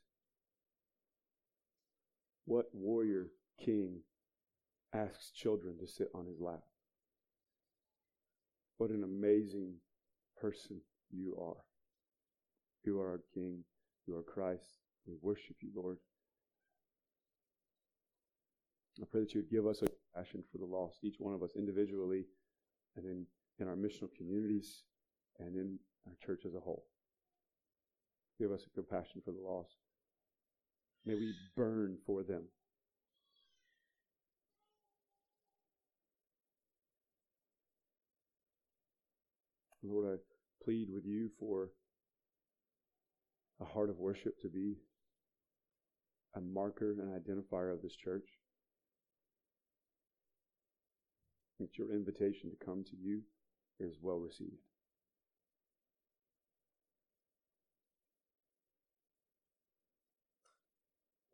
What 2.44 2.66
warrior 2.74 3.28
king 3.64 4.02
asks 4.94 5.32
children 5.32 5.78
to 5.80 5.88
sit 5.88 6.10
on 6.14 6.26
his 6.26 6.42
lap? 6.42 6.60
What 8.78 8.90
an 8.90 9.04
amazing 9.04 9.76
person 10.42 10.82
you 11.10 11.38
are. 11.42 11.64
You 12.84 13.00
are 13.00 13.12
our 13.12 13.22
King. 13.34 13.64
You 14.08 14.18
are 14.18 14.24
Christ. 14.24 14.80
We 15.08 15.14
worship 15.22 15.56
you, 15.62 15.70
Lord. 15.74 15.98
I 19.02 19.06
pray 19.10 19.22
that 19.22 19.34
you 19.34 19.42
would 19.42 19.52
give 19.52 19.68
us 19.68 19.82
a 19.82 20.18
passion 20.18 20.44
for 20.52 20.58
the 20.58 20.66
lost, 20.66 21.00
each 21.04 21.16
one 21.20 21.34
of 21.34 21.44
us 21.44 21.52
individually, 21.56 22.26
and 22.98 23.06
then 23.06 23.26
in 23.60 23.68
our 23.68 23.76
missional 23.76 24.14
communities, 24.18 24.84
and 25.40 25.56
in 25.56 25.80
our 26.08 26.14
church 26.26 26.44
as 26.46 26.56
a 26.56 26.60
whole. 26.60 26.86
Give 28.40 28.52
us 28.52 28.66
a 28.66 28.70
compassion 28.70 29.22
for 29.24 29.32
the 29.32 29.40
lost. 29.40 29.76
May 31.06 31.16
we 31.16 31.34
burn 31.56 31.98
for 32.06 32.24
them. 32.24 32.44
Lord, 39.82 40.20
I 40.20 40.64
plead 40.64 40.90
with 40.94 41.06
you 41.06 41.30
for 41.40 41.70
a 43.62 43.66
heart 43.66 43.90
of 43.90 43.98
worship 43.98 44.40
to 44.42 44.50
be 44.50 44.76
a 46.36 46.42
marker 46.42 46.92
and 46.92 47.02
identifier 47.02 47.74
of 47.74 47.82
this 47.82 47.96
church. 47.96 48.28
It's 51.60 51.78
your 51.78 51.92
invitation 51.92 52.52
to 52.52 52.66
come 52.66 52.84
to 52.84 52.96
you 53.02 53.22
is 53.80 53.96
well 54.02 54.20
received. 54.20 54.62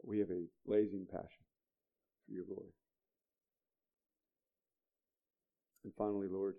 We 0.04 0.20
have 0.20 0.30
a 0.30 0.46
blazing 0.68 1.08
passion 1.12 1.44
for 2.26 2.34
your 2.34 2.46
glory. 2.46 2.74
And 5.84 5.94
finally, 5.98 6.28
Lord, 6.28 6.56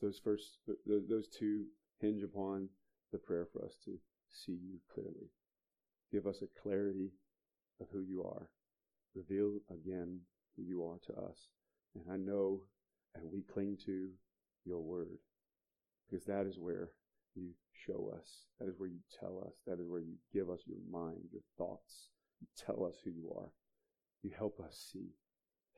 those 0.00 0.20
first, 0.22 0.58
those 0.86 1.28
two 1.28 1.64
hinge 2.00 2.22
upon 2.22 2.68
the 3.12 3.18
prayer 3.18 3.46
for 3.52 3.64
us 3.64 3.74
to 3.84 3.98
see 4.30 4.52
you 4.52 4.78
clearly. 4.92 5.30
Give 6.12 6.26
us 6.26 6.42
a 6.42 6.60
clarity 6.62 7.10
of 7.80 7.88
who 7.92 8.00
you 8.00 8.22
are. 8.22 8.48
Reveal 9.14 9.58
again 9.70 10.20
who 10.56 10.62
you 10.62 10.84
are 10.84 10.98
to 11.06 11.12
us. 11.20 11.48
And 11.94 12.04
I 12.10 12.16
know, 12.16 12.60
and 13.20 13.32
we 13.32 13.42
cling 13.42 13.76
to 13.86 14.10
your 14.64 14.80
word, 14.80 15.18
because 16.08 16.24
that 16.26 16.46
is 16.46 16.58
where 16.58 16.90
you 17.34 17.50
show 17.86 18.12
us. 18.18 18.28
That 18.58 18.68
is 18.68 18.74
where 18.78 18.88
you 18.88 19.00
tell 19.20 19.42
us. 19.46 19.54
That 19.66 19.80
is 19.80 19.88
where 19.88 20.00
you 20.00 20.14
give 20.32 20.50
us 20.50 20.60
your 20.66 20.78
mind, 20.90 21.28
your 21.32 21.42
thoughts. 21.56 22.08
You 22.40 22.46
tell 22.56 22.84
us 22.86 22.96
who 23.04 23.10
you 23.10 23.32
are. 23.36 23.52
You 24.22 24.30
help 24.36 24.60
us 24.60 24.90
see 24.92 25.10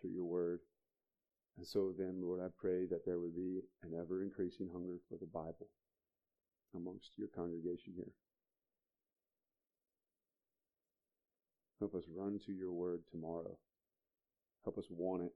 through 0.00 0.10
your 0.10 0.24
word. 0.24 0.60
And 1.56 1.66
so 1.66 1.92
then, 1.96 2.22
Lord, 2.22 2.40
I 2.40 2.48
pray 2.58 2.86
that 2.86 3.04
there 3.04 3.18
would 3.18 3.36
be 3.36 3.60
an 3.82 3.92
ever 3.98 4.22
increasing 4.22 4.70
hunger 4.72 4.96
for 5.08 5.18
the 5.18 5.26
Bible 5.26 5.68
amongst 6.74 7.10
your 7.16 7.28
congregation 7.28 7.92
here. 7.96 8.12
Help 11.78 11.94
us 11.94 12.04
run 12.14 12.38
to 12.46 12.52
your 12.52 12.72
word 12.72 13.00
tomorrow. 13.10 13.56
Help 14.64 14.78
us 14.78 14.84
want 14.90 15.22
it. 15.22 15.32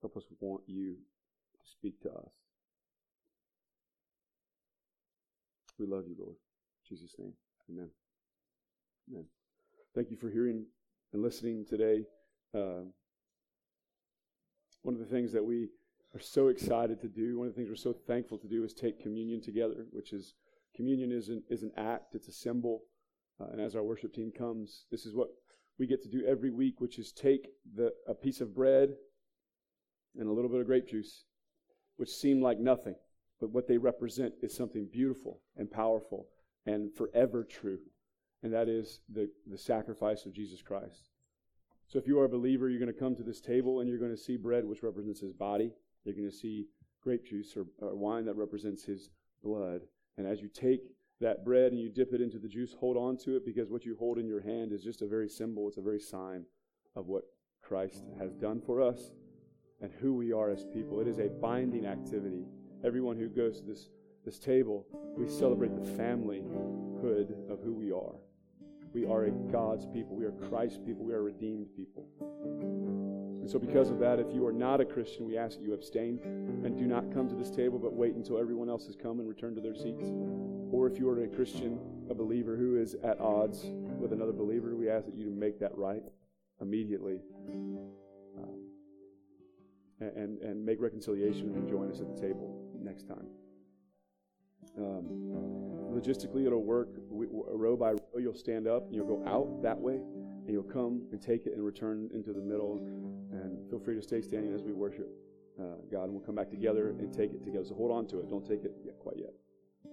Help 0.00 0.16
us 0.16 0.24
want 0.40 0.62
you 0.66 0.94
to 0.94 1.70
speak 1.70 2.00
to 2.02 2.10
us. 2.10 2.30
We 5.78 5.86
love 5.86 6.04
you, 6.06 6.16
Lord. 6.18 6.36
In 6.36 6.96
Jesus' 6.96 7.14
name. 7.18 7.32
Amen. 7.70 7.90
Amen. 9.10 9.24
Thank 9.94 10.10
you 10.10 10.16
for 10.16 10.30
hearing 10.30 10.64
and 11.12 11.22
listening 11.22 11.64
today. 11.68 12.04
Uh, 12.54 12.84
one 14.82 14.94
of 14.94 15.00
the 15.00 15.06
things 15.06 15.32
that 15.32 15.44
we 15.44 15.68
are 16.14 16.20
so 16.20 16.48
excited 16.48 17.00
to 17.00 17.08
do, 17.08 17.38
one 17.38 17.48
of 17.48 17.54
the 17.54 17.56
things 17.56 17.68
we're 17.68 17.76
so 17.76 17.92
thankful 18.06 18.38
to 18.38 18.48
do 18.48 18.64
is 18.64 18.72
take 18.72 19.02
communion 19.02 19.42
together, 19.42 19.86
which 19.90 20.12
is 20.12 20.34
communion 20.74 21.12
is 21.12 21.28
an, 21.28 21.42
is 21.50 21.62
an 21.62 21.72
act, 21.76 22.14
it's 22.14 22.28
a 22.28 22.32
symbol. 22.32 22.82
Uh, 23.40 23.46
and 23.52 23.60
as 23.60 23.76
our 23.76 23.82
worship 23.82 24.14
team 24.14 24.30
comes, 24.30 24.84
this 24.90 25.04
is 25.04 25.14
what 25.14 25.28
we 25.78 25.86
get 25.86 26.02
to 26.02 26.08
do 26.08 26.24
every 26.26 26.50
week, 26.50 26.80
which 26.80 26.98
is 26.98 27.12
take 27.12 27.48
the, 27.74 27.92
a 28.08 28.14
piece 28.14 28.40
of 28.40 28.54
bread 28.54 28.94
and 30.18 30.28
a 30.28 30.32
little 30.32 30.50
bit 30.50 30.60
of 30.60 30.66
grape 30.66 30.88
juice, 30.88 31.24
which 31.96 32.10
seem 32.10 32.40
like 32.40 32.58
nothing, 32.58 32.94
but 33.40 33.50
what 33.50 33.66
they 33.66 33.78
represent 33.78 34.34
is 34.42 34.54
something 34.54 34.88
beautiful 34.90 35.40
and 35.56 35.70
powerful 35.70 36.28
and 36.66 36.92
forever 36.94 37.44
true. 37.44 37.78
And 38.42 38.52
that 38.52 38.68
is 38.68 39.00
the, 39.12 39.28
the 39.46 39.58
sacrifice 39.58 40.26
of 40.26 40.32
Jesus 40.32 40.62
Christ. 40.62 41.10
So 41.88 41.98
if 41.98 42.06
you 42.06 42.18
are 42.18 42.24
a 42.24 42.28
believer, 42.28 42.68
you're 42.68 42.80
going 42.80 42.92
to 42.92 42.98
come 42.98 43.14
to 43.16 43.22
this 43.22 43.40
table 43.40 43.80
and 43.80 43.88
you're 43.88 43.98
going 43.98 44.14
to 44.14 44.16
see 44.16 44.36
bread, 44.36 44.64
which 44.64 44.82
represents 44.82 45.20
his 45.20 45.32
body. 45.32 45.72
You're 46.04 46.14
going 46.14 46.30
to 46.30 46.36
see 46.36 46.66
grape 47.00 47.24
juice 47.24 47.56
or, 47.56 47.66
or 47.80 47.94
wine 47.94 48.24
that 48.26 48.36
represents 48.36 48.84
his 48.84 49.10
blood. 49.42 49.82
And 50.18 50.26
as 50.26 50.40
you 50.40 50.48
take 50.48 50.80
that 51.20 51.44
bread 51.44 51.72
and 51.72 51.80
you 51.80 51.88
dip 51.88 52.12
it 52.12 52.20
into 52.20 52.38
the 52.38 52.48
juice, 52.48 52.74
hold 52.78 52.96
on 52.96 53.16
to 53.18 53.36
it 53.36 53.44
because 53.44 53.70
what 53.70 53.84
you 53.84 53.96
hold 53.98 54.18
in 54.18 54.26
your 54.26 54.40
hand 54.40 54.72
is 54.72 54.82
just 54.82 55.02
a 55.02 55.06
very 55.06 55.28
symbol, 55.28 55.68
it's 55.68 55.76
a 55.76 55.82
very 55.82 56.00
sign 56.00 56.44
of 56.94 57.06
what 57.06 57.22
Christ 57.62 58.04
has 58.18 58.34
done 58.34 58.60
for 58.60 58.80
us 58.80 59.10
and 59.80 59.90
who 60.00 60.14
we 60.14 60.32
are 60.32 60.50
as 60.50 60.64
people. 60.64 61.00
It 61.00 61.08
is 61.08 61.18
a 61.18 61.28
binding 61.28 61.86
activity. 61.86 62.44
Everyone 62.84 63.16
who 63.16 63.28
goes 63.28 63.60
to 63.60 63.66
this, 63.66 63.90
this 64.24 64.38
table, 64.38 64.86
we 65.16 65.28
celebrate 65.28 65.74
the 65.74 65.90
familyhood 66.02 67.50
of 67.50 67.60
who 67.62 67.74
we 67.74 67.92
are. 67.92 68.14
We 68.92 69.04
are 69.04 69.24
a 69.24 69.30
God's 69.30 69.86
people. 69.86 70.16
We 70.16 70.24
are 70.24 70.32
Christ's 70.32 70.78
people. 70.78 71.04
We 71.04 71.12
are 71.12 71.22
redeemed 71.22 71.66
people. 71.76 72.06
And 73.46 73.50
so, 73.50 73.58
because 73.58 73.90
of 73.90 73.98
that, 73.98 74.18
if 74.18 74.32
you 74.32 74.44
are 74.46 74.52
not 74.52 74.80
a 74.80 74.84
Christian, 74.84 75.26
we 75.26 75.36
ask 75.36 75.58
that 75.58 75.64
you 75.64 75.74
abstain 75.74 76.18
and 76.64 76.76
do 76.76 76.86
not 76.86 77.12
come 77.12 77.28
to 77.28 77.34
this 77.34 77.50
table, 77.50 77.78
but 77.78 77.92
wait 77.92 78.14
until 78.14 78.38
everyone 78.38 78.68
else 78.68 78.86
has 78.86 78.96
come 78.96 79.20
and 79.20 79.28
returned 79.28 79.56
to 79.56 79.62
their 79.62 79.74
seats. 79.74 80.10
Or 80.72 80.88
if 80.88 80.98
you 80.98 81.08
are 81.10 81.22
a 81.22 81.28
Christian, 81.28 81.78
a 82.10 82.14
believer 82.14 82.56
who 82.56 82.80
is 82.80 82.96
at 83.04 83.20
odds 83.20 83.66
with 84.00 84.12
another 84.12 84.32
believer, 84.32 84.74
we 84.74 84.88
ask 84.88 85.06
that 85.06 85.14
you 85.14 85.30
make 85.30 85.60
that 85.60 85.76
right 85.76 86.02
immediately. 86.60 87.20
And, 89.98 90.42
and 90.42 90.62
make 90.62 90.78
reconciliation 90.78 91.54
and 91.54 91.66
join 91.66 91.90
us 91.90 92.00
at 92.00 92.14
the 92.14 92.20
table 92.20 92.70
next 92.78 93.08
time. 93.08 93.26
Um, 94.76 95.06
logistically, 95.90 96.44
it'll 96.46 96.64
work 96.64 96.88
we, 97.08 97.26
row 97.30 97.76
by 97.76 97.92
row. 97.92 98.18
You'll 98.18 98.34
stand 98.34 98.68
up 98.68 98.84
and 98.84 98.94
you'll 98.94 99.06
go 99.06 99.26
out 99.26 99.62
that 99.62 99.78
way, 99.78 99.94
and 99.94 100.50
you'll 100.50 100.64
come 100.64 101.06
and 101.12 101.22
take 101.22 101.46
it 101.46 101.54
and 101.54 101.64
return 101.64 102.10
into 102.12 102.34
the 102.34 102.42
middle. 102.42 102.76
And 103.32 103.70
feel 103.70 103.78
free 103.78 103.94
to 103.94 104.02
stay 104.02 104.20
standing 104.20 104.52
as 104.52 104.62
we 104.62 104.74
worship 104.74 105.08
uh, 105.58 105.76
God, 105.90 106.04
and 106.04 106.12
we'll 106.12 106.24
come 106.24 106.34
back 106.34 106.50
together 106.50 106.90
and 106.90 107.12
take 107.12 107.32
it 107.32 107.44
together. 107.44 107.64
So 107.64 107.74
hold 107.74 107.90
on 107.90 108.06
to 108.08 108.18
it. 108.20 108.28
Don't 108.28 108.46
take 108.46 108.64
it 108.64 108.72
yet, 108.84 108.98
quite 108.98 109.16
yet. 109.16 109.32